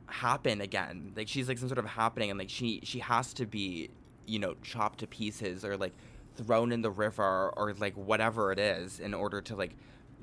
happen 0.06 0.60
again. 0.60 1.12
Like 1.16 1.28
she's 1.28 1.46
like 1.48 1.58
some 1.58 1.68
sort 1.68 1.78
of 1.78 1.86
happening 1.86 2.30
and 2.30 2.38
like 2.38 2.50
she 2.50 2.80
she 2.82 2.98
has 2.98 3.32
to 3.34 3.46
be, 3.46 3.90
you 4.28 4.38
know, 4.38 4.54
chopped 4.62 5.00
to 5.00 5.06
pieces 5.06 5.64
or 5.64 5.76
like 5.76 5.92
thrown 6.36 6.70
in 6.72 6.82
the 6.82 6.90
river 6.90 7.52
or 7.56 7.74
like 7.78 7.94
whatever 7.96 8.52
it 8.52 8.58
is 8.58 9.00
in 9.00 9.14
order 9.14 9.40
to 9.40 9.56
like 9.56 9.72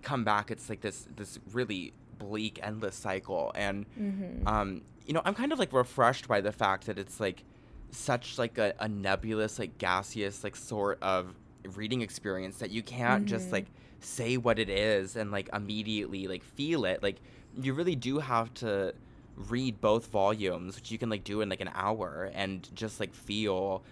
come 0.01 0.23
back. 0.23 0.51
It's 0.51 0.69
like 0.69 0.81
this 0.81 1.07
this 1.15 1.39
really 1.51 1.93
bleak 2.19 2.59
endless 2.63 2.95
cycle 2.95 3.51
and 3.55 3.85
Mm-hmm. 3.99 4.47
um 4.47 4.81
you 5.05 5.13
know, 5.13 5.21
I'm 5.25 5.35
kind 5.35 5.51
of 5.53 5.59
like 5.59 5.71
refreshed 5.73 6.27
by 6.27 6.41
the 6.41 6.51
fact 6.51 6.85
that 6.87 6.97
it's 6.97 7.19
like 7.19 7.43
such 7.91 8.37
like 8.39 8.57
a, 8.57 8.73
a 8.79 8.87
nebulous 8.87 9.59
like 9.59 9.77
gaseous 9.77 10.43
like 10.43 10.55
sort 10.55 10.97
of 11.01 11.35
reading 11.75 12.01
experience 12.01 12.57
that 12.57 12.71
you 12.71 12.81
can't 12.81 13.25
just 13.25 13.49
Mhm. 13.49 13.53
like 13.53 13.65
say 13.99 14.37
what 14.37 14.57
it 14.59 14.69
is 14.69 15.15
and 15.15 15.31
like 15.31 15.49
immediately 15.53 16.27
like 16.27 16.43
feel 16.43 16.85
it 16.85 17.01
like 17.03 17.17
you 17.61 17.73
really 17.73 17.95
do 17.95 18.19
have 18.19 18.53
to 18.55 18.93
read 19.35 19.79
both 19.81 20.07
volumes 20.07 20.75
which 20.75 20.91
you 20.91 20.97
can 20.97 21.09
like 21.09 21.23
do 21.23 21.41
in 21.41 21.49
like 21.49 21.61
an 21.61 21.71
hour 21.73 22.31
and 22.33 22.69
just 22.75 22.99
like 22.99 23.13
feel 23.13 23.83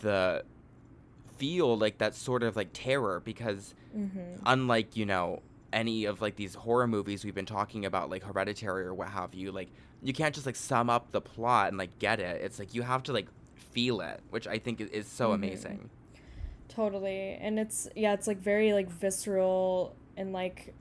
the 0.00 0.44
feel 1.36 1.76
like 1.76 1.98
that 1.98 2.14
sort 2.14 2.42
of 2.42 2.56
like 2.56 2.70
terror 2.72 3.20
because 3.24 3.74
Mm-hmm. 3.96 4.42
unlike 4.46 4.96
you 4.96 5.04
know 5.04 5.42
any 5.70 6.06
of 6.06 6.22
like 6.22 6.36
these 6.36 6.54
horror 6.54 6.86
movies 6.86 7.24
we've 7.26 7.34
been 7.34 7.44
talking 7.44 7.84
about 7.84 8.08
like 8.08 8.22
hereditary 8.22 8.84
or 8.86 8.94
what 8.94 9.08
have 9.10 9.34
you 9.34 9.52
like 9.52 9.68
you 10.02 10.14
can't 10.14 10.34
just 10.34 10.46
like 10.46 10.56
sum 10.56 10.88
up 10.88 11.12
the 11.12 11.20
plot 11.20 11.68
and 11.68 11.76
like 11.76 11.98
get 11.98 12.20
it 12.20 12.40
it's 12.40 12.58
like 12.58 12.72
you 12.72 12.80
have 12.80 13.02
to 13.02 13.12
like 13.12 13.28
feel 13.54 14.00
it 14.00 14.20
which 14.30 14.46
i 14.46 14.58
think 14.58 14.80
is 14.80 15.06
so 15.06 15.28
Mhm. 15.30 15.34
amazing 15.34 15.90
Totally. 16.68 17.36
And 17.38 17.58
it's 17.58 17.86
yeah, 17.94 18.14
it's 18.14 18.26
like 18.26 18.38
very 18.38 18.72
like 18.72 18.88
visceral 18.90 19.94
and 20.16 20.32
like 20.32 20.72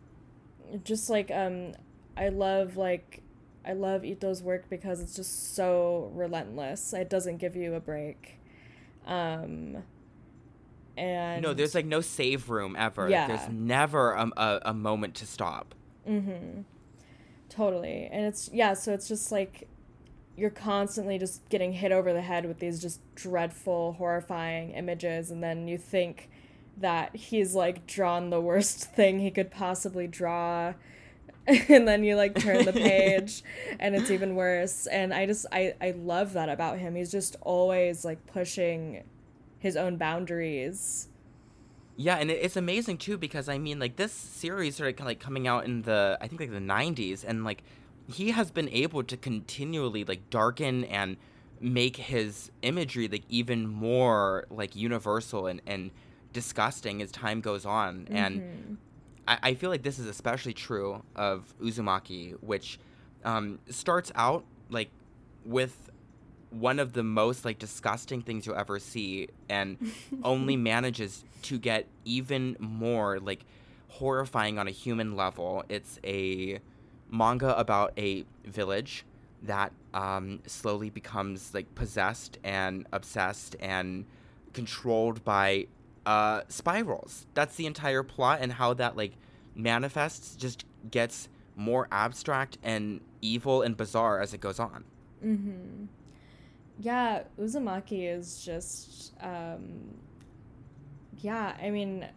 just 0.86 1.10
like 1.10 1.30
um 1.32 1.74
I 2.16 2.30
love 2.30 2.78
like 2.78 3.22
I 3.66 3.74
love 3.74 4.06
Ito's 4.06 4.42
work 4.42 4.70
because 4.70 5.02
it's 5.02 5.16
just 5.18 5.54
so 5.54 6.12
relentless. 6.16 6.94
It 6.94 7.10
doesn't 7.10 7.38
give 7.38 7.56
you 7.58 7.74
a 7.74 7.80
break. 7.82 8.38
Um 9.06 9.78
and 10.98 11.42
no 11.42 11.54
there's 11.54 11.74
like 11.74 11.86
no 11.86 12.02
save 12.02 12.50
room 12.50 12.76
ever 12.78 13.10
Yeah. 13.10 13.28
there's 13.28 13.48
never 13.50 14.12
a, 14.12 14.30
a, 14.38 14.60
a 14.66 14.74
moment 14.74 15.16
to 15.16 15.26
stop 15.26 15.74
Mm-hmm. 16.08 16.62
Totally. 17.50 18.10
And 18.12 18.26
it's 18.26 18.50
yeah, 18.52 18.74
so 18.74 18.92
it's 18.94 19.08
just 19.08 19.32
like 19.32 19.68
you're 20.36 20.50
constantly 20.50 21.20
just 21.20 21.48
getting 21.50 21.74
hit 21.74 21.92
over 21.92 22.12
the 22.14 22.22
head 22.22 22.46
with 22.48 22.60
these 22.60 22.82
just 22.82 23.00
dreadful, 23.14 23.94
horrifying 23.94 24.72
images 24.72 25.30
and 25.30 25.44
then 25.44 25.68
you 25.68 25.78
think 25.78 26.30
that 26.78 27.16
he's 27.16 27.54
like 27.54 27.86
drawn 27.86 28.30
the 28.32 28.42
worst 28.42 28.92
thing 28.96 29.20
he 29.20 29.30
could 29.30 29.52
possibly 29.52 30.08
draw 30.08 30.74
and 31.70 31.88
then 31.88 32.04
you 32.04 32.16
like 32.16 32.36
turn 32.40 32.66
the 32.66 32.74
page 32.90 33.44
and 33.80 33.96
it's 33.96 34.12
even 34.12 34.36
worse. 34.36 34.88
And 34.88 35.14
i 35.14 35.26
just 35.26 35.46
I, 35.52 35.74
I 35.82 35.92
love 35.92 36.34
that 36.34 36.50
about 36.50 36.78
him. 36.80 36.96
He's 36.96 37.12
just 37.12 37.36
always 37.42 38.06
like 38.06 38.26
pushing 38.28 39.04
his 39.60 39.76
own 39.76 39.98
boundaries. 39.98 41.08
Yeah, 41.98 42.16
and 42.18 42.32
it's 42.32 42.56
amazing 42.56 42.98
too 42.98 43.18
because 43.18 43.48
I 43.50 43.58
mean, 43.58 43.80
like 43.80 43.96
this 43.96 44.12
series 44.12 44.76
started 44.76 44.94
kind 44.94 45.02
of 45.06 45.12
like 45.12 45.20
coming 45.20 45.48
out 45.48 45.66
in 45.66 45.84
the 45.84 46.18
I 46.22 46.28
think 46.28 46.42
like 46.42 46.52
the 46.52 46.58
'90s, 46.60 47.24
and 47.28 47.44
like 47.44 47.64
he 48.08 48.32
has 48.32 48.50
been 48.50 48.70
able 48.70 49.04
to 49.04 49.18
continually 49.18 50.04
like 50.04 50.30
darken 50.30 50.86
and 50.86 51.18
make 51.60 51.98
his 51.98 52.50
imagery 52.64 53.08
like 53.08 53.24
even 53.30 53.68
more 53.68 54.46
like 54.50 54.76
universal 54.76 55.46
and 55.46 55.62
and 55.68 55.92
disgusting 56.34 57.02
as 57.02 57.12
time 57.12 57.42
goes 57.42 57.66
on, 57.66 58.08
and 58.10 58.42
Mhm. 58.42 58.78
I, 59.28 59.38
I 59.44 59.54
feel 59.54 59.70
like 59.70 59.84
this 59.84 60.00
is 60.00 60.08
especially 60.08 60.54
true 60.54 61.04
of 61.16 61.54
Uzumaki, 61.62 62.34
which 62.42 62.80
um, 63.24 63.60
starts 63.70 64.12
out 64.16 64.46
like 64.70 64.90
with 65.46 65.90
one 66.50 66.80
of 66.80 66.94
the 66.94 67.04
most 67.04 67.46
like 67.46 67.60
disgusting 67.60 68.22
things 68.22 68.46
you'll 68.46 68.58
ever 68.58 68.80
see, 68.80 69.30
and 69.50 69.78
only 70.24 70.56
manages 70.56 71.24
to 71.44 71.58
get 71.58 71.88
even 72.06 72.56
more 72.60 73.20
like 73.20 73.46
horrifying 73.88 74.58
on 74.58 74.68
a 74.68 74.72
human 74.72 75.16
level. 75.16 75.64
It's 75.70 76.00
a 76.04 76.60
manga 77.10 77.58
about 77.58 77.94
a 77.98 78.26
village 78.46 79.06
that 79.44 79.72
um, 79.94 80.42
slowly 80.46 80.90
becomes 80.90 81.54
like 81.54 81.74
possessed 81.76 82.38
and 82.44 82.88
obsessed 82.92 83.56
and 83.60 84.06
controlled 84.54 85.24
by 85.24 85.68
uh, 86.06 86.42
spirals. 86.48 87.26
That's 87.34 87.56
the 87.56 87.66
entire 87.66 88.04
plot, 88.04 88.40
and 88.42 88.54
how 88.54 88.74
that 88.76 88.96
like 88.98 89.14
manifests 89.56 90.36
just 90.36 90.66
gets 90.90 91.30
more 91.56 91.88
abstract 91.92 92.58
and 92.64 93.02
evil 93.22 93.62
and 93.62 93.78
bizarre 93.78 94.20
as 94.20 94.34
it 94.34 94.42
goes 94.42 94.60
on. 94.60 94.84
Mm-hmm. 95.24 95.86
Yeah, 96.80 97.24
Uzumaki 97.40 98.12
is 98.12 98.44
just, 98.44 99.14
um, 99.22 99.94
yeah, 101.20 101.56
I 101.62 101.70
mean, 101.70 102.08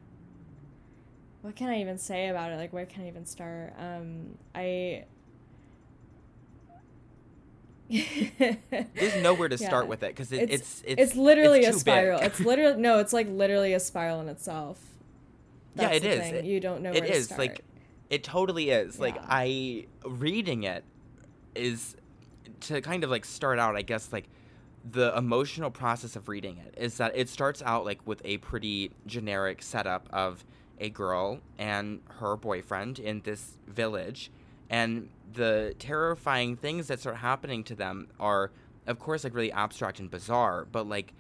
what 1.43 1.55
can 1.55 1.69
I 1.69 1.81
even 1.81 1.99
say 1.99 2.29
about 2.29 2.51
it? 2.53 2.57
Like, 2.57 2.73
where 2.73 2.87
can 2.87 3.03
I 3.03 3.09
even 3.09 3.27
start? 3.27 3.75
Um, 3.79 4.39
I. 4.55 5.05
There's 7.91 9.23
nowhere 9.23 9.49
to 9.49 9.59
start 9.59 9.87
with 9.89 10.03
it 10.03 10.09
because 10.09 10.33
it, 10.33 10.43
It's- 10.45 10.61
it's, 10.61 10.83
it's 10.87 11.03
It's, 11.13 11.17
literally 11.17 11.61
it's 11.61 11.77
a 11.77 11.81
spiral. 11.81 12.21
It's 12.23 12.41
literally 12.41 12.81
no. 12.81 12.99
It's 12.99 13.13
like 13.13 13.29
literally 13.29 13.73
a 13.75 13.81
spiral 13.81 14.21
in 14.21 14.29
itself. 14.29 14.81
Yeah, 15.77 15.89
That's 15.89 15.97
it 15.97 16.03
the 16.03 16.11
is. 16.27 16.33
It- 16.33 16.45
you 16.45 16.61
don't 16.61 16.83
know 16.83 16.93
it 16.93 17.03
where 17.03 17.13
to 17.13 17.23
start. 17.23 17.39
like 17.39 17.61
it 18.11 18.23
totally 18.23 18.69
is 18.71 19.01
like 19.01 19.17
i 19.29 19.87
reading 20.05 20.63
it 20.65 20.85
is 21.55 21.97
to 22.61 22.81
kind 22.83 23.03
of 23.03 23.09
like 23.11 23.25
start 23.25 23.59
out 23.59 23.75
i 23.77 23.83
guess 23.83 24.13
like 24.13 24.29
the 24.89 25.17
emotional 25.17 25.71
process 25.71 26.15
of 26.15 26.29
reading 26.29 26.59
it 26.59 26.75
is 26.77 26.99
that 26.99 27.13
it 27.17 27.29
starts 27.31 27.63
out 27.63 27.85
like 27.87 27.99
with 28.07 28.21
a 28.25 28.37
pretty 28.39 28.91
generic 29.07 29.63
setup 29.63 30.07
of 30.13 30.45
a 30.79 30.91
girl 30.91 31.41
and 31.59 32.01
her 32.19 32.37
boyfriend 32.37 32.99
in 32.99 33.23
this 33.23 33.57
village 33.67 34.31
and 34.71 35.09
the 35.33 35.75
terrifying 35.79 36.57
things 36.57 36.87
that 36.89 37.01
start 37.01 37.17
happening 37.17 37.65
to 37.65 37.75
them 37.75 38.09
are 38.21 38.51
of 38.87 38.99
course 38.99 39.25
like 39.25 39.35
really 39.35 39.53
abstract 39.53 39.99
and 39.99 40.11
bizarre 40.11 40.67
but 40.71 40.87
like 40.89 41.13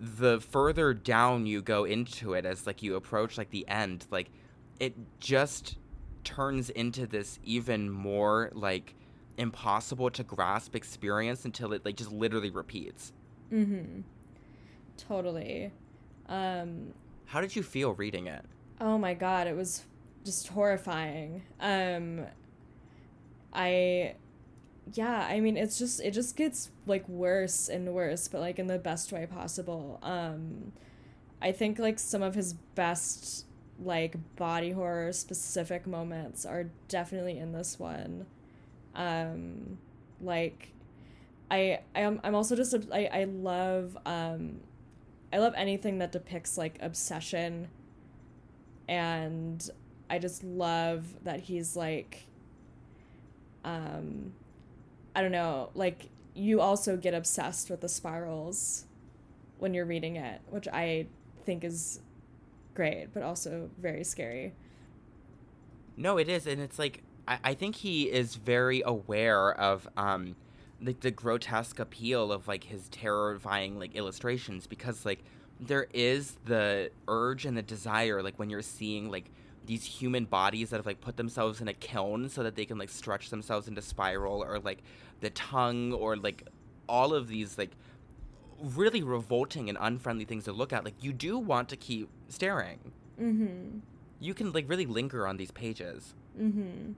the 0.00 0.40
further 0.40 0.94
down 0.94 1.44
you 1.46 1.60
go 1.60 1.84
into 1.84 2.34
it 2.34 2.44
as 2.44 2.66
like 2.66 2.82
you 2.82 2.94
approach 2.94 3.36
like 3.36 3.50
the 3.50 3.66
end 3.68 4.06
like 4.10 4.30
it 4.78 4.94
just 5.18 5.76
turns 6.22 6.70
into 6.70 7.06
this 7.06 7.38
even 7.42 7.90
more 7.90 8.50
like 8.54 8.94
impossible 9.38 10.10
to 10.10 10.22
grasp 10.22 10.76
experience 10.76 11.44
until 11.44 11.72
it 11.72 11.84
like 11.84 11.96
just 11.96 12.12
literally 12.12 12.50
repeats 12.50 13.12
Mm-hmm. 13.52 14.00
Totally. 14.96 15.72
Um, 16.28 16.92
How 17.26 17.40
did 17.40 17.54
you 17.56 17.62
feel 17.62 17.94
reading 17.94 18.26
it? 18.26 18.44
Oh 18.80 18.98
my 18.98 19.14
god, 19.14 19.46
it 19.46 19.56
was 19.56 19.84
just 20.24 20.48
horrifying. 20.48 21.42
Um, 21.60 22.26
I 23.58 24.16
yeah, 24.94 25.26
I 25.30 25.40
mean 25.40 25.56
it's 25.58 25.78
just 25.78 26.00
it 26.00 26.12
just 26.12 26.36
gets 26.36 26.70
like 26.86 27.08
worse 27.08 27.68
and 27.68 27.94
worse, 27.94 28.28
but 28.28 28.40
like 28.42 28.58
in 28.58 28.68
the 28.68 28.78
best 28.78 29.12
way 29.12 29.26
possible. 29.26 29.98
Um 30.02 30.72
I 31.42 31.52
think 31.52 31.78
like 31.78 31.98
some 31.98 32.22
of 32.22 32.34
his 32.34 32.54
best 32.54 33.46
like 33.82 34.16
body 34.36 34.72
horror 34.72 35.12
specific 35.12 35.86
moments 35.86 36.46
are 36.46 36.70
definitely 36.88 37.38
in 37.38 37.52
this 37.52 37.78
one. 37.78 38.26
Um 38.94 39.78
like 40.22 40.72
I 41.50 41.80
I 41.94 42.00
am 42.02 42.20
I'm 42.24 42.34
also 42.36 42.56
just 42.56 42.74
I 42.92 43.06
I 43.12 43.24
love 43.24 43.98
um 44.06 44.60
I 45.32 45.38
love 45.38 45.54
anything 45.56 45.98
that 45.98 46.12
depicts 46.12 46.58
like 46.58 46.78
obsession 46.82 47.68
and 48.88 49.68
I 50.10 50.18
just 50.18 50.42
love 50.42 51.06
that 51.24 51.40
he's 51.40 51.76
like 51.76 52.27
um 53.64 54.32
I 55.14 55.22
don't 55.22 55.32
know, 55.32 55.70
like 55.74 56.10
you 56.34 56.60
also 56.60 56.96
get 56.96 57.14
obsessed 57.14 57.70
with 57.70 57.80
the 57.80 57.88
spirals 57.88 58.84
when 59.58 59.74
you're 59.74 59.86
reading 59.86 60.16
it, 60.16 60.40
which 60.50 60.68
I 60.68 61.06
think 61.44 61.64
is 61.64 62.00
great, 62.74 63.12
but 63.12 63.24
also 63.24 63.70
very 63.80 64.04
scary. 64.04 64.52
No, 65.96 66.16
it 66.18 66.28
is, 66.28 66.46
and 66.46 66.60
it's 66.60 66.78
like 66.78 67.02
I, 67.26 67.38
I 67.42 67.54
think 67.54 67.76
he 67.76 68.04
is 68.04 68.36
very 68.36 68.82
aware 68.84 69.52
of 69.52 69.88
um 69.96 70.36
like 70.80 71.00
the 71.00 71.10
grotesque 71.10 71.78
appeal 71.80 72.30
of 72.32 72.46
like 72.46 72.64
his 72.64 72.88
terrifying 72.88 73.78
like 73.78 73.96
illustrations 73.96 74.66
because 74.66 75.04
like 75.04 75.24
there 75.60 75.88
is 75.92 76.36
the 76.44 76.90
urge 77.08 77.44
and 77.44 77.56
the 77.56 77.62
desire 77.62 78.22
like 78.22 78.38
when 78.38 78.48
you're 78.48 78.62
seeing 78.62 79.10
like 79.10 79.30
these 79.68 79.84
human 79.84 80.24
bodies 80.24 80.70
that 80.70 80.76
have 80.78 80.86
like 80.86 81.00
put 81.02 81.18
themselves 81.18 81.60
in 81.60 81.68
a 81.68 81.74
kiln 81.74 82.30
so 82.30 82.42
that 82.42 82.56
they 82.56 82.64
can 82.64 82.78
like 82.78 82.88
stretch 82.88 83.28
themselves 83.28 83.68
into 83.68 83.82
spiral 83.82 84.42
or 84.42 84.58
like 84.58 84.78
the 85.20 85.28
tongue 85.30 85.92
or 85.92 86.16
like 86.16 86.48
all 86.88 87.12
of 87.12 87.28
these 87.28 87.58
like 87.58 87.72
really 88.74 89.02
revolting 89.02 89.68
and 89.68 89.76
unfriendly 89.78 90.24
things 90.24 90.44
to 90.44 90.52
look 90.52 90.72
at. 90.72 90.84
Like 90.84 90.94
you 91.04 91.12
do 91.12 91.38
want 91.38 91.68
to 91.68 91.76
keep 91.76 92.08
staring. 92.30 92.78
Mm-hmm. 93.20 93.80
You 94.20 94.32
can 94.32 94.52
like 94.52 94.66
really 94.68 94.86
linger 94.86 95.26
on 95.26 95.36
these 95.36 95.50
pages. 95.50 96.14
Mm-hmm. 96.40 96.92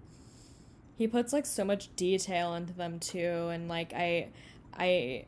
He 0.94 1.08
puts 1.08 1.32
like 1.32 1.46
so 1.46 1.64
much 1.64 1.94
detail 1.96 2.54
into 2.54 2.72
them 2.72 3.00
too 3.00 3.48
and 3.48 3.68
like 3.68 3.94
i 3.94 4.28
i 4.74 5.24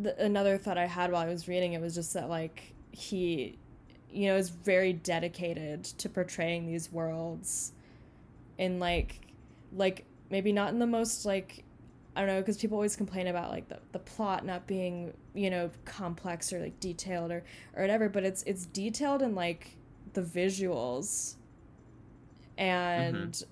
the, 0.00 0.16
another 0.22 0.56
thought 0.56 0.78
i 0.78 0.86
had 0.86 1.10
while 1.10 1.26
i 1.26 1.28
was 1.28 1.48
reading 1.48 1.72
it 1.72 1.80
was 1.80 1.96
just 1.96 2.14
that 2.14 2.28
like 2.28 2.72
he 2.92 3.58
you 4.10 4.26
know 4.26 4.36
is 4.36 4.50
very 4.50 4.92
dedicated 4.92 5.84
to 5.84 6.08
portraying 6.08 6.66
these 6.66 6.90
worlds 6.90 7.72
in 8.56 8.78
like 8.78 9.20
like 9.72 10.04
maybe 10.30 10.52
not 10.52 10.70
in 10.70 10.78
the 10.78 10.86
most 10.86 11.24
like 11.24 11.64
I 12.16 12.20
don't 12.22 12.28
know 12.28 12.40
because 12.40 12.58
people 12.58 12.76
always 12.76 12.96
complain 12.96 13.28
about 13.28 13.50
like 13.50 13.68
the, 13.68 13.78
the 13.92 13.98
plot 14.00 14.44
not 14.44 14.66
being 14.66 15.12
you 15.34 15.50
know 15.50 15.70
complex 15.84 16.52
or 16.52 16.60
like 16.60 16.80
detailed 16.80 17.30
or 17.30 17.44
or 17.74 17.82
whatever 17.82 18.08
but 18.08 18.24
it's 18.24 18.42
it's 18.42 18.66
detailed 18.66 19.22
in 19.22 19.34
like 19.34 19.76
the 20.14 20.22
visuals 20.22 21.36
and 22.56 23.44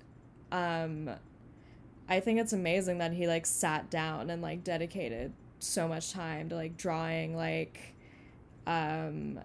mm-hmm. 0.51 1.09
um 1.11 1.17
I 2.09 2.21
think 2.21 2.39
it's 2.41 2.53
amazing 2.53 2.99
that 2.99 3.13
he 3.13 3.27
like 3.27 3.47
sat 3.47 3.91
down 3.91 4.31
and 4.31 4.41
like 4.41 4.65
dedicated 4.65 5.33
so 5.59 5.89
much 5.89 6.13
time 6.13 6.49
to 6.49 6.55
like 6.55 6.77
drawing 6.77 7.37
like 7.37 7.95
um 8.67 9.39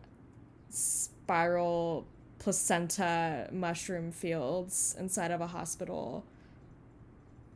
spiral 0.72 2.06
placenta 2.40 3.48
mushroom 3.52 4.12
fields 4.12 4.96
inside 4.98 5.32
of 5.32 5.42
a 5.42 5.48
hospital. 5.48 6.26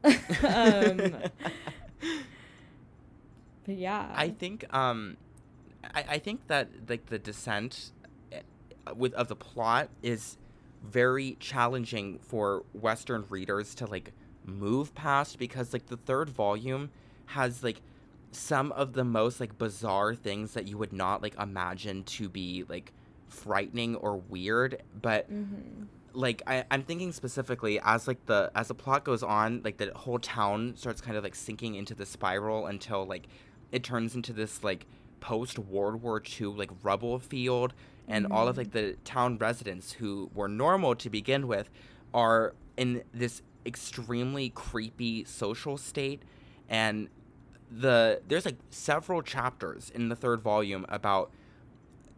Um, 0.44 1.16
but 3.66 3.76
yeah, 3.76 4.12
I 4.14 4.30
think 4.30 4.72
um, 4.72 5.18
I, 5.84 6.06
I 6.10 6.20
think 6.20 6.46
that 6.48 6.70
like 6.88 7.08
the 7.08 7.18
descent 7.18 7.92
eh, 8.32 8.42
with 8.96 9.14
of 9.16 9.28
the 9.28 9.36
plot 9.36 9.90
is 10.04 10.38
very 10.84 11.38
challenging 11.40 12.20
for 12.20 12.64
Western 12.74 13.26
readers 13.30 13.74
to 13.76 13.88
like 13.88 14.12
move 14.46 14.94
past 14.94 15.40
because 15.40 15.74
like 15.74 15.88
the 15.88 15.98
third 15.98 16.30
volume 16.30 16.92
has 17.28 17.64
like 17.64 17.82
some 18.32 18.72
of 18.74 18.94
the 18.94 19.04
most 19.04 19.40
like 19.40 19.58
bizarre 19.58 20.14
things 20.14 20.54
that 20.54 20.68
you 20.68 20.78
would 20.78 20.94
not 20.94 21.22
like 21.22 21.36
imagine 21.40 22.04
to 22.04 22.30
be 22.30 22.64
like 22.70 22.92
frightening 23.36 23.96
or 23.98 24.18
weird 24.18 24.82
but 25.02 25.32
mm-hmm 25.32 25.84
like 26.16 26.42
I, 26.48 26.66
i'm 26.72 26.84
thinking 26.84 27.12
specifically 27.12 27.80
as 27.84 28.08
like 28.08 28.26
the 28.26 28.52
as 28.56 28.70
the 28.70 28.74
plot 28.74 29.04
goes 29.04 29.22
on 29.22 29.62
like 29.64 29.78
the 29.78 29.92
whole 29.96 30.20
town 30.20 30.74
starts 30.78 31.02
kind 31.02 31.18
of 31.18 31.24
like 31.24 31.36
sinking 31.36 31.76
into 31.76 31.94
the 31.94 32.06
spiral 32.06 32.68
until 32.68 33.06
like 33.06 33.28
it 33.72 33.84
turns 33.84 34.16
into 34.16 34.34
this 34.34 34.64
like 34.64 34.86
post 35.20 35.60
world 35.60 36.02
war 36.02 36.22
ii 36.40 36.48
like 36.48 36.72
rubble 36.84 37.20
field 37.20 37.74
and 38.08 38.26
mm-hmm. 38.26 38.34
all 38.34 38.48
of 38.48 38.58
like 38.58 38.72
the 38.72 38.96
town 39.04 39.38
residents 39.38 39.94
who 39.94 40.30
were 40.34 40.48
normal 40.48 40.96
to 40.96 41.10
begin 41.10 41.48
with 41.48 41.70
are 42.14 42.54
in 42.78 43.04
this 43.14 43.42
extremely 43.66 44.50
creepy 44.50 45.24
social 45.26 45.78
state 45.78 46.22
and 46.70 47.10
the 47.72 48.22
there's 48.28 48.46
like 48.46 48.58
several 48.70 49.22
chapters 49.22 49.92
in 49.94 50.10
the 50.10 50.16
third 50.16 50.40
volume 50.42 50.86
about 50.88 51.32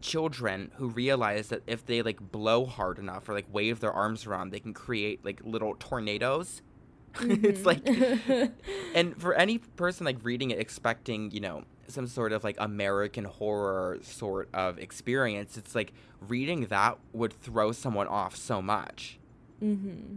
children 0.00 0.70
who 0.76 0.88
realize 0.88 1.48
that 1.48 1.62
if 1.66 1.84
they 1.84 2.02
like 2.02 2.20
blow 2.32 2.66
hard 2.66 2.98
enough 2.98 3.28
or 3.28 3.34
like 3.34 3.46
wave 3.52 3.80
their 3.80 3.92
arms 3.92 4.26
around, 4.26 4.50
they 4.50 4.60
can 4.60 4.74
create 4.74 5.24
like 5.24 5.40
little 5.44 5.76
tornadoes. 5.78 6.62
Mm-hmm. 7.14 7.44
it's 7.44 7.64
like, 7.64 7.86
and 8.94 9.20
for 9.20 9.34
any 9.34 9.58
person 9.58 10.06
like 10.06 10.18
reading 10.22 10.50
it, 10.50 10.58
expecting 10.58 11.30
you 11.30 11.40
know 11.40 11.64
some 11.88 12.06
sort 12.06 12.32
of 12.32 12.44
like 12.44 12.56
American 12.58 13.24
horror 13.24 13.98
sort 14.02 14.48
of 14.52 14.78
experience, 14.78 15.56
it's 15.56 15.74
like 15.74 15.92
reading 16.20 16.66
that 16.66 16.98
would 17.12 17.32
throw 17.32 17.72
someone 17.72 18.06
off 18.06 18.36
so 18.36 18.60
much. 18.62 19.18
Mm-hmm. 19.62 20.16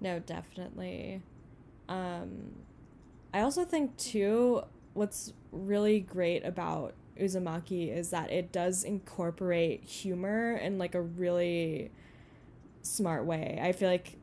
No, 0.00 0.18
definitely. 0.18 1.22
Um, 1.88 2.52
I 3.32 3.40
also 3.40 3.64
think 3.64 3.96
too, 3.96 4.62
what's 4.94 5.32
really 5.52 6.00
great 6.00 6.44
about 6.44 6.94
Uzumaki 7.20 7.94
is 7.94 8.10
that 8.10 8.30
it 8.30 8.52
does 8.52 8.84
incorporate 8.84 9.84
humor 9.84 10.52
in 10.52 10.78
like 10.78 10.94
a 10.94 11.00
really 11.00 11.90
smart 12.82 13.24
way. 13.24 13.58
I 13.62 13.72
feel 13.72 13.88
like 13.88 14.18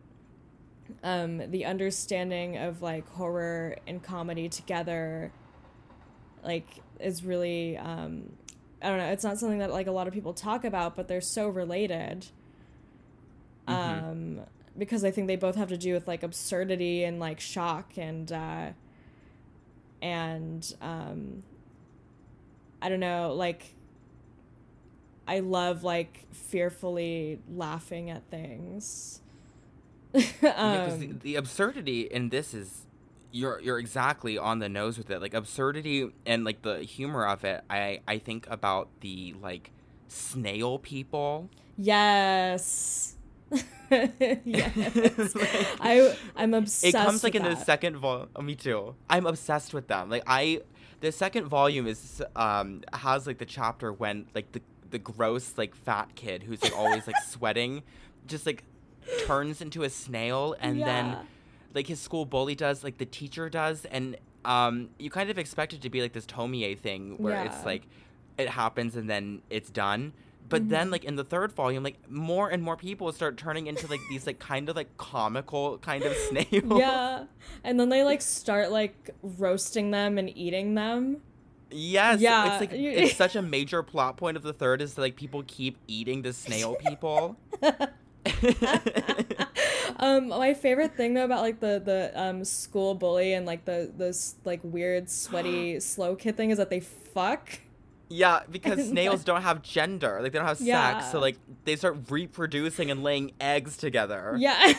um, 1.03 1.49
the 1.51 1.65
understanding 1.65 2.57
of 2.57 2.81
like 2.81 3.07
horror 3.09 3.77
and 3.87 4.01
comedy 4.01 4.49
together 4.49 5.31
like 6.43 6.67
is 6.99 7.23
really 7.23 7.77
um, 7.77 8.33
I 8.81 8.89
don't 8.89 8.97
know, 8.97 9.11
it's 9.11 9.23
not 9.23 9.37
something 9.37 9.59
that 9.59 9.71
like 9.71 9.87
a 9.87 9.91
lot 9.91 10.07
of 10.07 10.13
people 10.13 10.33
talk 10.33 10.65
about, 10.65 10.95
but 10.95 11.07
they're 11.07 11.21
so 11.21 11.47
related. 11.47 12.27
Mm-hmm. 13.67 14.09
Um, 14.09 14.39
because 14.77 15.05
I 15.05 15.11
think 15.11 15.27
they 15.27 15.35
both 15.37 15.55
have 15.55 15.69
to 15.69 15.77
do 15.77 15.93
with 15.93 16.07
like 16.07 16.23
absurdity 16.23 17.03
and 17.03 17.19
like 17.19 17.39
shock 17.39 17.97
and 17.97 18.29
uh, 18.31 18.69
and 20.01 20.75
um, 20.81 21.43
I 22.83 22.89
don't 22.89 22.99
know, 22.99 23.33
like 23.33 23.73
I 25.25 25.39
love 25.39 25.85
like 25.85 26.27
fearfully 26.33 27.39
laughing 27.49 28.09
at 28.09 28.29
things. 28.29 29.21
um, 30.13 30.21
yeah, 30.43 30.95
the, 30.95 31.07
the 31.21 31.35
absurdity 31.35 32.01
in 32.01 32.27
this 32.27 32.53
is 32.53 32.81
you're 33.31 33.61
you're 33.61 33.79
exactly 33.79 34.37
on 34.37 34.59
the 34.59 34.67
nose 34.67 34.97
with 34.97 35.09
it. 35.09 35.21
Like 35.21 35.33
absurdity 35.33 36.11
and 36.25 36.43
like 36.43 36.61
the 36.61 36.79
humor 36.79 37.25
of 37.25 37.45
it. 37.45 37.63
I 37.69 38.01
I 38.05 38.17
think 38.19 38.47
about 38.49 38.89
the 38.99 39.33
like 39.41 39.71
snail 40.09 40.77
people. 40.77 41.49
Yes. 41.77 43.15
yes. 44.45 45.35
like, 45.35 45.67
I 45.79 46.15
I'm 46.35 46.53
obsessed. 46.53 46.95
It 46.95 46.97
comes 46.97 47.23
like 47.23 47.35
in 47.35 47.43
that. 47.43 47.57
the 47.57 47.63
second 47.63 47.97
volume. 47.97 48.29
Oh, 48.35 48.41
me 48.41 48.55
too. 48.55 48.95
I'm 49.09 49.25
obsessed 49.25 49.73
with 49.73 49.87
them. 49.87 50.09
Like 50.09 50.23
I 50.27 50.61
the 51.01 51.11
second 51.11 51.45
volume 51.47 51.85
is 51.85 52.23
um 52.35 52.81
has 52.93 53.27
like 53.27 53.37
the 53.37 53.45
chapter 53.45 53.91
when 53.91 54.25
like 54.33 54.51
the 54.53 54.61
the 54.89 54.99
gross 54.99 55.57
like 55.57 55.75
fat 55.75 56.15
kid 56.15 56.43
who's 56.43 56.63
like 56.63 56.77
always 56.77 57.07
like 57.07 57.15
sweating 57.27 57.83
just 58.27 58.45
like 58.45 58.63
turns 59.25 59.59
into 59.61 59.83
a 59.83 59.89
snail 59.89 60.55
and 60.61 60.77
yeah. 60.77 60.85
then 60.85 61.17
like 61.73 61.87
his 61.87 61.99
school 61.99 62.25
bully 62.25 62.55
does 62.55 62.83
like 62.83 62.99
the 62.99 63.05
teacher 63.05 63.49
does 63.49 63.85
and 63.85 64.15
um 64.45 64.89
you 64.99 65.09
kind 65.09 65.29
of 65.29 65.37
expect 65.37 65.73
it 65.73 65.81
to 65.81 65.89
be 65.89 66.01
like 66.01 66.13
this 66.13 66.25
tomie 66.25 66.77
thing 66.77 67.15
where 67.17 67.33
yeah. 67.33 67.43
it's 67.43 67.65
like 67.65 67.83
it 68.37 68.47
happens 68.47 68.95
and 68.95 69.09
then 69.09 69.41
it's 69.49 69.69
done 69.69 70.13
but 70.53 70.61
mm-hmm. 70.61 70.69
then 70.69 70.91
like 70.91 71.03
in 71.03 71.15
the 71.15 71.23
third 71.23 71.51
volume 71.51 71.81
like 71.83 71.97
more 72.11 72.47
and 72.47 72.61
more 72.61 72.77
people 72.77 73.11
start 73.11 73.37
turning 73.37 73.65
into 73.65 73.87
like 73.87 73.99
these 74.07 74.27
like 74.27 74.37
kind 74.37 74.69
of 74.69 74.75
like 74.75 74.95
comical 74.97 75.79
kind 75.79 76.03
of 76.03 76.15
snails 76.29 76.79
yeah 76.79 77.23
and 77.63 77.79
then 77.79 77.89
they 77.89 78.03
like 78.03 78.21
start 78.21 78.71
like 78.71 79.09
roasting 79.23 79.89
them 79.89 80.19
and 80.19 80.35
eating 80.37 80.75
them 80.75 81.17
Yes, 81.75 82.21
Yeah. 82.21 82.51
it's 82.51 82.59
like 82.61 82.71
it's 82.71 83.15
such 83.25 83.35
a 83.35 83.41
major 83.41 83.81
plot 83.81 84.15
point 84.15 84.37
of 84.37 84.43
the 84.43 84.53
third 84.53 84.79
is 84.79 84.93
that 84.93 85.01
like 85.01 85.15
people 85.15 85.43
keep 85.47 85.79
eating 85.87 86.21
the 86.21 86.31
snail 86.31 86.75
people. 86.75 87.35
um 89.97 90.27
my 90.27 90.53
favorite 90.53 90.95
thing 90.95 91.15
though 91.15 91.25
about 91.25 91.41
like 91.41 91.59
the 91.59 91.81
the 91.83 92.11
um 92.13 92.45
school 92.45 92.93
bully 92.93 93.33
and 93.33 93.47
like 93.47 93.65
the 93.65 93.91
those 93.97 94.35
like 94.45 94.59
weird 94.63 95.09
sweaty 95.09 95.79
slow 95.81 96.15
kid 96.15 96.37
thing 96.37 96.51
is 96.51 96.57
that 96.59 96.69
they 96.69 96.79
fuck 96.79 97.59
yeah, 98.13 98.41
because 98.49 98.87
snails 98.93 99.23
don't 99.23 99.41
have 99.41 99.61
gender, 99.63 100.19
like 100.21 100.31
they 100.31 100.37
don't 100.39 100.47
have 100.47 100.61
Yeah. 100.61 100.99
sex, 100.99 101.11
so 101.11 101.19
like 101.19 101.37
they 101.65 101.75
start 101.75 101.97
reproducing 102.09 102.91
and 102.91 103.03
laying 103.03 103.31
eggs 103.41 103.75
together. 103.77 104.35
yeah 104.37 104.73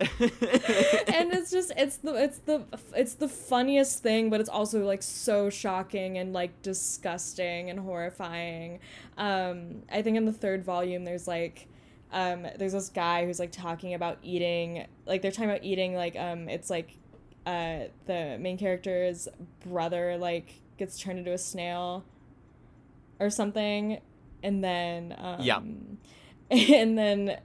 and 0.00 1.32
it's 1.32 1.50
just 1.50 1.72
it's 1.76 1.96
the 1.96 2.14
it's 2.14 2.38
the 2.38 2.62
it's 2.94 3.14
the 3.14 3.28
funniest 3.28 4.00
thing 4.00 4.30
but 4.30 4.40
it's 4.40 4.48
also 4.48 4.84
like 4.84 5.02
so 5.02 5.50
shocking 5.50 6.18
and 6.18 6.32
like 6.32 6.62
disgusting 6.62 7.68
and 7.68 7.80
horrifying 7.80 8.78
um 9.16 9.82
i 9.90 10.00
think 10.00 10.16
in 10.16 10.24
the 10.24 10.32
third 10.32 10.62
volume 10.64 11.04
there's 11.04 11.26
like 11.26 11.66
um 12.12 12.46
there's 12.58 12.74
this 12.74 12.90
guy 12.90 13.26
who's 13.26 13.40
like 13.40 13.50
talking 13.50 13.92
about 13.94 14.18
eating 14.22 14.86
like 15.04 15.20
they're 15.20 15.32
talking 15.32 15.50
about 15.50 15.64
eating 15.64 15.94
like 15.96 16.14
um 16.16 16.48
it's 16.48 16.70
like 16.70 16.96
uh 17.46 17.80
the 18.06 18.36
main 18.38 18.56
character's 18.56 19.26
brother 19.66 20.16
like 20.16 20.54
gets 20.78 20.98
turned 20.98 21.18
into 21.18 21.32
a 21.32 21.38
snail 21.38 22.04
or 23.20 23.30
something 23.30 24.00
and 24.42 24.62
then 24.62 25.14
um 25.18 25.40
Yeah. 25.40 25.60
and 26.50 26.96
then 26.96 27.38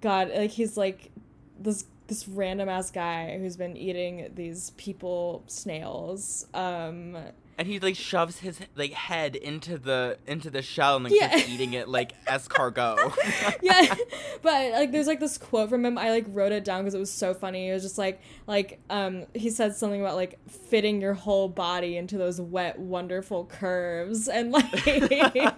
God, 0.00 0.30
like 0.34 0.50
he's 0.50 0.76
like 0.76 1.10
this 1.58 1.86
this 2.06 2.28
random 2.28 2.68
ass 2.68 2.90
guy 2.90 3.38
who's 3.38 3.56
been 3.56 3.76
eating 3.76 4.30
these 4.34 4.70
people 4.70 5.42
snails. 5.46 6.46
Um 6.54 7.16
and 7.58 7.66
he 7.66 7.80
like 7.80 7.96
shoves 7.96 8.38
his 8.38 8.60
like 8.76 8.92
head 8.92 9.34
into 9.36 9.76
the 9.78 10.16
into 10.26 10.48
the 10.48 10.62
shell 10.62 10.96
and 10.96 11.04
like 11.04 11.12
Yeah. 11.14 11.28
keeps 11.36 11.48
eating 11.48 11.74
it 11.74 11.88
like 11.88 12.14
escargot. 12.26 13.14
yeah, 13.62 13.94
but 14.42 14.72
like 14.72 14.92
there's 14.92 15.08
like 15.08 15.18
this 15.20 15.36
quote 15.36 15.68
from 15.68 15.84
him. 15.84 15.98
I 15.98 16.10
like 16.10 16.24
wrote 16.28 16.52
it 16.52 16.64
down 16.64 16.82
because 16.82 16.94
it 16.94 16.98
was 17.00 17.10
so 17.10 17.34
funny. 17.34 17.68
It 17.68 17.74
was 17.74 17.82
just 17.82 17.98
like 17.98 18.20
like 18.46 18.78
um 18.88 19.26
he 19.34 19.50
said 19.50 19.74
something 19.74 20.00
about 20.00 20.14
like 20.14 20.38
fitting 20.48 21.00
your 21.00 21.14
whole 21.14 21.48
body 21.48 21.96
into 21.96 22.16
those 22.16 22.40
wet 22.40 22.78
wonderful 22.78 23.44
curves 23.46 24.28
and 24.28 24.52
like 24.52 25.54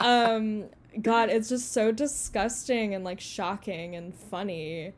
um 0.00 0.66
God, 1.02 1.28
it's 1.28 1.48
just 1.48 1.72
so 1.72 1.90
disgusting 1.90 2.94
and 2.94 3.04
like 3.04 3.18
shocking 3.20 3.96
and 3.96 4.14
funny. 4.14 4.92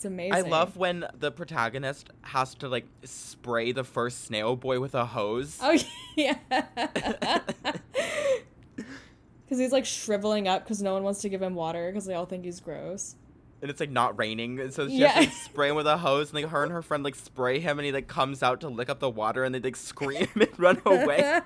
It's 0.00 0.06
amazing. 0.06 0.32
I 0.32 0.40
love 0.48 0.78
when 0.78 1.04
the 1.18 1.30
protagonist 1.30 2.08
has 2.22 2.54
to 2.54 2.68
like 2.68 2.86
spray 3.04 3.72
the 3.72 3.84
first 3.84 4.24
snail 4.24 4.56
boy 4.56 4.80
with 4.80 4.94
a 4.94 5.04
hose. 5.04 5.58
Oh 5.60 5.76
yeah. 6.16 6.38
Because 9.44 9.58
he's 9.58 9.72
like 9.72 9.84
shriveling 9.84 10.46
up 10.48 10.62
because 10.64 10.80
no 10.80 10.94
one 10.94 11.02
wants 11.02 11.20
to 11.22 11.28
give 11.28 11.42
him 11.42 11.54
water 11.56 11.90
because 11.90 12.06
they 12.06 12.14
all 12.14 12.24
think 12.24 12.44
he's 12.44 12.60
gross. 12.60 13.16
and 13.60 13.68
it's 13.70 13.80
like 13.80 13.90
not 13.90 14.16
raining, 14.18 14.58
and 14.60 14.72
so 14.72 14.88
she 14.88 14.94
Yeah. 14.98 15.08
has 15.08 15.24
to 15.26 15.30
like, 15.30 15.38
spray 15.38 15.68
him 15.70 15.76
with 15.76 15.86
a 15.88 15.98
hose, 15.98 16.30
and 16.32 16.40
like 16.40 16.50
her 16.52 16.62
and 16.62 16.70
her 16.72 16.80
friend 16.82 17.02
like 17.02 17.16
spray 17.16 17.58
him, 17.58 17.78
and 17.78 17.84
he 17.84 17.90
like 17.92 18.06
comes 18.06 18.42
out 18.44 18.60
to 18.62 18.68
lick 18.68 18.88
up 18.88 19.00
the 19.00 19.10
water, 19.10 19.42
and 19.44 19.52
they 19.54 19.58
like 19.60 19.74
scream 19.76 20.28
and 20.36 20.48
run 20.56 20.80
away. 20.86 21.40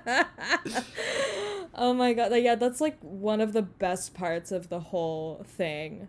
oh 1.73 1.93
my 1.93 2.13
god. 2.13 2.31
Like, 2.31 2.43
yeah, 2.43 2.55
that's 2.55 2.79
like 2.79 2.97
one 3.01 3.41
of 3.41 3.51
the 3.53 3.63
best 3.63 4.13
parts 4.13 4.51
of 4.51 4.69
the 4.69 4.79
whole 4.79 5.43
thing 5.45 6.07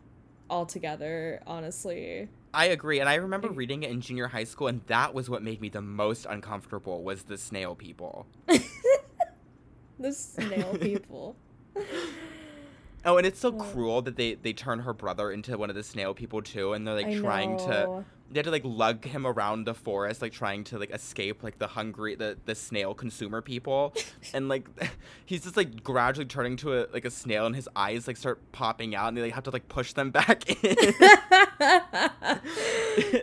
altogether, 0.51 1.43
honestly. 1.47 2.28
I 2.55 2.66
agree, 2.66 3.01
and 3.01 3.09
I 3.09 3.16
remember 3.16 3.48
reading 3.48 3.82
it 3.82 3.90
in 3.90 4.01
junior 4.01 4.28
high 4.28 4.44
school, 4.44 4.68
and 4.68 4.81
that 4.86 5.12
was 5.12 5.28
what 5.28 5.43
made 5.43 5.60
me 5.60 5.68
the 5.68 5.82
most 5.82 6.27
uncomfortable 6.27 7.02
was 7.02 7.24
the 7.24 7.39
snail 7.39 7.74
people. 7.74 8.27
The 9.98 10.12
snail 10.12 10.77
people. 10.78 11.36
Oh, 13.05 13.18
and 13.18 13.27
it's 13.27 13.39
so 13.39 13.52
cruel 13.52 14.02
that 14.02 14.16
they 14.16 14.35
they 14.35 14.52
turn 14.52 14.81
her 14.81 14.93
brother 14.93 15.31
into 15.31 15.56
one 15.56 15.70
of 15.70 15.77
the 15.77 15.85
snail 15.85 16.12
people 16.12 16.43
too, 16.43 16.73
and 16.73 16.85
they're 16.85 16.97
like 16.97 17.06
I 17.06 17.18
trying 17.20 17.56
to 17.59 17.68
know. 17.68 18.05
They 18.31 18.39
had 18.39 18.44
to 18.44 18.51
like 18.51 18.65
lug 18.65 19.05
him 19.05 19.27
around 19.27 19.66
the 19.66 19.74
forest, 19.74 20.20
like 20.20 20.32
trying 20.32 20.65
to 20.65 20.78
like 20.78 20.90
escape 20.90 21.43
like 21.43 21.59
the 21.59 21.69
hungry 21.69 22.15
the 22.16 22.36
the 22.44 22.55
snail 22.55 22.94
consumer 22.94 23.40
people, 23.40 23.94
and 24.35 24.48
like 24.48 24.69
he's 25.27 25.44
just 25.44 25.57
like 25.57 25.82
gradually 25.82 26.27
turning 26.27 26.57
to 26.57 26.81
a 26.81 26.86
like 26.93 27.05
a 27.05 27.11
snail, 27.11 27.47
and 27.47 27.55
his 27.55 27.69
eyes 27.77 28.07
like 28.07 28.16
start 28.16 28.40
popping 28.53 28.94
out, 28.94 29.09
and 29.09 29.16
they 29.16 29.23
like 29.23 29.32
have 29.32 29.44
to 29.44 29.51
like 29.51 29.69
push 29.69 29.93
them 29.93 30.11
back 30.11 30.48
in, 30.65 30.77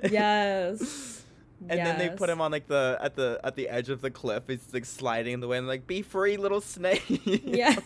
yes. 0.10 1.26
and 1.68 1.80
then 1.80 2.00
they 2.00 2.10
put 2.10 2.30
him 2.30 2.40
on 2.40 2.52
like 2.52 2.68
the 2.68 2.98
at 3.02 3.16
the 3.16 3.40
at 3.44 3.56
the 3.56 3.68
edge 3.68 3.90
of 3.90 4.02
the 4.02 4.12
cliff. 4.12 4.44
He's 4.48 4.74
like 4.74 4.86
sliding 4.86 5.34
in 5.34 5.40
the 5.42 5.48
way, 5.48 5.58
and 5.58 5.68
like 5.68 5.86
be 5.86 6.02
free, 6.02 6.38
little 6.38 6.62
snake. 6.62 7.04
Yes. 7.26 7.82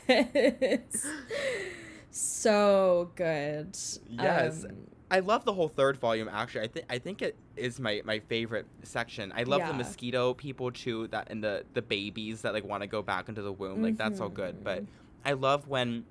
so 2.11 3.11
good. 3.15 3.75
Yes. 4.07 4.65
Um, 4.65 4.96
I 5.09 5.19
love 5.19 5.45
the 5.45 5.53
whole 5.53 5.69
third 5.69 5.97
volume. 5.97 6.27
Actually, 6.31 6.65
I 6.65 6.67
think 6.67 6.85
I 6.89 6.99
think 6.99 7.21
it 7.21 7.35
is 7.55 7.79
my, 7.79 8.01
my 8.03 8.19
favorite 8.19 8.65
section. 8.83 9.31
I 9.35 9.43
love 9.43 9.59
Yeah. 9.59 9.67
the 9.71 9.73
mosquito 9.77 10.33
people 10.33 10.71
too, 10.71 11.07
that 11.07 11.27
and 11.31 11.43
the 11.43 11.63
the 11.73 11.81
babies 11.81 12.41
that 12.41 12.53
like 12.53 12.65
want 12.65 12.81
to 12.83 12.87
go 12.87 13.01
back 13.01 13.29
into 13.29 13.41
the 13.41 13.51
womb. 13.53 13.81
Like 13.81 13.97
that's 13.97 14.19
all 14.19 14.29
good. 14.29 14.63
But 14.63 14.83
Mhm. 14.83 14.87
I 15.25 15.33
love 15.33 15.67
when 15.67 16.05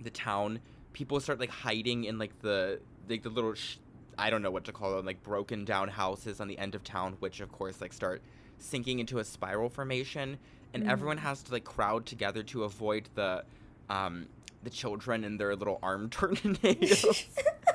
the 0.00 0.10
town 0.10 0.60
people 0.92 1.18
start 1.20 1.40
like 1.40 1.50
hiding 1.50 2.04
in 2.04 2.18
like 2.18 2.38
the 2.40 2.80
like 3.08 3.22
the 3.22 3.30
little 3.30 3.54
sh- 3.54 3.78
I 4.18 4.30
don't 4.30 4.42
know 4.42 4.50
what 4.50 4.64
to 4.64 4.72
call 4.72 4.96
them 4.96 5.04
like 5.06 5.22
broken 5.22 5.64
down 5.64 5.88
houses 5.88 6.40
on 6.40 6.46
the 6.48 6.58
end 6.58 6.74
of 6.74 6.84
town, 6.84 7.16
which 7.18 7.40
of 7.40 7.50
course 7.50 7.80
like 7.80 7.92
start 7.92 8.22
sinking 8.58 9.00
into 9.00 9.18
a 9.18 9.24
spiral 9.24 9.68
formation, 9.68 10.38
and 10.72 10.88
everyone 10.88 11.16
Mhm. 11.18 11.22
has 11.22 11.42
to 11.42 11.52
like 11.52 11.64
crowd 11.64 12.06
together 12.06 12.42
to 12.44 12.62
avoid 12.64 13.08
the 13.16 13.44
um 13.90 14.26
the 14.62 14.70
children 14.70 15.24
and 15.24 15.38
their 15.40 15.54
little 15.56 15.78
arm 15.82 16.08
tornadoes. 16.10 17.26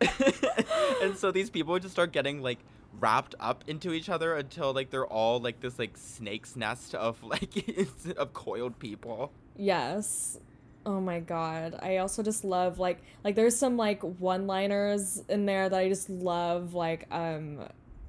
and 1.02 1.16
so 1.16 1.30
these 1.30 1.50
people 1.50 1.72
would 1.72 1.82
just 1.82 1.94
start 1.94 2.12
getting 2.12 2.42
like 2.42 2.58
wrapped 3.00 3.34
up 3.38 3.64
into 3.66 3.92
each 3.92 4.08
other 4.08 4.34
until 4.36 4.72
like 4.72 4.90
they're 4.90 5.06
all 5.06 5.40
like 5.40 5.60
this 5.60 5.78
like 5.78 5.96
snake's 5.96 6.56
nest 6.56 6.94
of 6.94 7.22
like 7.22 7.86
of 8.16 8.32
coiled 8.32 8.78
people. 8.78 9.32
Yes. 9.56 10.38
Oh 10.86 11.00
my 11.00 11.20
god. 11.20 11.78
I 11.82 11.98
also 11.98 12.22
just 12.22 12.44
love 12.44 12.78
like 12.78 12.98
like 13.24 13.34
there's 13.34 13.56
some 13.56 13.76
like 13.76 14.02
one-liners 14.02 15.22
in 15.28 15.46
there 15.46 15.68
that 15.68 15.78
I 15.78 15.88
just 15.88 16.08
love 16.08 16.74
like 16.74 17.06
um 17.10 17.60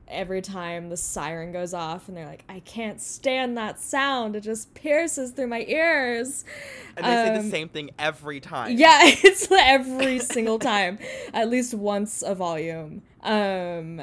every 0.10 0.42
time 0.42 0.90
the 0.90 0.98
siren 0.98 1.52
goes 1.52 1.74
off 1.74 2.08
and 2.08 2.18
they're 2.18 2.26
like 2.26 2.44
I 2.50 2.60
can't 2.62 3.00
stand 3.02 3.58
that 3.58 3.80
sound. 3.80 4.36
It 4.36 4.42
just 4.42 4.74
pierces 4.74 5.32
through 5.32 5.48
my 5.48 5.66
ears. 5.68 6.46
And 6.98 7.06
they 7.06 7.10
say 7.10 7.38
Um, 7.38 7.44
the 7.44 7.50
same 7.50 7.70
thing 7.70 7.92
every 8.00 8.40
time. 8.40 8.78
Yeah, 8.78 9.00
it's 9.04 9.48
every 9.52 10.20
single 10.20 10.60
time, 10.60 11.00
at 11.34 11.50
least 11.50 11.74
once 11.74 12.24
a 12.26 12.36
volume. 12.36 13.02
Um, 13.22 14.02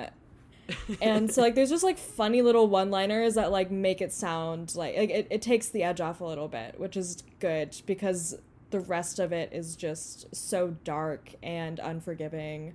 and 1.01 1.31
so 1.33 1.43
like 1.43 1.55
there's 1.55 1.71
just 1.71 1.85
like 1.85 1.99
funny 1.99 2.43
little 2.43 2.67
one-liners 2.67 3.35
that 3.35 3.53
like 3.53 3.71
make 3.71 4.01
it 4.01 4.13
sound 4.13 4.75
like, 4.75 4.97
like 4.97 5.11
it, 5.11 5.27
it 5.31 5.43
takes 5.43 5.69
the 5.69 5.83
edge 5.83 6.01
off 6.01 6.21
a 6.21 6.25
little 6.25 6.49
bit, 6.49 6.79
which 6.81 6.97
is 6.97 7.23
good 7.39 7.77
because 7.87 8.37
the 8.71 8.81
rest 8.81 9.19
of 9.19 9.33
it 9.33 9.53
is 9.53 9.77
just 9.77 10.35
so 10.35 10.77
dark 10.85 11.35
and 11.43 11.79
unforgiving. 11.79 12.75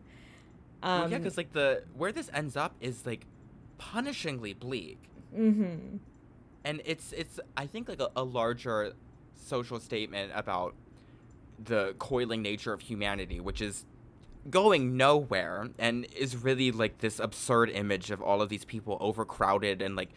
Well, 0.84 1.04
Um, 1.04 1.12
yeah, 1.12 1.18
because 1.20 1.38
like 1.38 1.54
the 1.54 1.84
where 1.96 2.12
this 2.12 2.30
ends 2.34 2.56
up 2.58 2.74
is 2.82 3.06
like 3.06 3.26
punishingly 3.80 4.58
bleak. 4.58 4.98
mhm. 5.36 6.00
and 6.64 6.82
it's 6.86 7.14
it's 7.14 7.40
I 7.58 7.66
think 7.68 7.88
like 7.90 8.00
a, 8.02 8.10
a 8.16 8.24
larger 8.24 8.94
social 9.36 9.80
statement 9.80 10.32
about 10.36 10.76
the 11.64 11.96
coiling 12.00 12.42
nature 12.42 12.74
of 12.74 12.82
humanity, 12.82 13.40
which 13.40 13.62
is 13.62 13.86
going 14.50 14.98
nowhere 14.98 15.70
and 15.78 16.06
is 16.18 16.36
really 16.36 16.72
like 16.72 16.98
this 17.00 17.20
absurd 17.20 17.70
image 17.70 18.10
of 18.10 18.22
all 18.22 18.42
of 18.42 18.50
these 18.50 18.66
people 18.66 18.98
overcrowded 19.00 19.82
and 19.84 19.96
like 19.96 20.10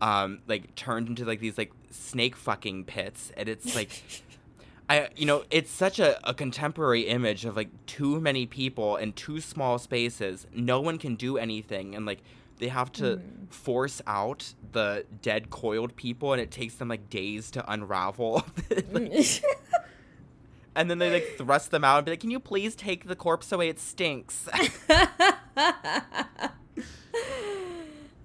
um 0.00 0.38
like 0.46 0.72
turned 0.76 1.08
into 1.08 1.24
like 1.24 1.40
these 1.40 1.58
like 1.58 1.72
snake 1.90 2.36
fucking 2.36 2.84
pits 2.84 3.32
and 3.36 3.48
it's 3.48 3.74
like 3.74 3.90
I 4.88 5.08
you 5.16 5.26
know 5.26 5.44
it's 5.50 5.70
such 5.70 5.98
a, 5.98 6.18
a 6.28 6.34
contemporary 6.34 7.02
image 7.02 7.44
of 7.44 7.56
like 7.56 7.68
too 7.86 8.20
many 8.20 8.46
people 8.46 8.96
in 8.96 9.12
too 9.12 9.40
small 9.40 9.78
spaces 9.78 10.46
no 10.54 10.80
one 10.80 10.98
can 10.98 11.16
do 11.16 11.36
anything 11.38 11.94
and 11.94 12.06
like 12.06 12.20
they 12.58 12.68
have 12.68 12.90
to 12.92 13.16
Mm. 13.16 13.52
force 13.52 14.00
out 14.06 14.54
the 14.72 15.04
dead 15.22 15.50
coiled 15.50 15.94
people 15.96 16.32
and 16.32 16.40
it 16.40 16.50
takes 16.50 16.74
them 16.76 16.88
like 16.88 17.10
days 17.10 17.50
to 17.50 17.70
unravel 17.70 18.46
Like, 18.92 19.42
and 20.74 20.90
then 20.90 20.98
they 20.98 21.10
like 21.10 21.34
thrust 21.36 21.70
them 21.70 21.84
out 21.84 21.98
and 21.98 22.04
be 22.06 22.12
like 22.12 22.20
can 22.20 22.30
you 22.30 22.40
please 22.40 22.74
take 22.76 23.08
the 23.08 23.16
corpse 23.16 23.50
away 23.52 23.68
it 23.68 23.78
stinks 23.80 24.48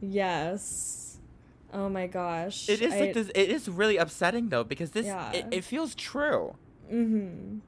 yes. 0.01 1.00
Oh 1.73 1.87
my 1.89 2.07
gosh. 2.07 2.67
it 2.69 2.81
is 2.81 2.93
I- 2.93 2.99
like 2.99 3.13
this 3.13 3.29
it 3.33 3.49
is 3.49 3.69
really 3.69 3.97
upsetting 3.97 4.49
though 4.49 4.63
because 4.63 4.91
this 4.91 5.05
Yeah. 5.05 5.31
it, 5.31 5.45
it 5.51 5.63
feels 5.63 5.95
true 5.95 6.55
Mm-hmm. 6.91 7.59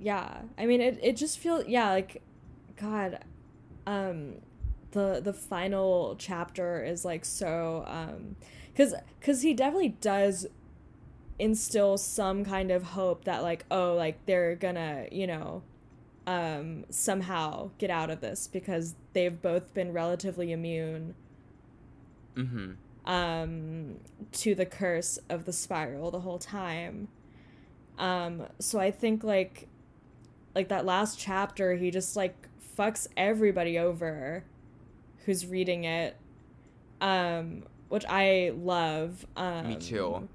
Yeah. 0.00 0.42
I 0.58 0.66
mean 0.66 0.80
it 0.80 0.98
it 1.02 1.16
just 1.16 1.38
feels 1.38 1.66
yeah, 1.66 1.90
like 1.90 2.22
God, 2.76 3.20
um 3.86 4.34
the 4.92 5.20
the 5.22 5.32
final 5.32 6.16
chapter 6.18 6.82
is 6.82 7.04
like 7.04 7.24
so 7.24 7.84
um 7.86 8.34
cuz 8.74 8.94
cuz 9.20 9.42
he 9.42 9.54
definitely 9.54 9.90
does 10.00 10.46
instill 11.38 11.96
some 11.96 12.44
kind 12.44 12.70
of 12.70 12.82
hope 12.82 13.24
that 13.24 13.42
like 13.42 13.64
oh 13.70 13.94
like 13.94 14.24
they're 14.26 14.56
gonna 14.56 15.06
you 15.12 15.26
know 15.26 15.62
um 16.26 16.84
somehow 16.90 17.70
get 17.78 17.88
out 17.90 18.10
of 18.10 18.20
this 18.20 18.46
because 18.46 18.94
they've 19.12 19.40
both 19.40 19.72
been 19.72 19.92
relatively 19.92 20.50
immune 20.52 21.14
mm-hmm. 22.36 22.72
um 23.10 23.96
to 24.32 24.54
the 24.54 24.66
curse 24.66 25.18
of 25.28 25.44
the 25.44 25.52
spiral 25.52 26.10
the 26.10 26.20
whole 26.20 26.38
time 26.38 27.08
um 27.98 28.42
so 28.58 28.78
i 28.78 28.90
think 28.90 29.22
like 29.22 29.68
like 30.54 30.68
that 30.68 30.84
last 30.84 31.18
chapter 31.18 31.74
he 31.74 31.90
just 31.90 32.16
like 32.16 32.48
fucks 32.76 33.06
everybody 33.16 33.78
over 33.78 34.44
who's 35.24 35.46
reading 35.46 35.84
it 35.84 36.16
um 37.00 37.62
which 37.88 38.04
i 38.08 38.52
love 38.56 39.26
um 39.36 39.68
Me 39.68 39.76
too. 39.76 40.28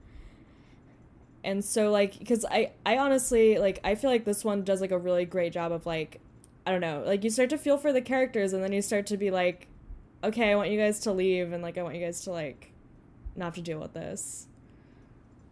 and 1.43 1.63
so 1.63 1.91
like 1.91 2.17
because 2.19 2.45
i 2.45 2.71
i 2.85 2.97
honestly 2.97 3.57
like 3.57 3.79
i 3.83 3.95
feel 3.95 4.09
like 4.09 4.25
this 4.25 4.43
one 4.43 4.63
does 4.63 4.81
like 4.81 4.91
a 4.91 4.97
really 4.97 5.25
great 5.25 5.53
job 5.53 5.71
of 5.71 5.85
like 5.85 6.19
i 6.65 6.71
don't 6.71 6.81
know 6.81 7.03
like 7.05 7.23
you 7.23 7.29
start 7.29 7.49
to 7.49 7.57
feel 7.57 7.77
for 7.77 7.91
the 7.91 8.01
characters 8.01 8.53
and 8.53 8.63
then 8.63 8.73
you 8.73 8.81
start 8.81 9.05
to 9.07 9.17
be 9.17 9.31
like 9.31 9.67
okay 10.25 10.51
i 10.51 10.55
want 10.55 10.69
you 10.69 10.77
guys 10.79 10.99
to 11.01 11.11
leave 11.11 11.51
and 11.53 11.61
like 11.63 11.77
i 11.77 11.83
want 11.83 11.95
you 11.95 12.01
guys 12.03 12.21
to 12.23 12.31
like 12.31 12.71
not 13.35 13.45
have 13.45 13.55
to 13.55 13.61
deal 13.61 13.79
with 13.79 13.93
this. 13.93 14.47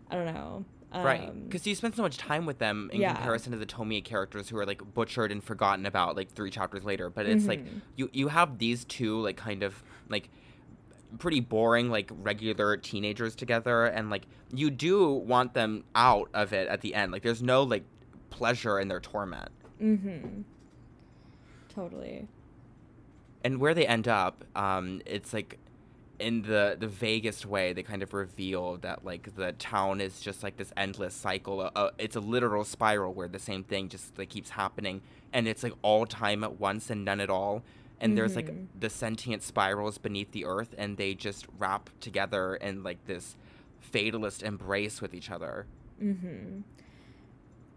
I 0.09 0.15
don't 0.15 0.33
know. 0.33 0.63
Right 0.95 1.27
Um, 1.27 1.41
because 1.45 1.65
you 1.67 1.73
spend 1.75 1.95
so 1.95 2.01
much 2.03 2.17
time 2.17 2.45
with 2.45 2.59
them 2.59 2.89
in 2.93 3.01
yeah. 3.01 3.13
comparison 3.15 3.51
to 3.51 3.57
the 3.57 3.65
tomie 3.65 4.01
characters 4.03 4.47
who 4.47 4.57
are 4.57 4.65
like 4.65 4.81
butchered 4.93 5.31
and 5.31 5.43
forgotten 5.43 5.85
about 5.85 6.15
like 6.15 6.31
three 6.31 6.51
chapters 6.51 6.85
later 6.85 7.09
but 7.09 7.25
it's 7.25 7.45
like 7.47 7.65
Mhm. 7.65 7.81
you 7.97 8.09
you 8.13 8.27
have 8.29 8.57
these 8.59 8.85
two 8.85 9.19
like 9.21 9.35
kind 9.35 9.63
of 9.63 9.83
like 10.07 10.29
pretty 11.19 11.39
boring 11.41 11.89
like 11.89 12.09
regular 12.21 12.77
teenagers 12.77 13.35
together 13.35 13.85
and 13.85 14.09
like 14.09 14.27
you 14.53 14.69
do 14.69 15.11
want 15.11 15.53
them 15.55 15.83
out 15.95 16.29
of 16.33 16.53
it 16.53 16.67
at 16.67 16.81
the 16.81 16.93
end. 16.95 17.11
Like 17.11 17.23
there's 17.23 17.41
no 17.43 17.63
like 17.63 17.83
pleasure 18.29 18.79
in 18.79 18.87
their 18.87 18.99
torment. 19.01 19.49
Mm-hmm. 19.81 20.41
Totally 21.73 22.27
and 23.43 23.59
where 23.59 23.73
they 23.73 23.85
end 23.87 24.07
up 24.07 24.43
um 24.55 25.01
it's 25.05 25.33
like 25.33 25.57
in 26.19 26.43
the 26.43 26.77
the 26.79 26.87
vaguest 26.87 27.45
way 27.45 27.73
they 27.73 27.83
kind 27.83 28.03
of 28.03 28.13
reveal 28.13 28.77
that 28.77 29.03
like 29.03 29.35
the 29.35 29.51
town 29.53 29.99
is 29.99 30.21
just 30.21 30.43
like 30.43 30.57
this 30.57 30.71
endless 30.77 31.13
cycle 31.13 31.59
uh, 31.61 31.71
uh, 31.75 31.89
it's 31.97 32.15
a 32.15 32.19
literal 32.19 32.63
spiral 32.63 33.13
where 33.13 33.27
the 33.27 33.39
same 33.39 33.63
thing 33.63 33.89
just 33.89 34.17
like 34.17 34.29
keeps 34.29 34.51
happening 34.51 35.01
and 35.33 35.47
it's 35.47 35.63
like 35.63 35.73
all 35.81 36.05
time 36.05 36.43
at 36.43 36.59
once 36.59 36.89
and 36.89 37.03
none 37.03 37.19
at 37.19 37.29
all 37.29 37.63
and 37.99 38.17
there's 38.17 38.35
like 38.35 38.51
Mhm. 38.51 38.67
the 38.79 38.89
sentient 38.89 39.41
spirals 39.41 39.97
beneath 39.97 40.31
the 40.31 40.45
earth 40.45 40.75
and 40.77 40.97
they 40.97 41.13
just 41.13 41.47
wrap 41.57 41.89
together 41.99 42.55
in 42.55 42.83
like 42.83 43.03
this 43.05 43.35
fatalist 43.79 44.43
embrace 44.43 45.01
with 45.01 45.13
each 45.13 45.29
other. 45.29 45.67
Mm-hmm. 46.01 46.61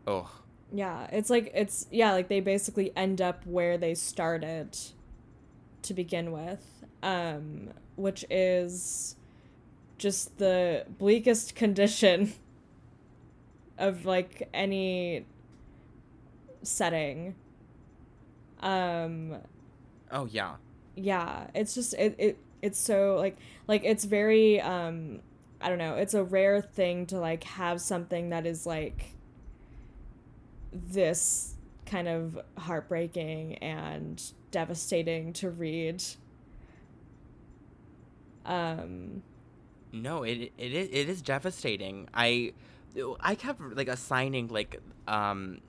Oh 0.07 0.31
Yeah, 0.73 1.07
it's 1.13 1.31
like 1.31 1.51
it's 1.55 1.87
yeah, 1.91 2.13
like 2.13 2.29
they 2.29 2.41
basically 2.41 2.93
end 2.97 3.21
up 3.21 3.47
where 3.47 3.79
they 3.79 3.95
started 3.95 4.77
to 5.87 5.95
begin 5.95 6.33
with, 6.33 6.85
um, 7.03 7.71
which 7.97 8.25
is 8.31 9.17
just 9.99 10.39
the 10.39 10.85
bleakest 10.99 11.55
condition 11.55 12.33
of 13.79 14.05
like 14.05 14.49
any 14.53 15.25
setting. 16.63 17.35
Um, 18.61 19.37
oh 20.11 20.27
yeah 20.27 20.57
yeah, 20.97 21.47
it's 21.55 21.75
just 21.75 21.95
it, 21.95 22.15
it 22.19 22.39
it's 22.63 22.79
so 22.79 23.17
like 23.17 23.37
like 23.69 23.83
it's 23.85 24.05
very 24.05 24.61
um 24.61 25.21
I 25.61 25.69
don't 25.69 25.79
know, 25.79 25.97
it's 25.97 26.15
a 26.15 26.25
rare 26.25 26.61
thing 26.61 27.07
to 27.07 27.21
like 27.21 27.45
have 27.45 27.81
something 27.81 28.31
that 28.31 28.47
is 28.47 28.67
like 28.67 29.15
this 30.73 31.55
kind 31.87 32.09
of 32.09 32.39
heartbreaking 32.59 33.57
and 33.59 34.23
devastating 34.51 35.33
to 35.35 35.51
read. 35.51 36.03
Um 38.45 39.23
No, 39.93 40.23
it 40.23 40.53
it 40.59 40.73
is 40.73 40.89
it 40.91 41.09
is 41.09 41.23
devastating. 41.23 42.09
I 42.15 42.53
I 43.21 43.35
kept 43.35 43.61
like 43.61 43.89
assigning 43.89 44.49
like 44.49 44.81
um 45.09 45.61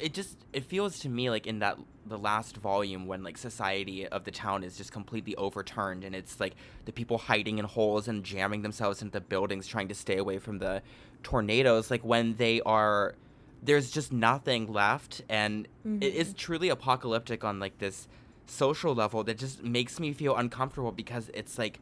it 0.00 0.14
just 0.14 0.38
it 0.52 0.64
feels 0.64 0.98
to 1.00 1.08
me 1.08 1.30
like 1.30 1.46
in 1.46 1.58
that 1.58 1.76
the 2.06 2.18
last 2.18 2.56
volume 2.56 3.06
when 3.06 3.22
like 3.22 3.36
society 3.36 4.06
of 4.06 4.24
the 4.24 4.30
town 4.30 4.64
is 4.64 4.76
just 4.76 4.92
completely 4.92 5.34
overturned 5.36 6.04
and 6.04 6.14
it's 6.14 6.40
like 6.40 6.54
the 6.86 6.92
people 6.92 7.18
hiding 7.18 7.58
in 7.58 7.64
holes 7.64 8.08
and 8.08 8.24
jamming 8.24 8.62
themselves 8.62 9.02
into 9.02 9.12
the 9.12 9.20
buildings 9.20 9.66
trying 9.66 9.88
to 9.88 9.94
stay 9.94 10.16
away 10.16 10.38
from 10.38 10.58
the 10.58 10.80
tornadoes 11.22 11.90
like 11.90 12.02
when 12.02 12.34
they 12.36 12.60
are 12.62 13.14
there's 13.62 13.90
just 13.90 14.12
nothing 14.12 14.72
left 14.72 15.22
and 15.28 15.66
it 16.00 16.14
is 16.14 16.32
truly 16.34 16.68
apocalyptic 16.68 17.42
on 17.42 17.58
like 17.58 17.78
this 17.78 18.06
social 18.46 18.94
level 18.94 19.24
that 19.24 19.36
just 19.38 19.62
makes 19.62 19.98
me 19.98 20.12
feel 20.12 20.36
uncomfortable 20.36 20.92
because 20.92 21.30
it's 21.34 21.58
like 21.58 21.80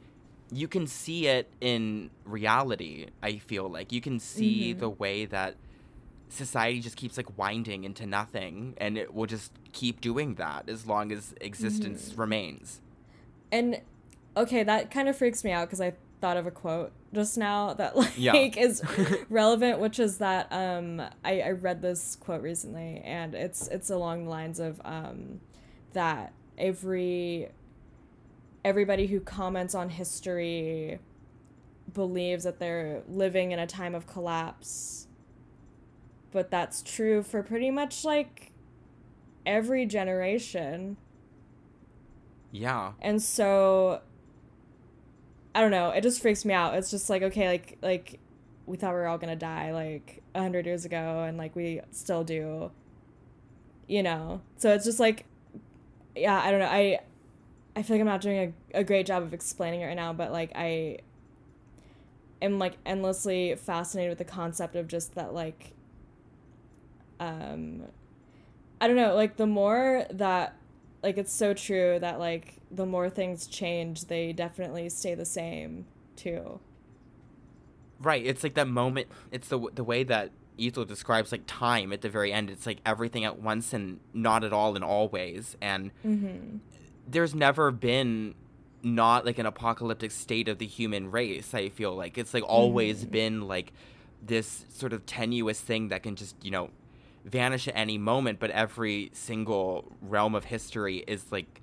you 0.51 0.69
can 0.69 0.87
see 0.87 1.27
it 1.27 1.51
in 1.61 2.09
reality 2.25 3.07
i 3.23 3.37
feel 3.37 3.69
like. 3.69 3.93
You 3.93 4.01
can 4.01 4.19
see 4.21 4.73
Mhm. 4.75 4.79
the 4.79 4.91
way 4.91 5.25
that 5.27 5.57
society 6.29 6.81
just 6.81 6.97
keeps 6.97 7.17
like 7.17 7.37
winding 7.39 7.85
into 7.85 8.07
nothing 8.07 8.75
and 8.79 8.99
it 8.99 9.15
will 9.15 9.27
just 9.27 9.53
keep 9.73 10.01
doing 10.01 10.35
that 10.37 10.69
as 10.69 10.87
long 10.87 11.13
as 11.13 11.35
existence 11.41 12.15
remains. 12.17 12.81
And 13.53 13.81
okay, 14.37 14.65
that 14.65 14.91
kind 14.91 15.09
of 15.09 15.17
freaks 15.17 15.45
me 15.45 15.53
out 15.53 15.69
because 15.69 15.81
I 15.81 15.95
thought 16.21 16.37
of 16.37 16.47
a 16.47 16.51
quote 16.51 16.93
just 17.17 17.37
now 17.39 17.75
that 17.75 17.97
like 18.03 18.17
Yeah. 18.17 18.35
is 18.37 18.83
relevant, 19.29 19.81
which 19.81 19.99
is 19.99 20.19
that 20.19 20.47
um 20.53 21.01
I, 21.25 21.41
I 21.41 21.51
read 21.51 21.83
this 21.83 22.17
quote 22.17 22.43
recently 22.43 23.01
and 23.05 23.35
it's 23.35 23.67
it's 23.69 23.91
along 23.91 24.25
the 24.25 24.31
lines 24.31 24.61
of 24.61 24.81
um 24.85 25.41
that 25.95 26.33
every 26.59 27.49
everybody 28.65 29.07
who 29.07 29.21
comments 29.21 29.75
on 29.75 29.89
history 29.91 30.99
believes 31.93 32.45
that 32.45 32.59
they're 32.59 33.03
living 33.09 33.53
in 33.53 33.59
a 33.59 33.67
time 33.67 33.95
of 33.95 34.07
collapse. 34.07 35.07
But 36.33 36.51
that's 36.51 36.83
true 36.83 37.23
for 37.23 37.43
pretty 37.43 37.71
much 37.71 38.05
like 38.05 38.53
every 39.47 39.87
generation. 39.87 40.97
yeah 42.53 42.93
And 43.01 43.23
so 43.23 44.01
I 45.57 45.63
don't 45.63 45.71
know, 45.71 45.89
it 45.89 46.03
just 46.03 46.21
freaks 46.21 46.45
me 46.45 46.53
out. 46.53 46.75
It's 46.75 46.91
just 46.91 47.09
like 47.09 47.23
okay, 47.23 47.49
like 47.49 47.79
like 47.81 48.21
we 48.67 48.77
thought 48.77 48.91
we 48.91 49.01
were 49.01 49.07
all 49.07 49.19
to 49.19 49.35
die 49.37 49.73
like 49.73 50.23
a 50.35 50.41
100 50.41 50.67
years 50.67 50.85
ago 50.85 51.25
and 51.27 51.39
like 51.39 51.57
we 51.57 51.81
still 51.93 52.25
do. 52.25 52.71
You 53.89 54.03
know. 54.03 54.43
So 54.59 54.75
it's 54.75 54.85
just 54.85 55.01
like 55.01 55.25
yeah, 56.15 56.39
I 56.45 56.51
don't 56.51 56.61
know. 56.61 56.67
I 56.67 57.01
I 57.75 57.83
feel 57.83 57.97
like 57.97 58.03
I'm 58.03 58.07
not 58.07 58.21
doing 58.21 58.55
a, 58.75 58.81
a 58.81 58.85
great 58.85 59.07
job 59.07 59.23
of 59.23 59.33
explaining 59.33 59.81
it 59.81 59.87
right 59.87 59.97
now, 59.97 60.13
but 60.13 60.31
like 60.31 60.53
I 60.55 60.99
am 62.43 62.59
like 62.59 62.77
endlessly 62.85 63.55
fascinated 63.55 64.11
with 64.11 64.19
the 64.19 64.31
concept 64.31 64.77
of 64.77 64.89
just 64.89 65.15
that 65.15 65.33
like 65.33 65.73
um 67.19 67.85
I 68.79 68.89
don't 68.89 68.97
know, 68.97 69.15
like 69.15 69.39
the 69.39 69.47
more 69.47 70.05
that 70.11 70.55
like 71.03 71.17
it's 71.17 71.33
so 71.33 71.55
true 71.55 71.99
that 71.99 72.19
like 72.19 72.56
the 72.71 72.87
more 72.87 73.09
things 73.11 73.47
change, 73.47 74.07
they 74.07 74.33
definitely 74.33 74.89
stay 74.89 75.15
the 75.15 75.25
same 75.25 75.87
too. 76.17 76.61
right 78.01 78.25
it's 78.27 78.43
like 78.43 78.55
that 78.55 78.69
moment 78.69 79.07
it's 79.33 79.49
the 79.49 79.59
the 79.75 79.85
way 79.85 80.03
that 80.05 80.31
Ethel 80.59 80.85
describes 80.85 81.33
like 81.33 81.43
time 81.47 81.93
at 81.93 82.01
the 82.03 82.09
very 82.09 82.33
end 82.33 82.51
it's 82.51 82.67
like 82.67 82.79
everything 82.87 83.25
at 83.25 83.39
once 83.41 83.73
and 83.73 84.01
not 84.15 84.45
at 84.45 84.53
all 84.53 84.77
in 84.77 84.83
all 84.83 85.09
ways 85.09 85.57
and 85.61 85.91
Mm-hmm. 86.05 86.59
there's 87.09 87.35
never 87.35 87.71
been 87.71 88.35
not 88.83 89.25
like 89.27 89.39
an 89.39 89.47
apocalyptic 89.47 90.11
state 90.11 90.49
of 90.49 90.59
the 90.59 90.67
human 90.67 91.11
race 91.11 91.53
i 91.55 91.69
feel 91.69 91.95
like 91.95 92.17
it's 92.19 92.33
like 92.35 92.45
always 92.47 93.05
Mhm. 93.05 93.11
been 93.11 93.41
like 93.49 93.73
this 94.23 94.65
sort 94.69 94.93
of 94.93 95.05
tenuous 95.07 95.61
thing 95.61 95.89
that 95.89 96.03
can 96.03 96.17
just 96.17 96.37
you 96.43 96.51
know 96.51 96.71
vanish 97.25 97.67
at 97.69 97.77
any 97.77 97.99
moment 97.99 98.39
but 98.39 98.51
every 98.51 99.11
single 99.13 99.91
realm 100.01 100.35
of 100.35 100.45
history 100.45 101.03
is 101.07 101.31
like 101.33 101.61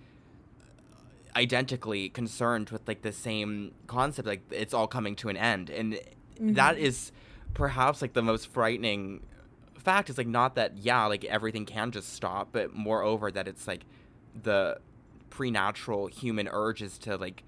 identically 1.35 2.10
concerned 2.10 2.69
with 2.69 2.88
like 2.88 3.01
the 3.01 3.11
same 3.11 3.73
concept 3.88 4.27
like 4.27 4.41
it's 4.51 4.73
all 4.73 4.88
coming 4.88 5.15
to 5.15 5.30
an 5.30 5.38
end 5.38 5.69
and 5.69 5.99
that 6.39 6.76
Mhm. 6.76 6.80
is 6.80 7.11
perhaps 7.53 8.01
like 8.01 8.14
the 8.14 8.22
most 8.22 8.47
frightening 8.47 9.26
fact 9.77 10.10
is 10.10 10.18
like 10.18 10.27
not 10.27 10.55
that 10.55 10.77
yeah 10.77 11.05
like 11.05 11.23
everything 11.26 11.65
can 11.65 11.91
just 11.91 12.14
stop 12.14 12.49
but 12.51 12.73
moreover 12.73 13.31
that 13.31 13.47
it's 13.47 13.68
like 13.68 13.84
the 14.43 14.80
preternatural 15.30 16.07
human 16.07 16.47
urges 16.51 16.97
to 16.99 17.18
like 17.18 17.43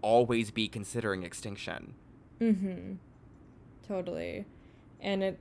always 0.00 0.50
be 0.50 0.68
considering 0.68 1.22
extinction 1.22 1.94
Mm-hmm. 2.40 2.94
Totally. 3.86 4.46
And 5.00 5.22
it 5.22 5.38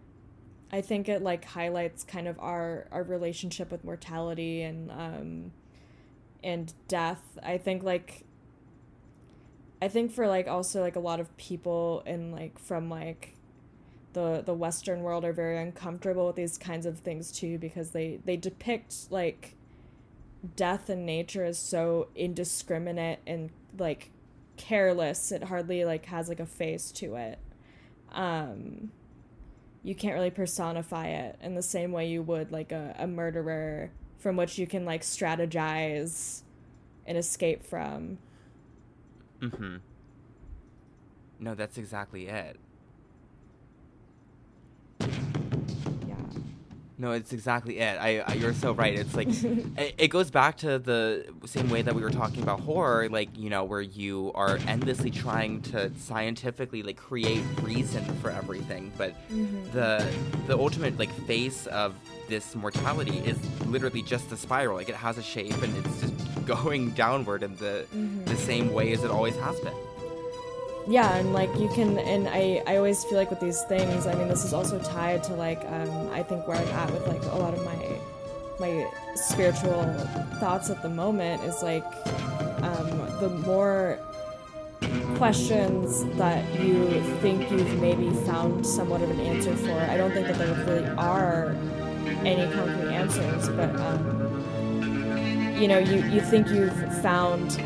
I 0.71 0.81
think 0.81 1.09
it 1.09 1.21
like 1.23 1.45
highlights 1.45 2.03
kind 2.03 2.27
of 2.27 2.37
our 2.39 2.85
our 2.91 3.01
relationship 3.01 3.71
with 3.71 3.83
mortality 3.83 4.61
and 4.61 4.91
um 4.91 5.51
and 6.43 6.73
death. 6.87 7.21
I 7.43 7.57
think 7.57 7.83
like 7.83 8.25
I 9.81 9.87
think 9.87 10.11
for 10.11 10.27
like 10.27 10.47
also 10.47 10.81
like 10.81 10.95
a 10.95 10.99
lot 10.99 11.19
of 11.19 11.35
people 11.37 12.03
in 12.05 12.31
like 12.31 12.59
from 12.59 12.89
like 12.89 13.35
the 14.13 14.43
the 14.45 14.53
western 14.53 15.01
world 15.01 15.25
are 15.25 15.33
very 15.33 15.57
uncomfortable 15.57 16.27
with 16.27 16.35
these 16.35 16.57
kinds 16.57 16.85
of 16.85 16.99
things 16.99 17.31
too 17.31 17.57
because 17.57 17.91
they 17.91 18.19
they 18.25 18.37
depict 18.37 19.11
like 19.11 19.55
death 20.55 20.89
and 20.89 21.05
nature 21.05 21.43
as 21.43 21.57
so 21.57 22.07
indiscriminate 22.15 23.19
and 23.25 23.49
like 23.77 24.11
careless 24.57 25.31
it 25.31 25.45
hardly 25.45 25.85
like 25.85 26.05
has 26.05 26.29
like 26.29 26.39
a 26.39 26.45
face 26.45 26.91
to 26.91 27.15
it 27.15 27.39
um 28.11 28.91
you 29.83 29.95
can't 29.95 30.13
really 30.13 30.29
personify 30.29 31.07
it 31.07 31.37
in 31.41 31.55
the 31.55 31.61
same 31.61 31.91
way 31.91 32.07
you 32.07 32.21
would 32.21 32.51
like 32.51 32.71
a, 32.71 32.95
a 32.99 33.07
murderer 33.07 33.91
from 34.21 34.37
which 34.37 34.57
you 34.57 34.67
can 34.67 34.85
like 34.85 35.01
strategize 35.01 36.43
and 37.05 37.17
escape 37.17 37.63
from 37.63 38.17
mm-hmm 39.41 39.77
no 41.39 41.55
that's 41.55 41.77
exactly 41.77 42.27
it 42.27 42.57
No, 47.01 47.13
it's 47.13 47.33
exactly 47.33 47.79
it. 47.79 47.97
I, 47.99 48.19
I, 48.19 48.33
you're 48.33 48.53
so 48.53 48.73
right. 48.73 48.93
It's 48.93 49.15
like 49.15 49.27
it, 49.77 49.95
it, 49.97 50.07
goes 50.09 50.29
back 50.29 50.57
to 50.57 50.77
the 50.77 51.25
same 51.45 51.67
way 51.67 51.81
that 51.81 51.95
we 51.95 52.03
were 52.03 52.11
talking 52.11 52.43
about 52.43 52.59
horror, 52.59 53.09
like 53.09 53.35
you 53.35 53.49
know, 53.49 53.63
where 53.63 53.81
you 53.81 54.31
are 54.35 54.59
endlessly 54.67 55.09
trying 55.09 55.63
to 55.63 55.91
scientifically 55.97 56.83
like 56.83 56.97
create 56.97 57.43
reason 57.63 58.03
for 58.17 58.29
everything, 58.29 58.91
but 58.99 59.15
mm-hmm. 59.31 59.63
the 59.71 60.07
the 60.45 60.55
ultimate 60.55 60.99
like 60.99 61.11
face 61.25 61.65
of 61.67 61.95
this 62.31 62.55
mortality 62.55 63.17
is 63.25 63.37
literally 63.65 64.01
just 64.01 64.31
a 64.31 64.37
spiral. 64.37 64.77
Like 64.77 64.87
it 64.87 64.95
has 64.95 65.17
a 65.17 65.21
shape 65.23 65.61
and 65.61 65.75
it's 65.75 66.01
just 66.01 66.45
going 66.45 66.91
downward 66.91 67.43
in 67.43 67.55
the 67.57 67.85
mm-hmm. 67.93 68.23
the 68.23 68.37
same 68.37 68.71
way 68.71 68.93
as 68.93 69.03
it 69.03 69.11
always 69.11 69.35
has 69.35 69.59
been 69.59 69.75
yeah 70.87 71.15
and 71.17 71.31
like 71.31 71.55
you 71.59 71.69
can 71.69 71.99
and 71.99 72.27
i 72.27 72.59
i 72.65 72.75
always 72.75 73.03
feel 73.03 73.17
like 73.19 73.29
with 73.29 73.39
these 73.39 73.61
things 73.63 74.07
i 74.07 74.15
mean 74.15 74.27
this 74.27 74.43
is 74.43 74.51
also 74.51 74.79
tied 74.79 75.23
to 75.23 75.31
like 75.35 75.61
um 75.67 76.09
i 76.09 76.23
think 76.23 76.47
where 76.47 76.57
i'm 76.57 76.67
at 76.69 76.91
with 76.91 77.05
like 77.07 77.21
a 77.21 77.37
lot 77.37 77.53
of 77.53 77.63
my 77.63 77.79
my 78.59 78.91
spiritual 79.13 79.83
thoughts 80.39 80.71
at 80.71 80.81
the 80.81 80.89
moment 80.89 81.39
is 81.43 81.61
like 81.61 81.85
um 82.63 82.89
the 83.19 83.29
more 83.45 83.99
questions 85.17 86.03
that 86.17 86.43
you 86.59 86.99
think 87.21 87.51
you've 87.51 87.79
maybe 87.79 88.09
found 88.25 88.65
somewhat 88.65 89.03
of 89.03 89.11
an 89.11 89.19
answer 89.19 89.55
for 89.55 89.79
i 89.81 89.95
don't 89.95 90.11
think 90.13 90.25
that 90.25 90.37
there 90.39 90.55
really 90.65 90.87
are 90.97 91.55
any 92.25 92.51
concrete 92.53 92.91
answers 92.91 93.49
but 93.49 93.75
um 93.79 95.57
you 95.59 95.67
know 95.67 95.77
you 95.77 96.03
you 96.09 96.21
think 96.21 96.49
you've 96.49 97.01
found 97.01 97.59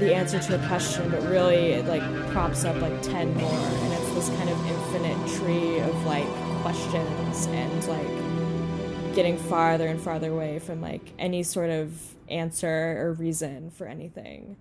the 0.00 0.14
answer 0.14 0.38
to 0.40 0.54
a 0.54 0.66
question, 0.66 1.10
but 1.10 1.22
really 1.24 1.72
it 1.72 1.84
like 1.84 2.02
props 2.30 2.64
up 2.64 2.80
like 2.80 3.02
10 3.02 3.34
more. 3.34 3.52
And 3.52 3.92
it's 3.92 4.14
this 4.14 4.28
kind 4.30 4.48
of 4.48 4.66
infinite 4.66 5.38
tree 5.38 5.78
of 5.78 6.06
like 6.06 6.26
questions 6.62 7.46
and 7.48 7.86
like 7.86 9.14
getting 9.14 9.36
farther 9.36 9.86
and 9.86 10.00
farther 10.00 10.32
away 10.32 10.58
from 10.58 10.80
like 10.80 11.12
any 11.18 11.42
sort 11.42 11.68
of 11.68 11.92
answer 12.28 12.96
or 12.98 13.12
reason 13.12 13.70
for 13.70 13.86
anything. 13.86 14.56